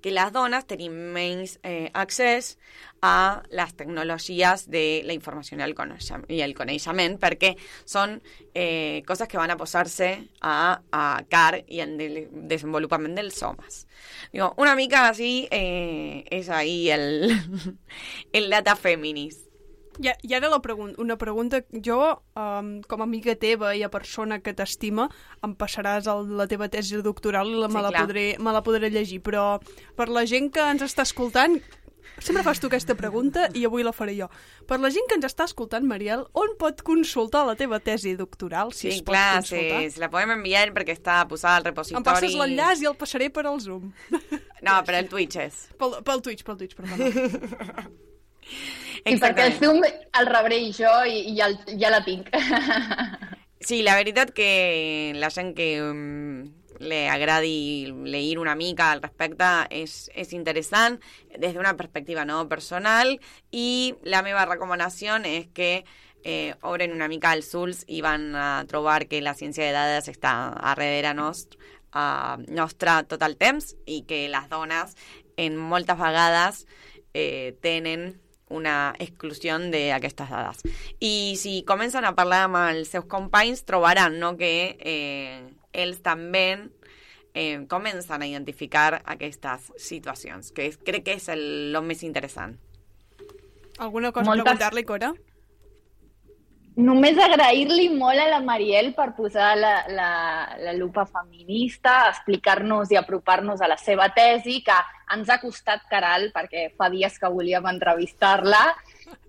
[0.00, 2.56] que les dones tenim menys eh, accés
[3.04, 7.52] a les tecnologies de la informació i el coneixement, i el coneixement perquè
[7.84, 8.16] són
[8.54, 10.10] eh, coses que van a posar-se
[10.40, 13.84] a, a car i en el desenvolupament dels homes.
[14.32, 17.34] Digo, una mica així eh, és ahí el,
[18.32, 19.44] el data feminis.
[20.02, 21.60] I, I ara la pregun una pregunta.
[21.70, 21.98] Jo,
[22.34, 25.08] um, com a amiga teva i a persona que t'estima,
[25.44, 28.02] em passaràs el, la teva tesi doctoral i la, Sí, me, la clar.
[28.06, 29.60] podré, me la podré llegir, però
[29.96, 31.60] per la gent que ens està escoltant,
[32.22, 34.28] sempre fas tu aquesta pregunta i avui la faré jo.
[34.68, 38.72] Per la gent que ens està escoltant, Mariel, on pot consultar la teva tesi doctoral,
[38.72, 39.80] si Sí, es pot clar, consultar?
[39.90, 42.00] sí, la podem enviar perquè està posada al repositori.
[42.02, 43.92] Em passes l'enllaç i el passaré per al Zoom.
[44.64, 45.68] No, però el Twitch és.
[45.78, 47.10] Pel, pel Twitch, pel Twitch, perdona.
[49.04, 52.30] Sí, perquè el Zoom el rebré jo i, i el- ja la tinc.
[53.64, 56.42] Sí, la veritat que la gent que um,
[56.84, 60.98] le agradi leir una mica al respecte és, és interessant
[61.38, 63.14] des d'una perspectiva no personal.
[63.56, 65.70] I la meva recomanació és que
[66.24, 70.10] eh, obren una mica els ulls i van a trobar que la ciència de dades
[70.12, 71.56] està darrere nostre,
[71.96, 74.92] uh, nostra tot el temps i que les dones
[75.36, 76.66] en moltes vegades
[77.14, 80.62] eh, tenen una exclusió d'aquestes dades.
[81.00, 85.40] I si comencen a parlar amb els seus companys, trobaran no, que eh,
[85.72, 86.70] ells també
[87.34, 92.58] eh, comencen a identificar aquestes situacions, que és, crec que és el, el més interessant.
[93.78, 95.12] Alguna cosa Moltes- a preguntar-li, Cora?
[96.76, 100.08] Només agrair-li molt a la Mariel per posar la, la,
[100.58, 104.74] la lupa feminista, explicar-nos i apropar-nos a la seva tesi, que
[105.14, 108.64] ens ha costat caral, perquè fa dies que volíem entrevistar-la.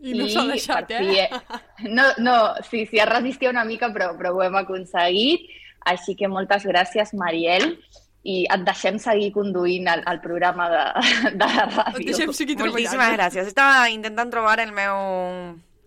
[0.01, 1.27] I no s'ha deixat, per eh?
[1.30, 2.34] fi- No, no,
[2.65, 5.45] sí, sí, es resistia una mica, però, però ho hem aconseguit.
[5.85, 7.76] Així que moltes gràcies, Mariel,
[8.26, 10.84] i et deixem seguir conduint el, el programa de,
[11.38, 12.09] de la ràdio.
[12.57, 13.53] Moltíssimes gràcies.
[13.53, 14.97] Estava intentant trobar el meu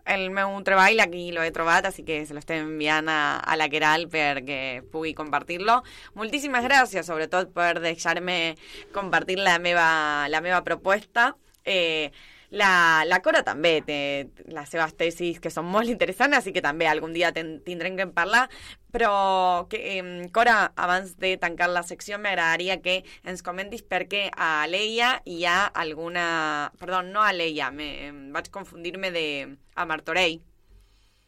[0.09, 3.59] el meu treball aquí lo he trobat, així que se lo estem enviant a, a
[3.61, 5.83] la Queral perquè pugui compartir-lo.
[6.19, 8.57] Moltíssimes gràcies, sobretot, per deixar-me
[8.97, 11.35] compartir la meva, la meva proposta.
[11.65, 12.11] Eh,
[12.51, 14.01] la, la Cora també té
[14.49, 18.09] les seves tesis que són molt interessants, així que també algun dia ten, tindrem que
[18.09, 18.47] parlar,
[18.93, 24.29] però que, eh, Cora, abans de tancar la secció, m'agradaria que ens comentis per què
[24.35, 26.73] a Leia hi ha alguna...
[26.81, 29.27] Perdó, no a Leia, me, em vaig confundir-me de...
[29.75, 30.41] a Martorell.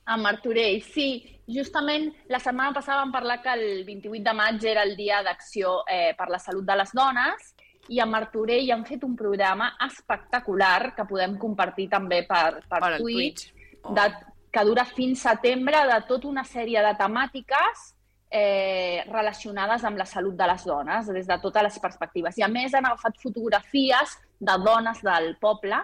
[0.06, 1.38] A Martorell, sí.
[1.50, 5.80] Justament la setmana passada vam parlar que el 28 de maig era el dia d'acció
[5.90, 7.54] eh, per la salut de les dones
[7.90, 13.50] i a Martorell han fet un programa espectacular que podem compartir també per, per Twitch,
[13.50, 13.94] Twitch.
[13.96, 14.04] de,
[14.50, 17.86] que dura fins setembre de tota una sèrie de temàtiques
[18.30, 22.38] eh, relacionades amb la salut de les dones, des de totes les perspectives.
[22.38, 25.78] I a més han agafat fotografies de dones del poble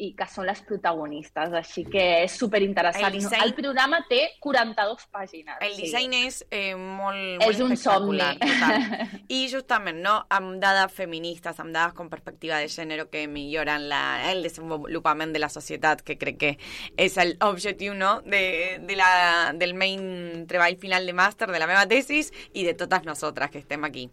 [0.00, 3.04] i que són les protagonistes, així que és superinteressant.
[3.10, 5.56] El disseny- El programa té 42 pàgines.
[5.60, 5.82] El sí.
[5.82, 8.52] disseny és eh, molt, És molt un espectacular, somni.
[8.54, 9.24] total.
[9.40, 14.02] I justament, no, amb dades feministes, amb dades con perspectiva de gènere que milloren la,
[14.32, 16.54] el desenvolupament de la societat, que crec que
[16.96, 21.84] és l'objectiu no, de, de la, del main treball final de màster de la meva
[21.90, 24.08] tesis i de totes nosaltres que estem aquí.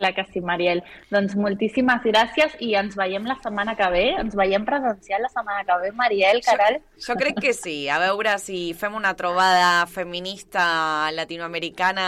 [0.00, 0.80] Clar que sí, Mariel.
[1.12, 4.06] Doncs moltíssimes gràcies i ens veiem la setmana que ve.
[4.22, 6.80] Ens veiem presencial la setmana que ve, Mariel, Caral.
[7.04, 7.82] Jo crec que sí.
[7.92, 12.06] A veure si fem una trobada feminista latinoamericana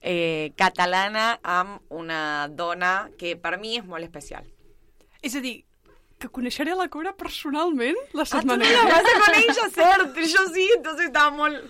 [0.00, 4.46] eh, catalana amb una dona que per mi és molt especial.
[5.18, 5.56] És a dir,
[6.22, 10.16] que coneixeré la Cora personalment la Ah, tu setmana no la vas a conèixer, cert?
[10.32, 11.66] Jo sí, entonces estava molt...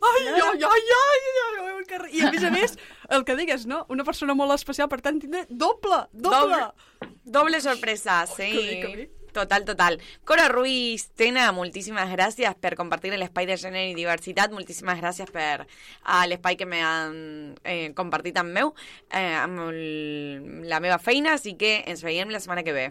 [0.00, 2.74] Ai, ai, ai, ai, ai, ai, ri- I a més a més,
[3.10, 3.84] el que digues, no?
[3.88, 6.58] Una persona molt especial, per tant, tindré doble, doble.
[6.58, 8.50] Doble, doble sorpresa, sí.
[8.52, 9.08] Que bé, que bé.
[9.32, 9.98] Total, total.
[10.24, 15.66] Cora Ruiz, Tena, moltíssimes gràcies per compartir l'espai de gènere i diversitat, moltíssimes gràcies per
[16.02, 17.18] a l'espai que m'han
[17.62, 18.72] eh, compartit amb meu,
[19.12, 22.86] eh, amb el, la meva feina, així que ens veiem la setmana que ve.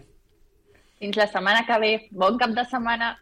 [0.98, 1.92] Fins la setmana que ve.
[2.10, 3.12] Bon cap de setmana.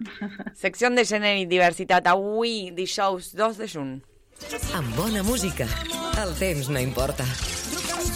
[0.57, 3.93] Secció de gènere i diversitat, avui, dijous 2 de juny.
[4.77, 5.67] Amb bona música,
[6.23, 7.27] el temps no importa.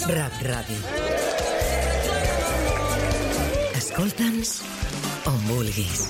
[0.09, 0.81] Rap Ràdio.
[3.77, 4.57] Escolta'ns
[5.29, 6.09] on vulguis.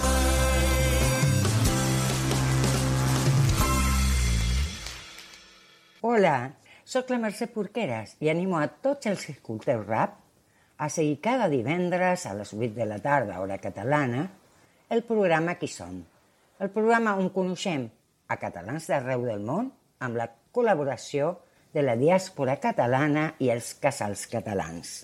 [6.06, 6.36] Hola,
[6.86, 10.20] sóc la Mercè Porqueres i animo a tots els que escolteu rap
[10.80, 14.24] a seguir cada divendres a les 8 de la tarda, hora catalana,
[14.88, 16.00] el programa Qui som?
[16.56, 17.84] El programa on coneixem
[18.32, 19.68] a catalans d'arreu del món
[20.00, 21.34] amb la col·laboració
[21.76, 25.02] de la diàspora catalana i els casals catalans.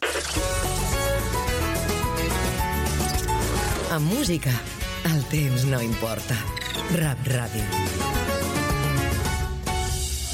[3.92, 4.56] Amb música,
[5.12, 6.40] el temps no importa.
[6.96, 7.64] Rap Ràdio.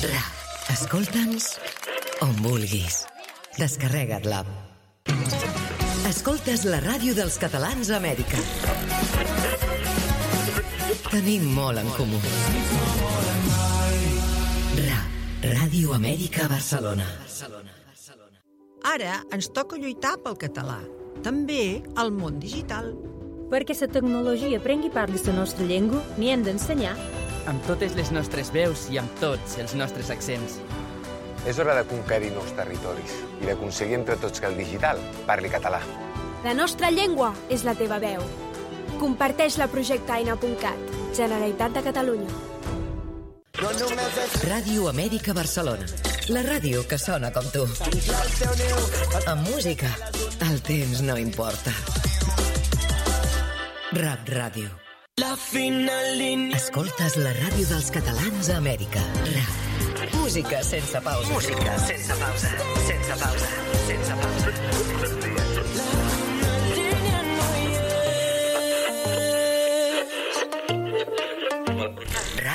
[0.07, 0.43] Rap.
[0.73, 1.57] Escolta'ns
[2.23, 3.09] on vulguis.
[3.59, 4.72] Descarrega't l'app.
[6.13, 8.37] Escoltes la ràdio dels catalans a Amèrica.
[11.07, 12.19] Tenim molt en comú.
[14.77, 14.99] Ra,
[15.55, 17.07] Ràdio Amèrica Barcelona.
[18.93, 20.77] Ara ens toca lluitar pel català,
[21.25, 22.93] també al món digital.
[23.49, 26.97] Perquè la tecnologia prengui part de la nostra llengua, n'hi hem d'ensenyar.
[27.47, 30.61] amb totes les nostres veus i amb tots els nostres accents.
[31.47, 35.81] És hora de conquerir nous territoris i d'aconseguir entre tots que el digital parli català.
[36.43, 38.23] La nostra llengua és la teva veu.
[38.99, 40.91] Comparteix-la a projectaina.cat.
[41.15, 42.41] Generalitat de Catalunya.
[44.49, 45.87] Ràdio Amèrica Barcelona.
[46.35, 47.63] La ràdio que sona com tu.
[49.31, 49.91] Amb música,
[50.49, 51.75] el temps no importa.
[53.95, 54.71] Rap Ràdio.
[55.21, 56.23] La final.
[56.59, 59.03] Escoltes la ràdio dels catalans a Amèrica.
[59.31, 60.15] Rap.
[60.19, 61.33] Música sense pausa.
[61.33, 62.55] Música sense pausa.
[62.89, 63.53] Sense pausa.
[63.87, 65.22] Sense pausa.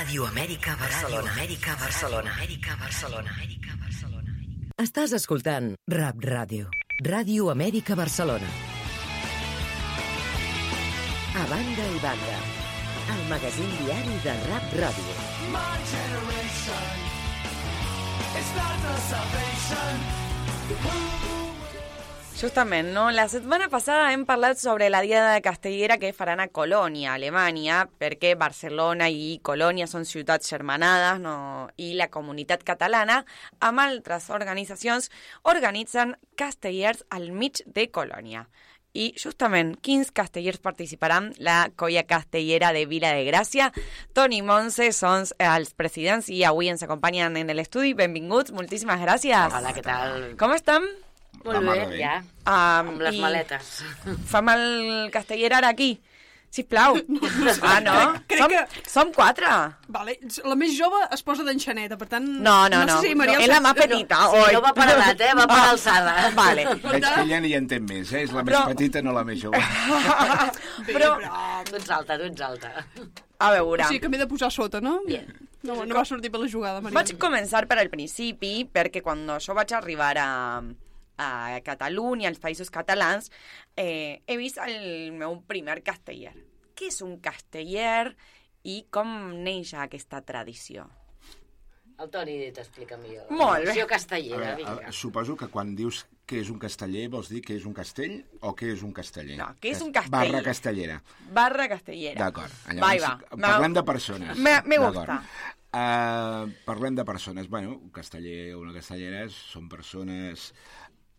[0.07, 1.31] Ràdio Amèrica Barcelona.
[1.33, 2.31] Amèrica Barcelona.
[2.31, 3.31] Amèrica Barcelona.
[3.35, 4.35] Amèrica Barcelona.
[4.79, 6.69] Estàs escoltant Rap Ràdio.
[7.03, 8.47] Ràdio Amèrica Barcelona.
[11.35, 12.37] A banda i banda.
[13.17, 15.17] El magazín diari de Rap Ràdio.
[15.51, 16.87] My generation.
[18.39, 19.91] It's not the salvation.
[22.37, 23.09] Justament, no?
[23.09, 28.35] La setmana passada hem parlat sobre la Diada Castellera que faran a Colònia, Alemanya, perquè
[28.37, 31.33] Barcelona i Colònia són ciutats germanades no?
[31.81, 33.23] i la comunitat catalana,
[33.57, 35.09] amb altres organitzacions,
[35.49, 38.45] organitzen castellers al mig de Colònia.
[38.93, 41.31] I justament, quins castellers participaran?
[41.41, 43.71] La colla castellera de Vila de Gràcia.
[44.13, 47.97] Toni Montse són els presidents i avui ens acompanyen en l'estudi.
[47.97, 49.57] Benvinguts, moltíssimes gràcies.
[49.57, 50.33] Hola, què tal?
[50.37, 50.85] Com estem?
[51.45, 52.17] Molt bé, ja.
[52.47, 53.71] Um, Amb les maletes.
[54.31, 54.67] Fem el
[55.13, 55.97] casteller ara aquí.
[56.49, 56.95] Sisplau.
[57.67, 57.93] Ah, no?
[58.27, 59.49] Crec som, que- som quatre.
[59.91, 60.13] Vale,
[60.47, 62.23] la més jove es posa d'enxaneta, per tant...
[62.43, 62.95] No, no, no.
[63.01, 63.37] sé si Mariel...
[63.41, 64.53] No, és la más petita, Sí, oi.
[64.55, 65.33] no va per edat, eh?
[65.37, 66.13] Va per Ah, alçada.
[66.37, 66.65] Vale.
[66.85, 68.23] Veig que ella n'hi entén més, eh?
[68.23, 69.59] És la més Però- petita, no la més jove.
[70.87, 71.11] Però...
[71.67, 72.71] Tu ets alta, tu ets alta.
[73.43, 73.83] A veure...
[73.83, 75.01] O sigui que m'he de posar sota, no?
[75.05, 75.27] Bien.
[75.67, 76.95] No, no va sortir per la jugada, Mariel.
[76.95, 80.29] Vaig començar per al principi, perquè quan jo vaig arribar a,
[81.17, 83.31] a Catalunya, als països catalans,
[83.75, 86.33] eh, he vist el meu primer casteller.
[86.77, 88.15] Què és un casteller
[88.63, 90.87] i com neix aquesta tradició?
[91.97, 93.25] El Toni t'explica millor.
[93.33, 93.73] Molt bé.
[93.81, 94.87] A castellera, veure, vinga.
[94.87, 98.19] a- suposo que quan dius que és un casteller, vols dir que és un castell
[98.41, 99.37] o que és un casteller?
[99.39, 100.11] No, que és un castell.
[100.11, 101.01] Barra castellera.
[101.33, 102.19] Barra castellera.
[102.19, 102.53] D'acord.
[102.77, 103.15] Va, i va.
[103.31, 104.37] Parlem de persones.
[104.37, 105.23] Me, gusta.
[105.73, 107.49] Uh, parlem de persones.
[107.49, 110.51] Bueno, un casteller o una castellera són persones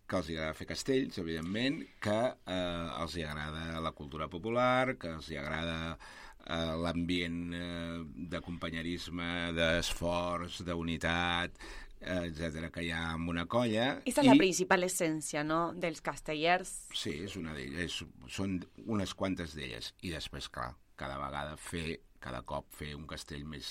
[0.08, 5.12] que els agrada fer castells, evidentment, que eh, els hi agrada la cultura popular, que
[5.18, 7.98] els hi agrada eh, l'ambient eh,
[8.32, 11.60] de companyerisme, d'esforç, d'unitat,
[12.00, 14.00] eh, etc que hi ha en una colla.
[14.04, 15.74] Esa es la principal esencia, ¿no?
[15.74, 16.74] Dels castellers.
[16.94, 18.02] Sí, és una d'elles,
[18.32, 19.92] són unes quantes d'elles.
[20.02, 23.68] I després, clar, cada vegada fer, cada cop fer un castell més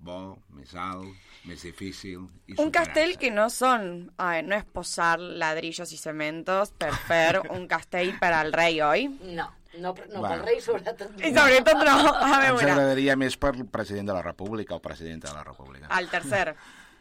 [0.00, 1.08] bo, més alt,
[1.44, 5.98] més difícil i Un castell que no son, a ver, no es posar ladrillos y
[6.00, 9.08] cementos per fer un castell per al rei, oi?
[9.36, 9.46] No,
[9.78, 10.32] no, no Va.
[10.32, 11.04] pel rei sobretot.
[11.20, 14.82] I sobretot no, a Ens veure, agradaria més per el president de la República o
[14.84, 15.86] presidenta de la República.
[15.90, 16.54] al tercer.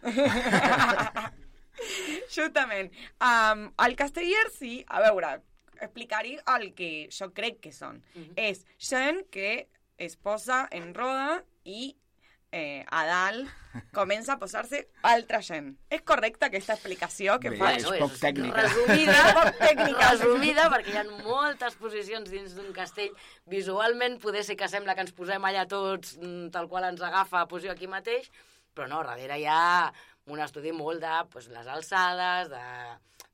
[2.35, 2.91] Justament.
[3.23, 5.37] Um, el casteller, sí, a veure,
[5.79, 8.01] explicar-hi el que jo crec que són.
[8.35, 9.69] És gent que
[9.99, 11.95] es posa en roda i
[12.51, 13.49] eh, a dalt
[13.93, 15.71] comença a posar-se altra gent.
[15.93, 17.83] És correcta aquesta explicació que Bé, faig?
[17.85, 18.63] és poc tècnica.
[18.65, 20.11] Resumida, Poc tècnica.
[20.11, 23.13] resumida, perquè hi ha moltes posicions dins d'un castell.
[23.45, 27.43] Visualment poder ser que sembla que ens posem allà tots mm, tal qual ens agafa
[27.43, 28.31] a posició aquí mateix,
[28.73, 29.91] però no, darrere hi ha
[30.29, 32.65] un estudi molt de pues, les alçades, de,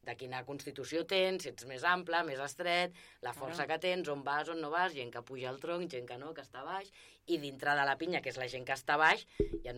[0.06, 2.94] de quina constitució tens, si ets més ample, més estret,
[3.26, 6.08] la força que tens, on vas, on no vas, gent que puja al tronc, gent
[6.08, 6.92] que no, que està baix,
[7.28, 9.76] i dintre de la pinya, que és la gent que està baix, hi ha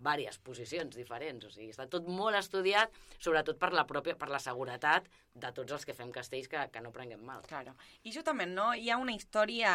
[0.00, 4.40] diverses posicions diferents, o sigui, està tot molt estudiat, sobretot per la pròpia, per la
[4.40, 7.42] seguretat de tots els que fem castells que, que no prenguem mal.
[7.48, 7.74] Claro.
[8.02, 8.70] I justament, no?
[8.74, 9.72] Hi ha una història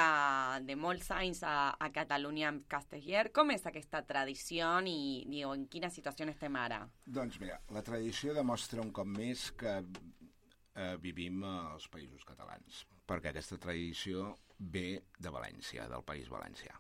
[0.66, 3.30] de molts anys a, a Catalunya amb Casteller.
[3.36, 6.82] Com és aquesta tradició i, i en quina situació estem ara?
[7.06, 13.32] Doncs mira, la tradició demostra un cop més que eh, vivim als països catalans, perquè
[13.32, 16.76] aquesta tradició ve de València, del País Valencià.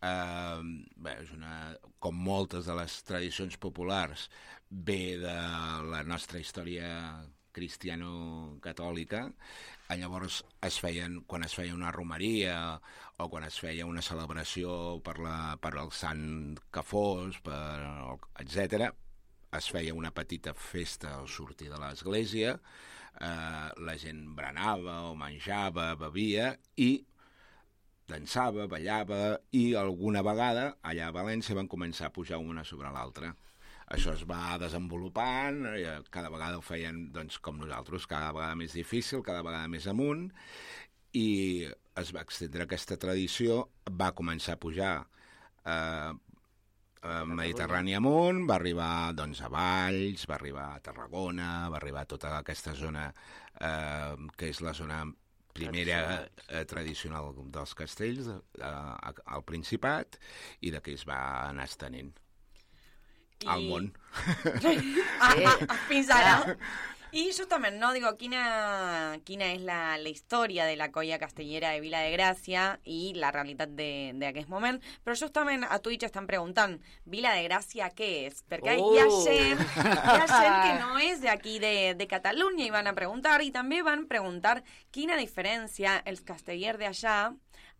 [0.00, 0.62] Uh,
[0.96, 4.28] bé, és una, com moltes de les tradicions populars,
[4.70, 5.36] ve de
[5.90, 6.88] la nostra història
[7.52, 9.26] cristiano-catòlica,
[9.90, 12.56] eh, llavors es feien, quan es feia una romeria
[13.18, 17.58] o quan es feia una celebració per, la, per el sant que fos, per,
[18.40, 18.92] etc
[19.58, 25.94] es feia una petita festa al sortir de l'església, eh, la gent berenava o menjava,
[25.98, 26.90] bevia i
[28.10, 33.32] dansava, ballava i alguna vegada allà a València van començar a pujar una sobre l'altra.
[33.90, 38.76] Això es va desenvolupant, eh, cada vegada ho feien doncs, com nosaltres, cada vegada més
[38.78, 40.28] difícil, cada vegada més amunt,
[41.18, 41.66] i
[41.98, 44.92] es va extendre aquesta tradició, va començar a pujar
[45.66, 46.12] eh,
[47.02, 52.10] eh, Mediterrani amunt, va arribar doncs, a Valls, va arribar a Tarragona, va arribar a
[52.14, 55.02] tota aquesta zona eh, que és la zona
[55.56, 56.00] primera
[56.48, 60.18] eh, tradicional dels castells eh, al Principat
[60.60, 62.12] i de què es va anar estenent
[63.46, 63.90] al món.
[65.20, 65.34] Ah,
[65.88, 66.56] fins ara.
[67.12, 71.80] I justament, no, digo, quina, quina és la, la història de la colla castellera de
[71.82, 76.78] Vila de Gràcia i la realitat de- d'aquest moment, però justament a Twitch estan preguntant
[77.04, 78.44] Vila de Gràcia què és?
[78.48, 78.94] Perquè Oh.
[78.94, 82.86] hi ha gent, hi ha gent que no és d'aquí de, de Catalunya i van
[82.86, 87.32] a preguntar, i també van preguntar quina diferència els castellers d'allà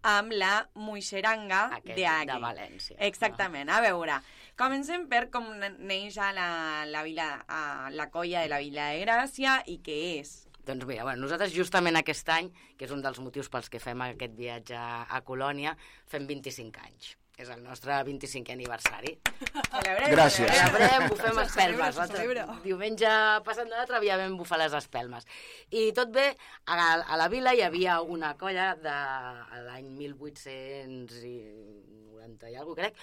[0.02, 2.26] amb la muixeranga Aquest d'aquí.
[2.26, 2.96] de València.
[3.04, 3.68] Exactament.
[3.68, 4.14] A veure,
[4.60, 8.90] comencem per com ne- neix ja la, la, vila, a, la colla de la Vila
[8.92, 10.30] de Gràcia i què és.
[10.68, 14.00] Doncs mira, bueno, nosaltres justament aquest any, que és un dels motius pels que fem
[14.04, 15.72] aquest viatge a, a Colònia,
[16.06, 17.16] fem 25 anys.
[17.40, 19.14] És el nostre 25è aniversari.
[19.24, 20.50] Celebrem, Gràcies.
[20.52, 21.96] Celebrem, bufem espelmes.
[21.96, 22.44] celebra.
[22.66, 23.08] Diumenge
[23.46, 25.24] passat de l'altre havia vam bufar les espelmes.
[25.72, 26.36] I tot bé,
[26.68, 33.00] a, a la vila hi havia una colla de a l'any 1890 i alguna crec,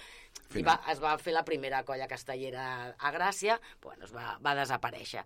[0.56, 4.54] i va, es va fer la primera colla castellera a Gràcia, bueno, es va, va
[4.56, 5.24] desaparèixer.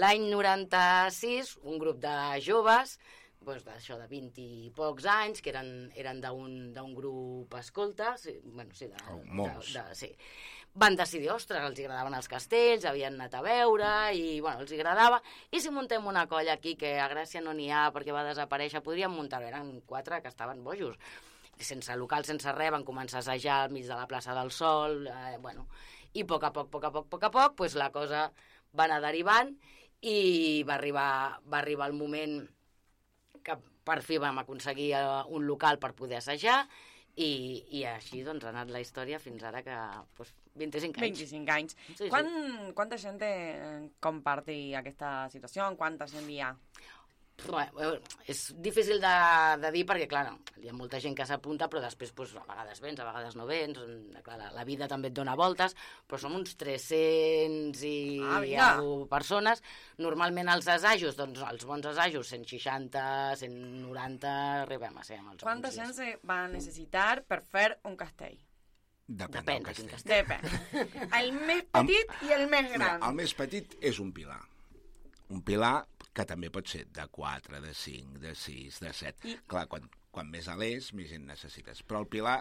[0.00, 2.96] L'any 96, un grup de joves,
[3.42, 8.38] doncs d'això de 20 i pocs anys, que eren, eren d'un d'un grup escolta, sí,
[8.44, 9.72] bueno, sí, de, Oh, molts.
[9.74, 10.10] de, de, sí.
[10.74, 15.18] van decidir, ostres, els agradaven els castells, havien anat a veure i, bueno, els agradava.
[15.50, 18.80] I si muntem una colla aquí, que a Gràcia no n'hi ha perquè va desaparèixer,
[18.80, 20.96] podríem muntar Eren quatre que estaven bojos.
[21.58, 25.06] Sense local, sense res, van començar a assajar al mig de la plaça del Sol,
[25.06, 25.68] eh, bueno,
[26.12, 28.30] i a poc a poc, poc a poc, poc a poc, pues la cosa
[28.76, 29.52] va anar derivant
[30.02, 32.40] i va arribar, va arribar el moment
[33.46, 33.56] que
[33.86, 36.62] per fi vam aconseguir eh, un local per poder assajar
[37.14, 37.30] i,
[37.78, 39.76] i així doncs, ha anat la història fins ara que
[40.16, 41.20] pues, 25 anys.
[41.20, 41.76] 25 anys.
[41.86, 42.08] Sí, sí.
[42.12, 42.28] Quan,
[42.76, 45.68] quanta gent eh, comparti aquesta situació?
[45.80, 46.52] Quanta gent hi ha?
[47.48, 47.94] Bueno,
[48.30, 49.12] és difícil de,
[49.62, 52.44] de dir perquè, clar, no, hi ha molta gent que s'apunta, però després pues, a
[52.46, 55.74] vegades vens, a vegades no vens, mm, clar, la, la vida també et dona voltes,
[56.06, 58.54] però som uns 300 i, Ah, i
[59.10, 59.62] persones.
[59.98, 63.02] Normalment els assajos, doncs els bons assajos, 160,
[63.42, 64.32] 190,
[64.62, 68.38] arribem a ser amb els Quanta gent se va necessitar per fer un castell?
[69.12, 70.22] Depèn, Depèn del de quin castell.
[70.22, 71.10] Depèn.
[71.18, 73.02] El més Am- petit i el més gran.
[73.02, 74.38] el més petit és un pilar.
[75.32, 79.28] Un pilar que també pot ser de 4, de 5, de 6, de 7.
[79.28, 81.82] I- Clar, quan, quan més alt és, més gent necessites.
[81.82, 82.38] Però el pilar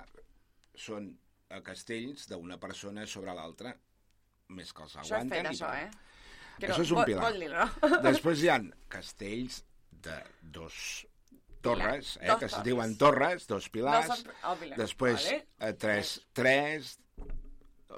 [0.75, 1.11] són
[1.49, 3.75] eh, castells d'una persona sobre l'altra,
[4.49, 5.45] més que els Això és aguanten.
[5.45, 5.91] fet, i això, eh?
[6.61, 7.23] Això no- és un vol- pilar.
[7.31, 8.01] vol dir-ho.
[8.09, 8.59] Després hi ha
[8.91, 11.05] castells de dos
[11.61, 12.65] torres, eh, Dos que es torres.
[12.65, 15.47] diuen torres, dos pilars, Dos després vale.
[15.59, 16.95] eh, tres, tres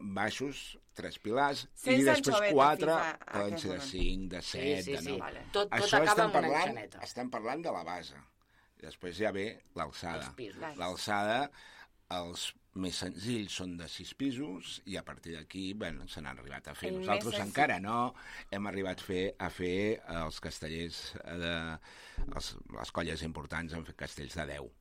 [0.02, 3.80] baixos, tres pilars, i Sense després anxoveta quatre fins a- a poden ser de.
[3.88, 5.06] 5, de 7, sí, de sí.
[5.10, 5.20] 9.
[5.20, 5.40] Vale.
[5.52, 6.99] Tot- tot Això acaba estem amb una parlant, enxaneta.
[7.03, 8.15] estem parlant de la base.
[8.84, 10.34] Després ja ve l'alçada.
[10.76, 11.52] L'alçada,
[12.11, 16.68] els més senzills són de 6 pisos i a partir d'aquí bueno, se n'han arribat
[16.68, 16.90] a fer.
[16.90, 18.14] El Nosaltres senzill- encara no
[18.52, 21.80] hem arribat a fer, a fer eh, els castellers eh, de...
[22.36, 24.72] Els, les colles importants han fet castells de 10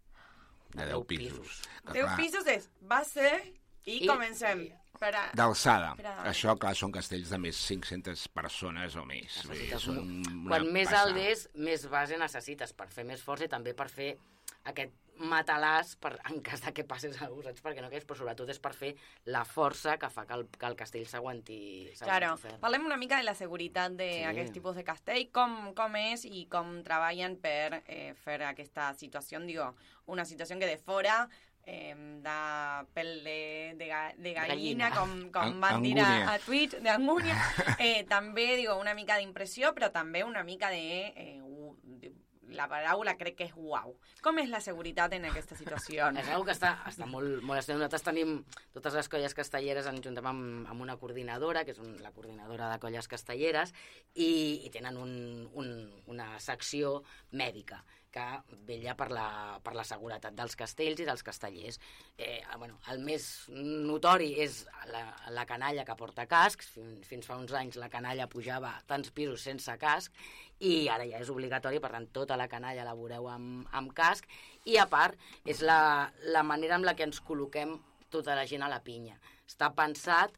[0.75, 1.63] de 10 pisos.
[1.87, 3.29] Que, 10 clar, pisos és base
[3.87, 4.69] i, I- comencem.
[5.03, 5.23] Per a...
[5.35, 5.95] D'alçada.
[5.99, 9.41] per a- Això, clar, són castells de més 500 persones o més.
[9.49, 11.09] Necessites són una Quan més passada.
[11.11, 14.13] alt és, més base necessites per fer més força i també per fer
[14.71, 14.93] aquest
[15.23, 17.63] matalàs per, en cas de que passes alguna cosa, saps?
[17.67, 18.93] Perquè no quedis, però sobretot és per fer
[19.31, 21.59] la força que fa que el, que el castell s'aguanti
[22.01, 22.33] Claro,
[22.63, 24.57] parlem una mica de la seguretat d'aquest Sí.
[24.61, 29.73] tipus de castell, com, com és i com treballen per eh, fer aquesta situació, digo,
[30.07, 31.29] una situació que de fora
[31.65, 32.37] eh, de
[32.95, 33.39] pèl de,
[33.79, 34.91] de, ga- de gallina, Gallina.
[34.97, 37.37] com, com An- van dir a, a Twitch, d'angúnia,
[37.79, 41.13] eh, també, digo, una mica d'impressió, però també una mica de...
[41.17, 42.13] Eh, u- de
[42.53, 43.95] la paraula crec que és uau.
[44.21, 46.11] Com és la seguretat en aquesta situació?
[46.11, 47.79] És una que està, està molt, molt estret.
[47.79, 48.35] Nosaltres tenim
[48.75, 52.69] totes les colles castelleres, ens juntem amb, amb una coordinadora, que és un, la coordinadora
[52.75, 53.73] de colles castelleres,
[54.13, 55.73] i, i tenen un, un,
[56.13, 56.99] una secció
[57.31, 57.81] mèdica
[58.13, 58.25] que
[58.69, 59.27] vella per la,
[59.65, 61.79] per la seguretat dels castells i dels castellers.
[62.17, 64.63] Eh, bueno, el més notori és
[64.93, 65.03] la,
[65.33, 66.71] la canalla que porta cascs.
[66.77, 70.13] Fins, fins fa uns anys la canalla pujava tants pisos sense casc
[70.63, 74.29] i ara ja és obligatori, per tant, tota la canalla la veureu amb, amb casc
[74.69, 75.19] i a part
[75.49, 77.79] és la, la manera amb la que ens col·loquem
[78.13, 79.17] tota la gent a la pinya.
[79.49, 80.37] Està pensat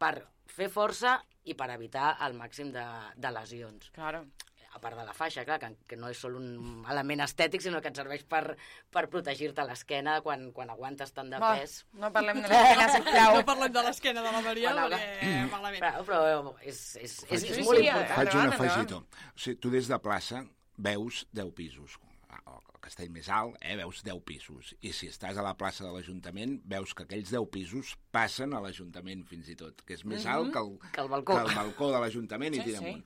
[0.00, 0.16] per
[0.50, 2.84] fer força i per evitar el màxim de,
[3.18, 3.90] de lesions.
[3.94, 4.24] Claro.
[4.72, 7.82] A part de la faixa, clar, que, que no és sol un element estètic, sinó
[7.84, 8.56] que et serveix per,
[8.90, 11.74] per protegir-te l'esquena quan, quan aguantes tant de Va, pes.
[11.92, 13.36] no parlem de l'esquena, sisplau.
[13.36, 15.82] No parlem de l'esquena de la Maria, Bueno, perquè malament.
[15.84, 18.16] Però, però és, és, és, és molt sí, important.
[18.16, 19.02] Faig un afegitó.
[19.34, 20.40] O sigui, tu des de plaça
[20.78, 21.98] veus 10 pisos.
[22.32, 24.72] El castell més alt, eh, veus 10 pisos.
[24.80, 28.62] I si estàs a la plaça de l'Ajuntament, veus que aquells 10 pisos passen a
[28.64, 31.36] l'Ajuntament, fins i tot, que és més alt que el, Que el balcó.
[31.36, 32.88] que el balcó de l'Ajuntament i Sí, tira sí.
[32.88, 33.04] amunt.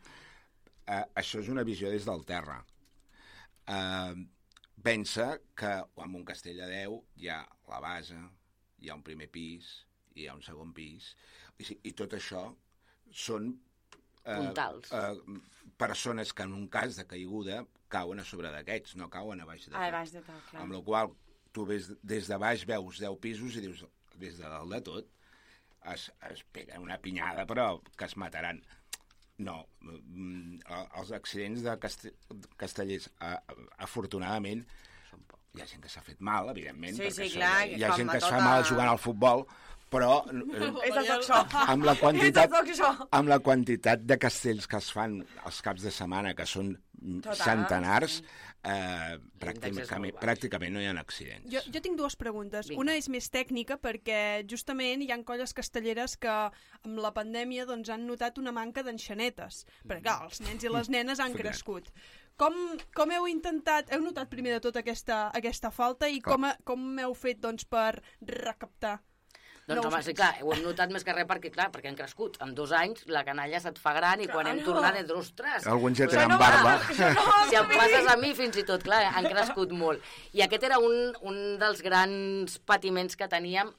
[0.86, 2.60] Eh, això és una visió des del terra.
[3.66, 4.14] Eh,
[4.82, 5.72] pensa que
[6.04, 7.40] amb un castell de 10 hi ha
[7.70, 8.18] la base,
[8.78, 9.70] hi ha un primer pis,
[10.14, 11.10] hi ha un segon pis,
[11.58, 12.44] i, i tot això
[13.10, 13.54] són
[14.26, 14.92] Puntals.
[14.92, 15.40] eh,
[15.78, 19.66] persones que en un cas de caiguda cauen a sobre d'aquests, no cauen a baix
[19.68, 19.92] de Ah, tot.
[19.98, 20.62] baix de tot, clar.
[20.62, 21.12] Amb la qual
[21.52, 23.84] tu ves, des de baix veus 10 pisos i dius,
[24.18, 25.10] des de dalt de tot,
[25.92, 28.62] es, es peguen una pinyada, però que es mataran.
[29.38, 30.60] No, mm,
[31.00, 32.06] els accidents de cast
[32.56, 33.10] castellers,
[33.84, 34.62] afortunadament,
[35.56, 38.10] hi ha gent que s'ha fet mal, evidentment, Sí, perquè sí, clar, hi ha gent
[38.12, 39.46] que es fa tota- mal jugant al futbol,
[39.90, 40.70] però eh,
[41.66, 42.56] amb la quantitat,
[43.10, 47.36] amb la quantitat de castells que es fan els caps de setmana, que són Total,
[47.36, 48.18] centenars,
[48.64, 51.46] eh, pràcticament, pràcticament no hi ha accidents.
[51.52, 52.70] Jo, jo tinc dues preguntes.
[52.70, 52.80] Vinga.
[52.82, 57.92] Una és més tècnica perquè justament hi han colles castelleres que amb la pandèmia doncs,
[57.92, 59.64] han notat una manca d'enxanetes.
[59.84, 61.92] Perquè clar, els nens i les nenes han crescut.
[62.40, 62.56] Com,
[62.96, 67.14] com heu intentat, heu notat primer de tot aquesta, aquesta falta i com, com heu
[67.16, 68.98] fet doncs, per recaptar
[69.66, 71.96] Doncs nous home, sí, clar, ho hem notat més que res perquè, clar, perquè han
[71.98, 72.36] crescut.
[72.44, 75.64] En dos anys la canalla se't fa gran i quan hem tornat hem dit, ostres...
[75.66, 76.76] Alguns ja tenen no barba.
[77.16, 80.04] no si em passes a mi fins i tot, clar, han crescut molt.
[80.38, 83.72] I aquest era un, un dels grans patiments que teníem,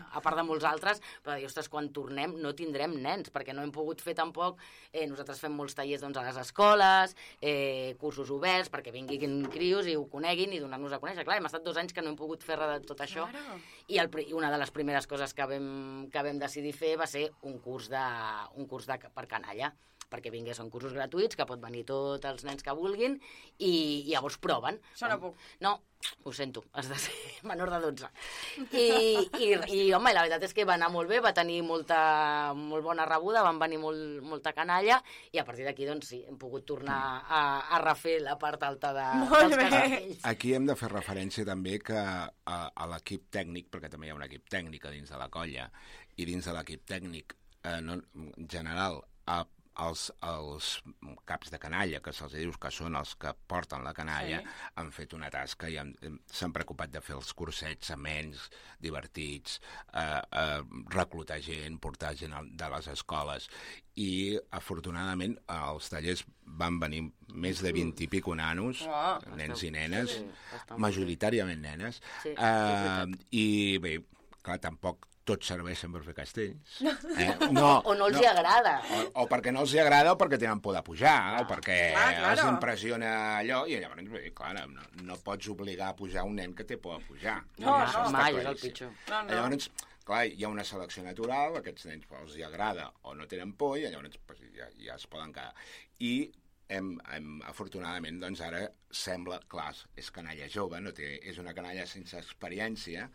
[0.00, 3.66] a part de molts altres, però dir, ostres, quan tornem no tindrem nens, perquè no
[3.66, 4.64] hem pogut fer tampoc...
[4.92, 9.88] Eh, nosaltres fem molts tallers doncs, a les escoles, eh, cursos oberts, perquè vinguin crios
[9.88, 11.24] i ho coneguin i donar-nos a conèixer.
[11.24, 13.24] Clar, hem estat dos anys que no hem pogut fer res de tot això.
[13.32, 13.56] Claro.
[13.88, 15.66] I, el, i una de les primeres coses que vam,
[16.12, 18.02] que vam decidir fer va ser un curs, de,
[18.58, 19.72] un curs de, per canalla
[20.12, 23.16] perquè vingués, són cursos gratuïts, que pot venir tots els nens que vulguin,
[23.58, 24.80] i, i llavors proven.
[24.92, 25.48] Això no puc.
[25.64, 25.78] No,
[26.24, 27.14] ho sento, has de ser
[27.48, 28.10] menor de 12.
[28.72, 28.86] I,
[29.38, 32.00] i, i home, la veritat és que va anar molt bé, va tenir molta,
[32.58, 35.00] molt bona rebuda, van venir molt, molta canalla,
[35.32, 37.42] i a partir d'aquí, doncs sí, hem pogut tornar a,
[37.76, 40.24] a refer la part alta de, dels castells.
[40.32, 44.18] Aquí hem de fer referència també que a, a l'equip tècnic, perquè també hi ha
[44.18, 45.68] un equip tècnic a dins de la colla,
[46.18, 49.42] i dins de l'equip tècnic eh, no, en general, a,
[49.80, 50.82] els, els
[51.24, 54.48] caps de canalla, que se'ls dius que són els que porten la canalla, sí.
[54.76, 55.94] han fet una tasca i han-
[56.30, 58.50] s'han preocupat de fer els cursets amens,
[58.80, 59.60] divertits,
[59.94, 63.48] eh, eh, reclutar gent, portar gent de les escoles.
[63.96, 69.70] I afortunadament als tallers van venir més de 20 i pico nanos, Ah, nens i
[69.70, 70.26] nenes, sí,
[70.76, 73.98] majoritàriament nenes, Sí, eh, i bé,
[74.42, 76.80] clar, tampoc tots serveixen per fer castells.
[76.82, 76.94] No.
[77.16, 77.30] Eh?
[77.92, 78.74] O no els hi agrada.
[78.96, 81.78] O, o perquè no els hi agrada o perquè tenen por de pujar, o perquè
[81.92, 82.32] clar, claro.
[82.32, 86.56] els impressiona allò, i llavors, bé, clar, no, no pots obligar a pujar un nen
[86.58, 87.38] que té por a pujar.
[87.58, 88.68] No, no, està mai, és el claríssim.
[88.68, 88.94] pitjor.
[89.10, 89.38] No, no.
[89.38, 89.70] Llavors,
[90.08, 93.54] clar, hi ha una selecció natural, aquests nens pues, els hi agrada o no tenen
[93.58, 95.54] por, i llavors pues, ja, ja es poden quedar.
[96.02, 96.14] I
[96.72, 98.64] hem, hem, afortunadament, doncs ara
[99.02, 103.08] sembla, clar, és canalla jove, no té, és una canalla sense experiència,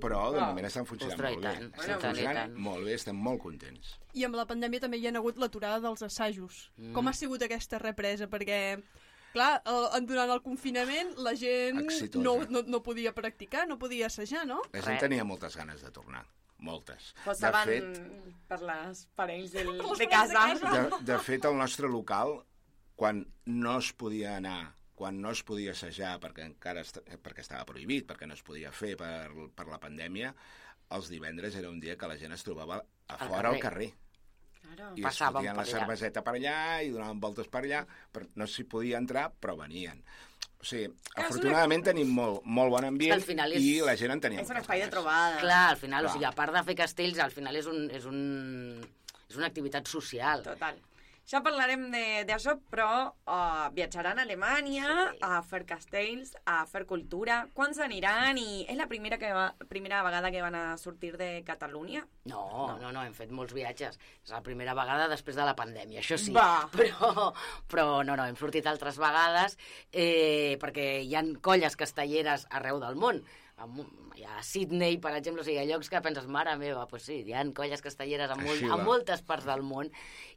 [0.00, 0.46] però de Ah.
[0.48, 1.80] moment estan funcionant Ostres, molt bé.
[1.80, 3.94] Estan i funcionant molt bé, estem molt contents.
[4.14, 6.70] I amb la pandèmia també hi ha hagut l'aturada dels assajos.
[6.76, 6.92] Mm.
[6.92, 8.28] Com ha sigut aquesta represa?
[8.28, 8.82] Perquè,
[9.32, 12.22] clar, el, durant el confinament la gent Exitosa.
[12.22, 14.60] no, no, no podia practicar, no podia assajar, no?
[14.72, 16.24] La gent tenia moltes ganes de tornar,
[16.58, 17.14] moltes.
[17.16, 17.64] De Posaven
[17.94, 18.02] fet,
[18.48, 20.54] per les parells del, de de casa.
[20.54, 22.44] de, de fet, el nostre local,
[22.94, 27.64] quan no es podia anar, quan no es podia assajar perquè encara est perquè estava
[27.66, 30.34] prohibit, perquè no es podia fer per, per la pandèmia,
[30.94, 32.76] els divendres era un dia que la gent es trobava
[33.08, 33.60] a Al fora al carrer.
[33.60, 33.92] carrer.
[34.64, 34.92] Claro.
[34.96, 35.78] I es Passàvem fotien la per allà.
[35.78, 40.00] cerveseta per allà i donaven voltes per allà, però no s'hi podia entrar, però venien.
[40.60, 44.12] O sigui, una- afortunadament tenim molt, molt bon ambient Al final és- i la gent
[44.12, 45.38] en tenia És un espai de trobada.
[45.40, 46.10] Clar, al final, Clar.
[46.10, 47.90] o sigui, a part de fer castells, al final és un...
[47.90, 48.88] És un
[49.28, 50.42] és una activitat social.
[50.44, 50.76] Total.
[51.24, 55.18] Ja parlarem de- d'això, però uh, viatjaran a Alemanya sí.
[55.24, 57.38] a fer castells, a fer cultura.
[57.56, 61.30] Quants aniran i és la primera, que va, primera vegada que van a sortir de
[61.46, 62.04] Catalunya?
[62.28, 63.96] No, no, no, hem fet molts viatges.
[64.24, 66.34] És la primera vegada després de la pandèmia, això sí.
[66.36, 66.66] Va.
[66.74, 67.30] Però,
[67.70, 69.56] però no, no, hem sortit altres vegades
[69.92, 73.22] eh, perquè hi han colles castelleres arreu del món.
[73.54, 77.20] Ha Sydney, per exemple, o sigui, hi ha llocs que penses, mare meva, doncs sí,
[77.26, 79.90] hi ha colles castelleres a, molt, a moltes parts del món.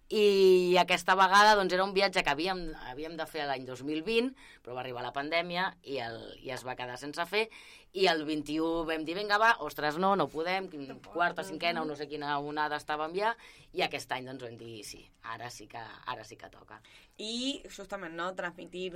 [0.09, 4.29] I aquesta vegada doncs, era un viatge que havíem, havíem de fer l'any 2020,
[4.63, 7.49] però va arribar la pandèmia i, el, i es va quedar sense fer.
[7.97, 11.85] I el 21 vam dir, vinga, va, ostres, no, no podem, quin- quarta, cinquena o
[11.89, 13.33] no sé quina onada estàvem ja,
[13.73, 15.01] i aquest any doncs vam dir, sí,
[15.33, 16.79] ara sí que, ara sí que toca.
[17.17, 18.91] I justament no, transmitir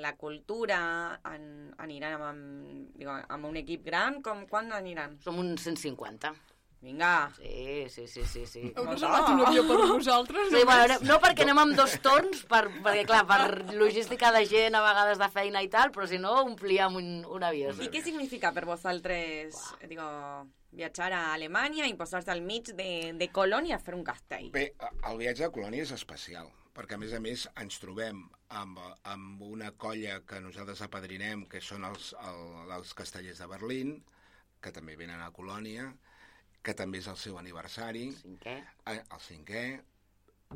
[0.00, 5.18] la cultura en, aniran amb, amb, digo, amb un equip gran, com quan aniran?
[5.20, 6.32] Som uns 150.
[6.80, 7.32] Vinga.
[7.36, 8.44] Sí, sí, sí, sí.
[8.46, 8.62] sí.
[8.76, 10.50] Heu reservat un avió per vosaltres?
[10.52, 14.44] Sí, bueno, no, no perquè anem amb dos torns, per, perquè clar, per logística de
[14.46, 17.72] gent, a vegades de feina i tal, però si no, omplíem un, un avió.
[17.80, 19.58] I què significa per vosaltres,
[19.88, 20.06] digo,
[20.76, 24.50] viatjar a Alemanya i posar-se al mig de, de Colònia a fer un castell?
[24.54, 24.68] Bé,
[25.08, 28.20] el viatge a Colònia és especial, perquè a més a més ens trobem
[28.60, 32.42] amb, amb una colla que nosaltres apadrinem, que són els, el,
[32.76, 33.96] els castellers de Berlín,
[34.60, 35.88] que també venen a Colònia,
[36.66, 38.08] que també és el seu aniversari.
[38.22, 38.56] Cinquè.
[38.90, 39.62] Eh, el cinquè.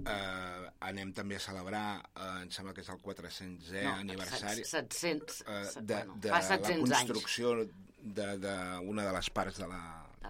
[0.06, 1.84] Eh, anem també a celebrar,
[2.14, 6.38] eh, em sembla que és el 400è No, aniversari set- 700, eh, de, de fa
[6.38, 7.10] la 700 anys.
[7.10, 8.54] construcció d'una de,
[8.88, 9.80] una de les parts de la,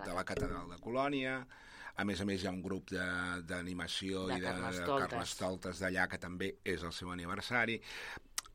[0.05, 1.47] de la catedral de Colònia.
[2.01, 4.53] A més a més, hi ha un grup de- d'animació De i de, de
[5.83, 7.77] d'allà que també és el seu aniversari.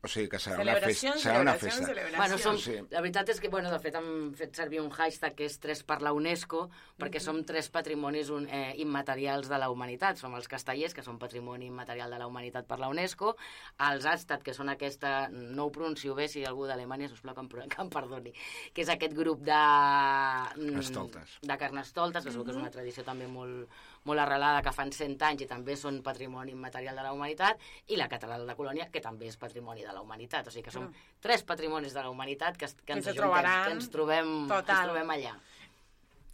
[0.04, 1.12] O sigui que serà una festa.
[1.18, 1.86] Serà una festa.
[2.16, 2.76] Bueno, som, Sí.
[2.90, 5.82] la veritat és que, bueno, de fet, hem fet servir un hashtag que és 3
[5.82, 6.68] per la UNESCO,
[7.00, 10.16] perquè som tres patrimonis un, eh, immaterials de la humanitat.
[10.20, 13.36] Som els castellers, que són patrimoni immaterial de la humanitat per la UNESCO,
[13.90, 17.48] els Astat, que són aquesta, no ho pronuncio bé, si algú d'Alemanya, sisplau, que em,
[17.68, 18.32] que em perdoni,
[18.72, 19.52] que és aquest grup de...
[19.52, 21.38] mm, Carnestoltes.
[21.42, 23.68] De carnestoltes, que segur que és una tradició també molt,
[24.06, 27.58] molt arrelada, que fan 100 anys i també són patrimoni immaterial de la humanitat,
[27.90, 30.46] i la Catedral de Colònia, que també és patrimoni de la humanitat.
[30.46, 30.92] O sigui que som Ah.
[31.20, 34.54] tres patrimonis de la humanitat que, que Que ens se ajuntem, que ens trobem, que
[34.54, 34.88] ens Total.
[34.88, 35.34] trobem allà.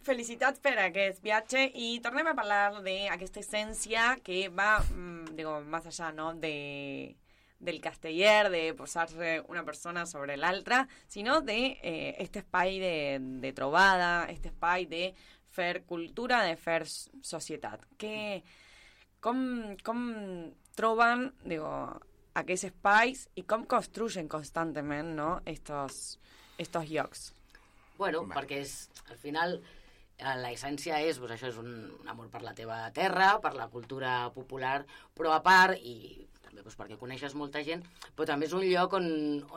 [0.03, 5.85] Felicitats per aquest viatge i tornem a parlar d'aquesta essència que va, mm, digo, más
[5.87, 7.15] allá, no?, de
[7.63, 13.53] del casteller, de posar-se una persona sobre l'altra, sinó de eh, este espai de, de
[13.53, 15.13] trobada, este espai de
[15.53, 17.85] fer cultura, de fer societat.
[18.01, 18.41] Que,
[19.23, 19.37] com,
[19.85, 20.01] com
[20.77, 21.69] troben, digo,
[22.39, 26.17] aquests espais i com construyen constantement, no?, estos,
[26.57, 27.31] estos llocs.
[27.97, 28.75] Bueno, perquè és,
[29.13, 31.71] al final eh, la essència és, doncs això és un,
[32.01, 34.79] un amor per la teva terra, per la cultura popular,
[35.13, 37.81] però a part, i també doncs, perquè coneixes molta gent,
[38.15, 39.07] però també és un lloc on,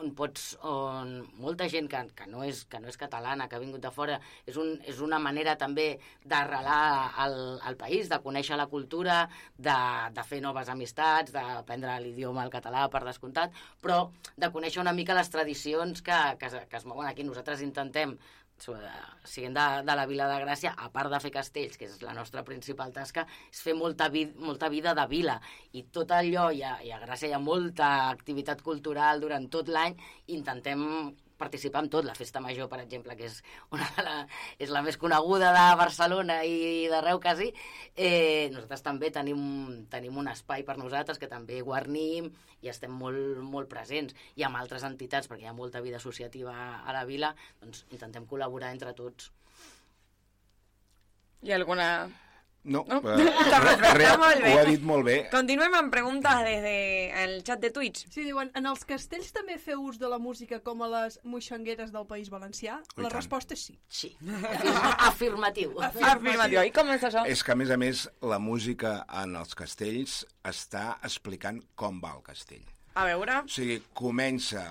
[0.01, 3.61] on pots, on molta gent que, que, no és, que no és catalana, que ha
[3.61, 8.57] vingut de fora, és, un, és una manera també d'arrelar al, al país, de conèixer
[8.57, 9.19] la cultura,
[9.57, 9.77] de,
[10.13, 13.53] de fer noves amistats, d'aprendre l'idioma, el català, per descomptat,
[13.83, 17.25] però de conèixer una mica les tradicions que, que, que es mouen aquí.
[17.27, 18.17] Nosaltres intentem
[18.57, 18.89] sobre-
[19.23, 22.13] siguent de, de la Vila de Gràcia, a part de fer castells, que és la
[22.17, 25.39] nostra principal tasca, és fer molta, vid molta vida de vila.
[25.73, 29.67] I tot allò, i a, i a Gràcia hi ha molta activitat cultural durant tot
[29.69, 29.97] l'any,
[30.27, 30.83] intentem
[31.37, 32.05] participar en tot.
[32.05, 33.39] La Festa Major, per exemple, que és,
[33.75, 34.15] una de la,
[34.59, 37.51] és la més coneguda de Barcelona i d'arreu quasi,
[37.95, 39.41] eh, nosaltres també tenim,
[39.93, 42.29] tenim un espai per nosaltres que també guarnim
[42.61, 44.15] i estem molt, molt presents.
[44.35, 48.27] I amb altres entitats, perquè hi ha molta vida associativa a la vila, doncs intentem
[48.29, 49.31] col·laborar entre tots.
[51.45, 51.91] Hi ha alguna...
[52.67, 52.97] No, No?
[53.07, 54.51] eh, molt bé.
[54.51, 55.15] ho ha dit molt bé.
[55.31, 58.05] Continuem amb preguntes des del xat de Twitch.
[58.11, 61.93] Sí, diuen, en els castells també feu ús de la música com a les moixangueres
[61.95, 62.81] del País Valencià?
[62.83, 63.15] I la tant.
[63.15, 63.77] resposta és sí.
[63.87, 64.11] Sí.
[65.09, 65.77] Afirmatiu.
[65.79, 66.61] Afirmatiu.
[66.67, 67.23] I com és això?
[67.25, 72.17] És que, a més a més, la música en els castells està explicant com va
[72.17, 72.65] el castell.
[72.97, 73.41] A veure...
[73.45, 74.63] O sigui, comença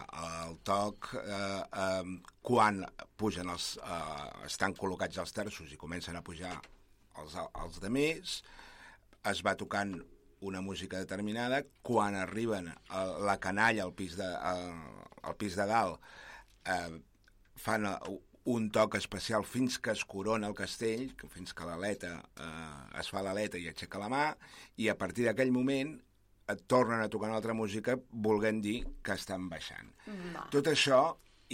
[0.44, 2.80] el toc eh, eh, quan
[3.16, 3.76] pugen els...
[3.78, 6.56] Eh, estan col·locats els terços i comencen a pujar
[7.22, 8.36] els, els de més,
[9.26, 9.96] es va tocant
[10.46, 14.54] una música determinada, quan arriben a la canalla al pis de, a,
[15.26, 16.00] al pis de dalt,
[16.68, 16.98] eh,
[17.56, 18.16] fan eh,
[18.52, 23.10] un toc especial fins que es corona el castell, que fins que l'aleta eh, es
[23.10, 24.26] fa l'aleta i aixeca la mà,
[24.78, 25.96] i a partir d'aquell moment
[26.46, 29.88] et tornen a tocar una altra música volent dir que estan baixant.
[30.36, 30.46] Va.
[30.52, 31.00] Tot això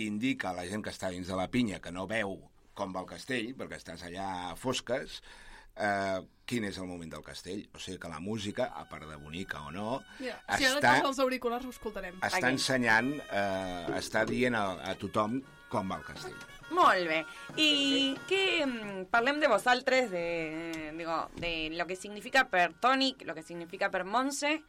[0.03, 2.37] indica a la gent que està dins de la pinya, que no veu
[2.77, 5.21] com va el castell, perquè estàs allà a fosques,
[5.77, 7.63] eh, quin és el moment del castell.
[7.75, 10.37] O sigui que la música, a part de bonica o no, Ja.
[10.59, 12.19] Si ara està, tens els auriculars ho escoltarem.
[12.21, 15.41] està ensenyant, eh, està dient a, a tothom
[15.73, 16.37] com va el castell.
[16.73, 17.23] Molt bé.
[17.61, 23.35] I que mm, parlem de vosaltres, de, digo, de lo que significa per Toni, lo
[23.35, 24.63] que significa per Monse,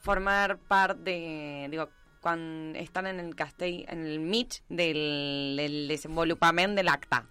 [0.00, 1.88] formar part de, digo,
[2.20, 7.22] quan estan en el castell, en el mig del, del desenvolupament de l'acte.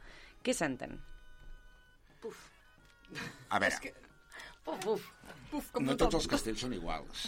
[0.44, 1.02] Què senten?
[3.50, 3.94] A veure,
[4.68, 5.04] Puf, puf.
[5.48, 7.22] Puf, no tots els castells són iguals.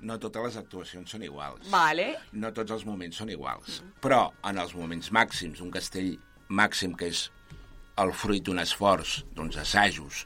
[0.00, 1.66] No totes les actuacions són iguals.
[1.72, 2.06] Vale.
[2.32, 3.82] No tots els moments són iguals.
[4.00, 6.14] Però en els moments màxims, un castell
[6.48, 7.26] màxim que és
[8.00, 10.24] el fruit d'un esforç, d'uns assajos,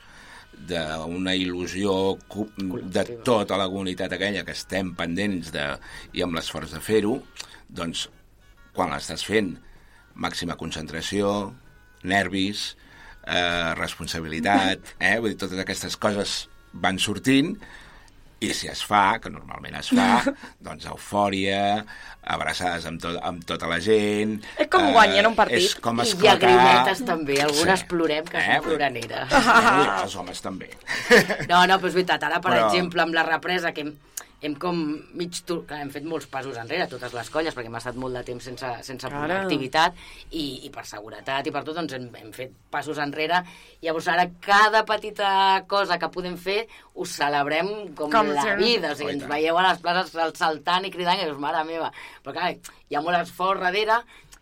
[0.70, 1.92] d'una il·lusió
[2.94, 5.66] de tota la comunitat aquella que estem pendents de,
[6.14, 7.16] i amb l'esforç de fer-ho,
[7.68, 8.06] doncs
[8.78, 9.56] quan l'estàs fent,
[10.14, 11.50] màxima concentració,
[12.06, 12.76] nervis,
[13.28, 15.18] eh, responsabilitat, eh?
[15.20, 16.38] Vull dir, totes aquestes coses
[16.72, 17.54] van sortint
[18.40, 20.20] i si es fa, que normalment es fa,
[20.66, 21.80] doncs eufòria,
[22.22, 24.36] abraçades amb, to amb tota la gent...
[24.54, 25.58] eh, És com guanyar un partit.
[25.64, 26.46] És com I esclatar...
[26.52, 27.88] llagrimetes també, algunes Sí.
[27.90, 29.32] plorem que Eh, són ploraneres.
[29.32, 30.68] Eh, els homes també.
[31.48, 33.94] No, no, però és veritat, ara, per Però- exemple, amb la represa, que hem,
[34.40, 34.76] hem com
[35.18, 35.40] mig...
[35.46, 38.22] tur- Clar, hem fet molts passos enrere, totes les colles, perquè hem estat molt de
[38.28, 39.40] temps sense, sense Ara.
[39.42, 39.96] activitat,
[40.30, 43.40] i, i per seguretat i per tot, doncs hem, hem fet passos enrere.
[43.82, 45.32] Llavors ara cada petita
[45.70, 46.60] cosa que podem fer
[46.94, 48.92] ho celebrem com, Com la si- vida.
[48.92, 51.64] O sigui, Oh, i ens veieu a les places saltant i cridant, i dius, mare
[51.66, 51.90] meva.
[52.22, 52.54] Però clar,
[52.88, 53.98] hi ha molt esforç darrere,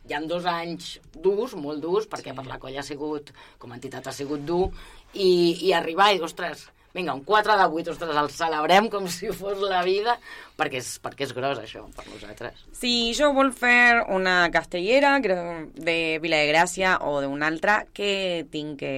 [0.06, 3.78] hi han dos anys durs, molt durs, perquè per la colla ha sigut, com a
[3.80, 4.68] entitat ha sigut dur,
[5.14, 9.06] i, i arribar i dir, ostres, vinga, un 4 de 8, ostres, el celebrem com
[9.12, 10.16] si fos la vida,
[10.58, 12.64] perquè és, perquè és gros això per nosaltres.
[12.76, 18.80] Si jo vol fer una castellera de Vila de Gràcia o d'una altra, què tinc
[18.82, 18.96] que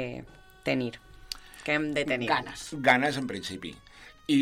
[0.67, 0.95] tenir?
[1.67, 2.31] Què hem de tenir?
[2.31, 2.71] Ganes.
[2.85, 3.75] Ganes, en principi.
[4.33, 4.41] I,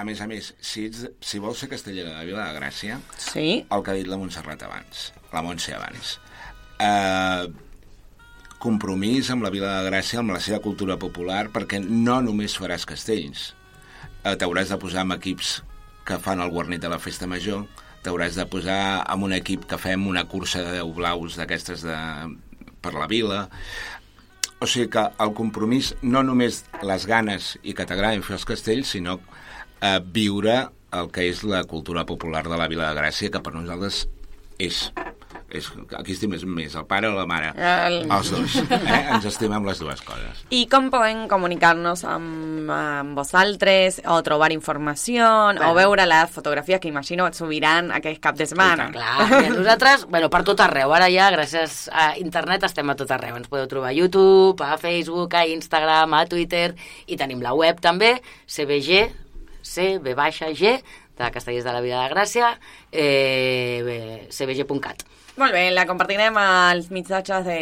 [0.00, 3.48] a més a més, si, ets, si vols ser castellera de Vila de Gràcia, sí?
[3.62, 6.14] el que ha dit la Montserrat abans, la Montse abans,
[6.80, 7.48] eh,
[8.60, 12.84] compromís amb la Vila de Gràcia, amb la seva cultura popular, perquè no només faràs
[12.88, 13.54] castells,
[14.22, 15.60] eh, t'hauràs de posar amb equips
[16.04, 17.64] que fan el guarnit de la festa major,
[18.04, 21.96] t'hauràs de posar amb un equip que fem una cursa de 10 blaus d'aquestes de,
[22.84, 23.46] per la vila,
[24.60, 28.92] o sigui que el compromís, no només les ganes i que t'agraden fer els castells,
[28.92, 29.16] sinó
[29.80, 33.54] eh, viure el que és la cultura popular de la Vila de Gràcia, que per
[33.54, 34.04] nosaltres
[34.60, 34.90] és
[35.50, 35.66] És,
[35.98, 37.48] aquí estimem més, el pare o la mare.
[37.58, 38.54] El- Els dos.
[38.70, 39.00] Eh?
[39.16, 40.44] Ens estimem les dues coses.
[40.54, 45.70] I com podem comunicar-nos amb, amb vosaltres o trobar informació Bueno.
[45.70, 48.90] o veure les fotografies que imagino et subiran aquest cap de setmana?
[48.94, 50.94] Clar, i nosaltres, bueno, per tot arreu.
[50.94, 53.34] Ara ja, gràcies a internet, estem a tot arreu.
[53.36, 56.74] Ens podeu trobar a YouTube, a Facebook, a Instagram, a Twitter,
[57.10, 59.10] i tenim la web també, CBG,
[59.66, 60.82] CB-G,
[61.20, 62.54] de Castellers de la Vida de Gràcia,
[62.90, 65.02] eh, cbg.cat.
[65.40, 67.54] Molt bé, la compartirem als missatges de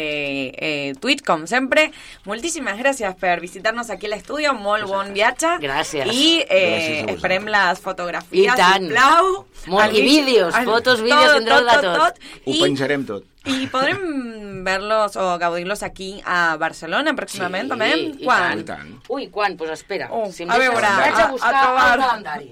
[0.51, 1.85] eh, Tweet, com sempre.
[2.27, 5.53] Moltíssimes gràcies per visitar-nos aquí a l'estudi, molt bon viatge.
[5.63, 6.03] Gràcies.
[6.11, 7.15] I Gràcies eh, vosaltres.
[7.15, 8.89] esperem les fotografies, I tant.
[8.89, 9.31] sisplau.
[9.71, 12.19] Molt, i vídeos, fotos, vídeos, tindreu de tot.
[12.43, 13.23] Ho I, penjarem tot.
[13.47, 17.87] I podrem verlos o gaudir-los aquí a Barcelona pròximament, també?
[18.19, 18.63] i Quan?
[18.67, 18.89] tant.
[19.07, 19.55] Ui, quan?
[19.55, 20.09] Doncs pues espera.
[20.11, 21.93] Oh, si em a veure, vaig a- a a buscar trobar.
[21.93, 22.49] el calendari.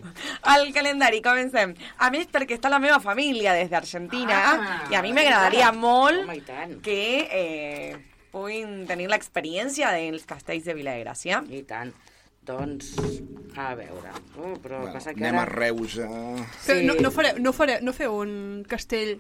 [0.55, 1.75] El calendari, comencem.
[1.99, 6.23] A més, perquè està la meva família des d'Argentina Ah, i a mi m'agradaria molt
[6.23, 6.77] Home, i tant.
[6.81, 7.97] que eh,
[8.31, 11.43] puguin tenir l'experiència dels castells de Vilagràcia.
[11.51, 11.91] I tant.
[12.47, 12.93] Doncs,
[13.59, 14.11] a veure...
[14.39, 15.43] Uh, però Bueno, passa que anem ara...
[15.43, 16.07] a Reus a...
[16.63, 19.17] Però no, no, fareu, no, fareu, no feu un castell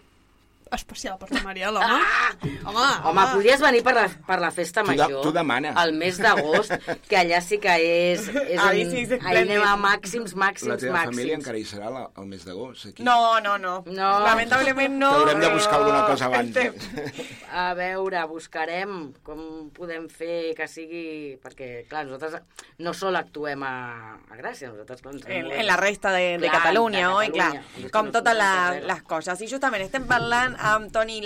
[0.75, 1.85] especial per la Mariel, home?
[2.01, 2.31] Ah!
[2.67, 5.21] Home, Home, podries venir per la, per la festa Tu de- major.
[5.23, 5.71] tu demana.
[5.75, 6.73] Al mes d'agost,
[7.07, 8.27] que allà sí que és...
[8.27, 11.15] és un- sí, és ahí anem a màxims, màxims, La teva màxims.
[11.15, 13.03] família encara hi serà la, el mes d'agost, aquí.
[13.07, 13.77] No, no, no.
[13.87, 14.09] No.
[14.25, 15.11] Lamentablement no.
[15.15, 16.55] T'haurem de buscar alguna cosa abans.
[16.55, 21.37] estem- A veure, buscarem com podem fer que sigui...
[21.41, 22.41] Perquè, clar, nosaltres
[22.83, 23.73] no sol actuem a,
[24.17, 25.01] a Gràcia, nosaltres...
[25.01, 27.29] Clar, ens en, en la resta de, de Clar, Catalunya, de oi?
[27.31, 27.77] Clar, Catalunya.
[27.77, 28.85] És que com totes carrera.
[28.91, 29.41] les coses.
[29.41, 31.25] I justament estem parlant amb Toni i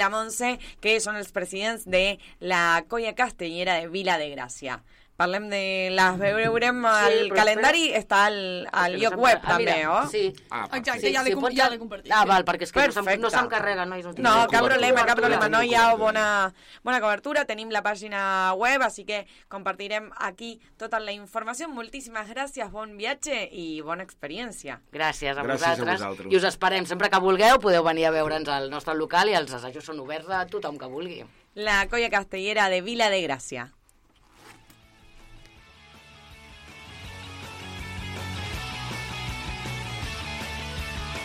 [0.81, 4.79] que són els presidents de la Colla Castellera de Vila de Gràcia.
[5.21, 5.61] Parlem de
[5.93, 8.37] les veurem al però calendari, està al,
[8.71, 10.07] al que no lloc se'm- web ah, també, mira, oh?
[10.09, 10.23] Sí.
[10.49, 12.11] Ah, Exacte, ja l'he pots- ja l'he compartit.
[12.11, 13.17] Ah, val, perquè és que no Perfecte.
[13.21, 14.05] no se'm carrega, nois.
[14.05, 15.47] No, No, cap problema, cap problema.
[15.49, 16.05] No hi ha cobertura.
[16.05, 16.53] bona,
[16.83, 17.45] bona cobertura.
[17.45, 21.69] Tenim la pàgina web, així que compartirem aquí tota la informació.
[21.69, 24.79] Moltíssimes gràcies, bon viatge i bona experiència.
[24.91, 25.99] Gràcies a Gràcies a vosaltres.
[25.99, 26.31] vosaltres.
[26.33, 26.85] I us esperem.
[26.85, 30.29] Sempre que vulgueu podeu venir a veure'ns al nostre local i els assajos són oberts
[30.29, 31.23] a tothom que vulgui.
[31.53, 33.71] La colla castellera de Vila de Gràcia.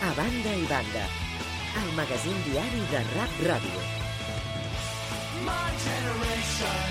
[0.07, 1.03] A banda i banda,
[1.81, 3.81] el magazín diari de Rap Ràdio.
[5.43, 6.89] My generation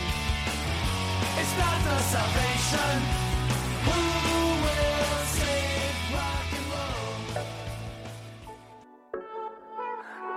[1.41, 2.99] is not the salvation.
[3.87, 4.01] Who
[4.65, 7.17] will save rock and roll?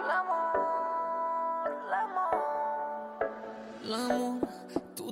[0.08, 0.59] L'amor,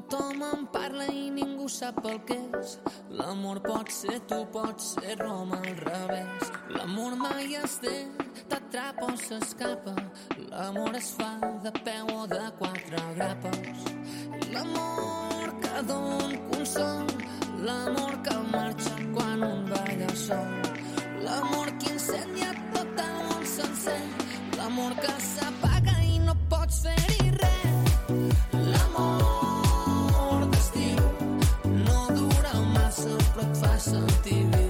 [0.10, 2.78] tothom en parla i ningú sap el que és.
[3.20, 6.52] L'amor pot ser tu, pot ser Roma al revés.
[6.76, 7.96] L'amor mai es té,
[8.50, 9.96] t'atrapa o s'escapa.
[10.52, 11.32] L'amor es fa
[11.64, 13.88] de peu o de quatre grapes.
[14.54, 17.08] L'amor que don consol,
[17.68, 20.54] l'amor que marxa quan un balla sol.
[21.26, 24.04] L'amor que incendia tot el món sencer,
[24.58, 27.92] l'amor que s'apaga i no pots fer-hi res.
[28.72, 29.37] L'amor
[33.86, 34.67] però et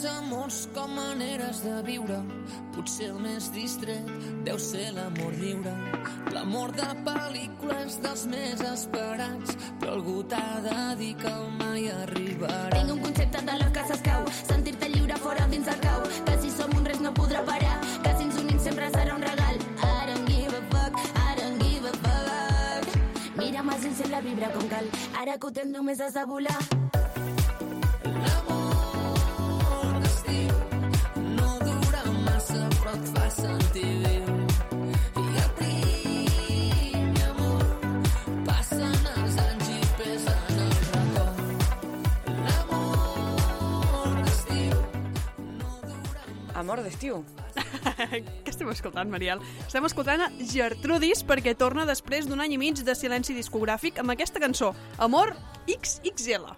[0.00, 2.18] tants amors com maneres de viure.
[2.74, 4.06] Potser el més distret
[4.46, 5.72] deu ser l'amor lliure.
[6.32, 12.78] L'amor de pel·lícules dels més esperats, però algú t'ha de dir que mai arribarà.
[12.78, 14.24] Tinc un concepte de l'or que s'escau.
[14.40, 16.00] Sentir-te lliure fora dins el cau.
[16.28, 17.76] Que si som un res no podrà parar.
[18.04, 19.60] Que si ens unim sempre serà un regal.
[19.84, 20.96] I don't give a fuck,
[21.26, 23.36] I don't give a fuck.
[23.36, 24.88] Mira'm als ulls i la vibra com cal.
[25.20, 26.60] Ara que ho tens només has de volar.
[46.60, 47.22] Amor d'estiu.
[48.44, 49.40] Què estem escoltant, Mariel?
[49.64, 54.12] Estem escoltant a Gertrudis perquè torna després d'un any i mig de silenci discogràfic amb
[54.12, 55.32] aquesta cançó, Amor
[55.66, 56.50] XXL.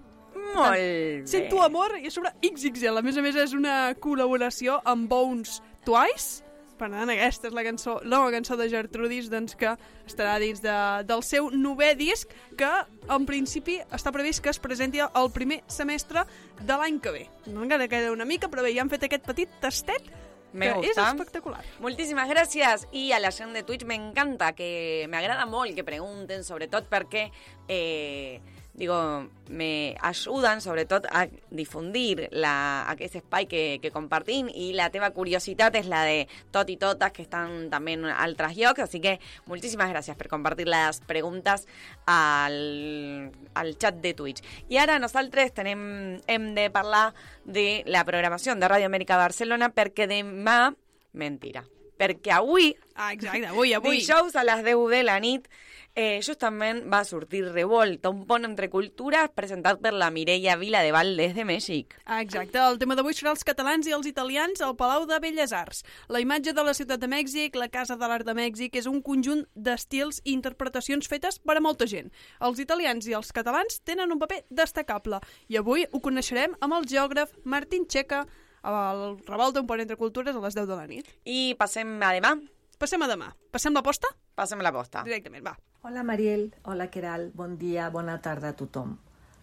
[0.52, 1.22] Molt bé.
[1.30, 2.98] Sento amor i a sobre XXL.
[3.00, 6.41] A més a més és una col·laboració amb Bones Twice,
[6.82, 9.70] Per tant, aquesta és la cançó, la nova cançó de Gertrudis, doncs, que
[10.08, 10.72] estarà dins de,
[11.06, 12.70] del seu novè disc, que
[13.06, 16.24] en principi està previst que es presenti el primer semestre
[16.58, 17.22] de l'any que ve.
[17.46, 20.10] No encara queda una mica, però bé, ja han fet aquest petit tastet
[20.52, 21.06] Me que és gusta.
[21.12, 21.62] espectacular.
[21.78, 22.88] Muchísimas gracias.
[22.90, 26.90] Y a la gente de Twitch me encanta, que me agrada molt que pregunten, sobretot
[26.90, 27.30] perquè,
[27.68, 28.40] eh,
[28.74, 35.10] digo, me ayudan sobretot a difundir la, aquest espai que, que compartim i la teva
[35.12, 36.22] curiositat és la de
[36.54, 41.02] tot i totes que estan també en altres així que moltíssimes gràcies per compartir les
[41.04, 41.66] preguntes
[42.06, 44.40] al, al chat de Twitch.
[44.72, 47.12] I ara nosaltres tenem, hem de parlar
[47.44, 50.72] de la programació de Ràdio Amèrica Barcelona perquè demà,
[51.12, 51.66] mentira,
[52.02, 53.98] perquè avui, Ah, exacte, avui, avui.
[54.02, 55.46] dijous a les 10 de la nit,
[55.94, 60.92] eh, justament va sortir Revolta, un pont entre cultures presentat per la Mireia Vila de
[60.92, 61.96] Val des de Mèxic.
[62.06, 62.58] Ah, exacte.
[62.58, 65.82] El tema d'avui serà els catalans i els italians al Palau de Belles Arts.
[66.08, 69.02] La imatge de la ciutat de Mèxic, la Casa de l'Art de Mèxic, és un
[69.02, 72.10] conjunt d'estils i interpretacions fetes per a molta gent.
[72.40, 76.88] Els italians i els catalans tenen un paper destacable i avui ho coneixerem amb el
[76.88, 78.26] geògraf Martín Checa
[78.62, 81.08] al Revolta, un pont entre cultures, a les 10 de la nit.
[81.24, 82.36] I passem a demà?
[82.78, 83.32] Passem a demà.
[83.54, 84.08] Passem la posta?
[84.34, 85.02] Passem la posta.
[85.06, 85.56] Directament, va.
[85.82, 88.96] Hola Mariel, hola Queral, bon dia, bona tarda a tothom.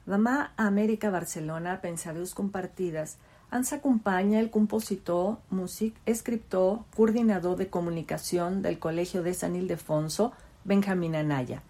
[0.08, 3.18] Demà a Amèrica Barcelona, Pensaveus Compartides,
[3.52, 10.32] ens acompanya el compositor, músic, escriptor, coordinador de comunicació del Col·legio de San Ildefonso,
[10.64, 11.62] Benjamín Anaya,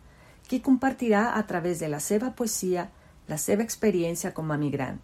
[0.47, 2.89] qui compartirà a través de la seva poesia
[3.27, 4.99] la seva experiència com a migrant,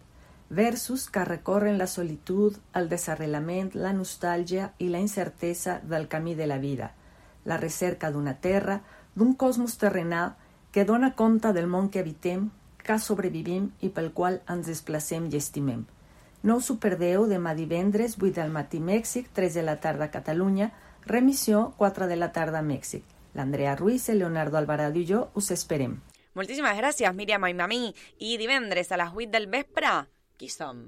[0.48, 6.46] versos que recorren la solitud, el desarrelament, la nostàlgia i la incertesa del camí de
[6.46, 6.92] la vida,
[7.44, 8.82] la recerca d'una terra,
[9.14, 10.36] d'un cosmos terrenal
[10.70, 15.36] que dona compte del món que habitem, que sobrevivim i pel qual ens desplacem i
[15.36, 15.86] estimem.
[16.46, 20.12] No us ho perdeu demà divendres, 8 del matí Mèxic, 3 de la tarda a
[20.14, 20.70] Catalunya,
[21.06, 23.02] remissió 4 de la tarda a Mèxic.
[23.34, 25.98] L'Andrea Ruiz, el Leonardo Alvarado i jo us esperem.
[26.36, 27.94] Moltíssimes gràcies, Míriam i Mamí.
[28.20, 30.06] I divendres a les 8 del vespre,
[30.38, 30.82] qui som?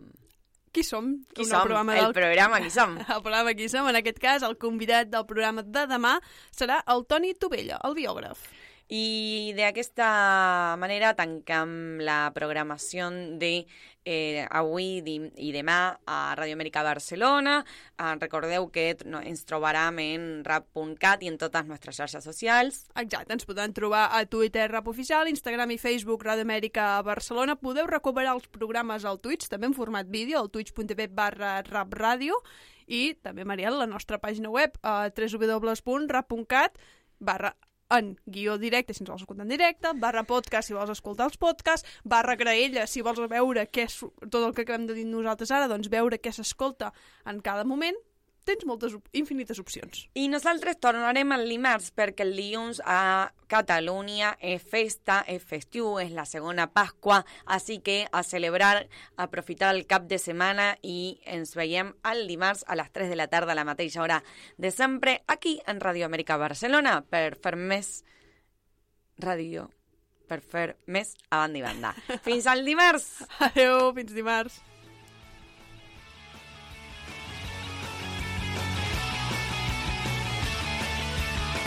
[0.72, 1.24] Qui som?
[1.34, 1.64] Qui som?
[1.64, 2.98] programa El programa Qui som?
[3.16, 3.88] El programa Qui som.
[3.88, 6.18] En aquest cas, el convidat del programa de demà
[6.54, 8.44] serà el Toni Tovella, el biògraf.
[8.88, 13.66] I d'aquesta manera tancam la programació de
[14.08, 17.58] eh, avui i demà a Radio Amèrica Barcelona.
[18.00, 22.80] Eh, recordeu que ens trobaram en rap.cat i en totes les nostres xarxes socials.
[22.96, 27.58] Exacte, ens podran trobar a Twitter Rap Oficial, Instagram i Facebook Radio Amèrica Barcelona.
[27.60, 32.40] Podeu recuperar els programes al Twitch, també en format vídeo, al twitch.tv barra rapradio
[32.88, 36.80] i també, Mariel, la nostra pàgina web a www.rap.cat
[37.20, 37.52] barra
[37.90, 41.38] en guió directe si ens vols escoltar en directe, barra podcast si vols escoltar els
[41.40, 43.98] podcasts, barra graella si vols veure què és
[44.28, 46.92] tot el que acabem de dir nosaltres ara, doncs veure què s'escolta
[47.26, 47.96] en cada moment,
[48.48, 50.06] tens moltes, op- infinites opcions.
[50.16, 56.10] I nosaltres tornarem el dimarts perquè el dilluns a Catalunya és festa, és festiu, és
[56.12, 58.82] la segona Pasqua, així que a celebrar,
[59.16, 63.16] a aprofitar el cap de setmana i ens veiem el dimarts a les 3 de
[63.16, 64.22] la tarda a la mateixa hora
[64.58, 68.02] de sempre aquí en Radio Amèrica Barcelona per fer més
[69.18, 69.68] ràdio,
[70.28, 71.94] per fer més a banda i banda.
[72.26, 73.08] Fins al dimarts!
[73.48, 74.60] Adeu, fins dimarts.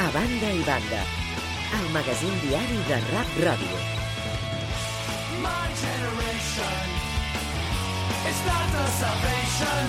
[0.01, 1.01] A banda i banda,
[1.77, 3.77] el magazín diari de Rap Ràdio.
[5.43, 6.87] My generation
[8.31, 9.85] is not the salvation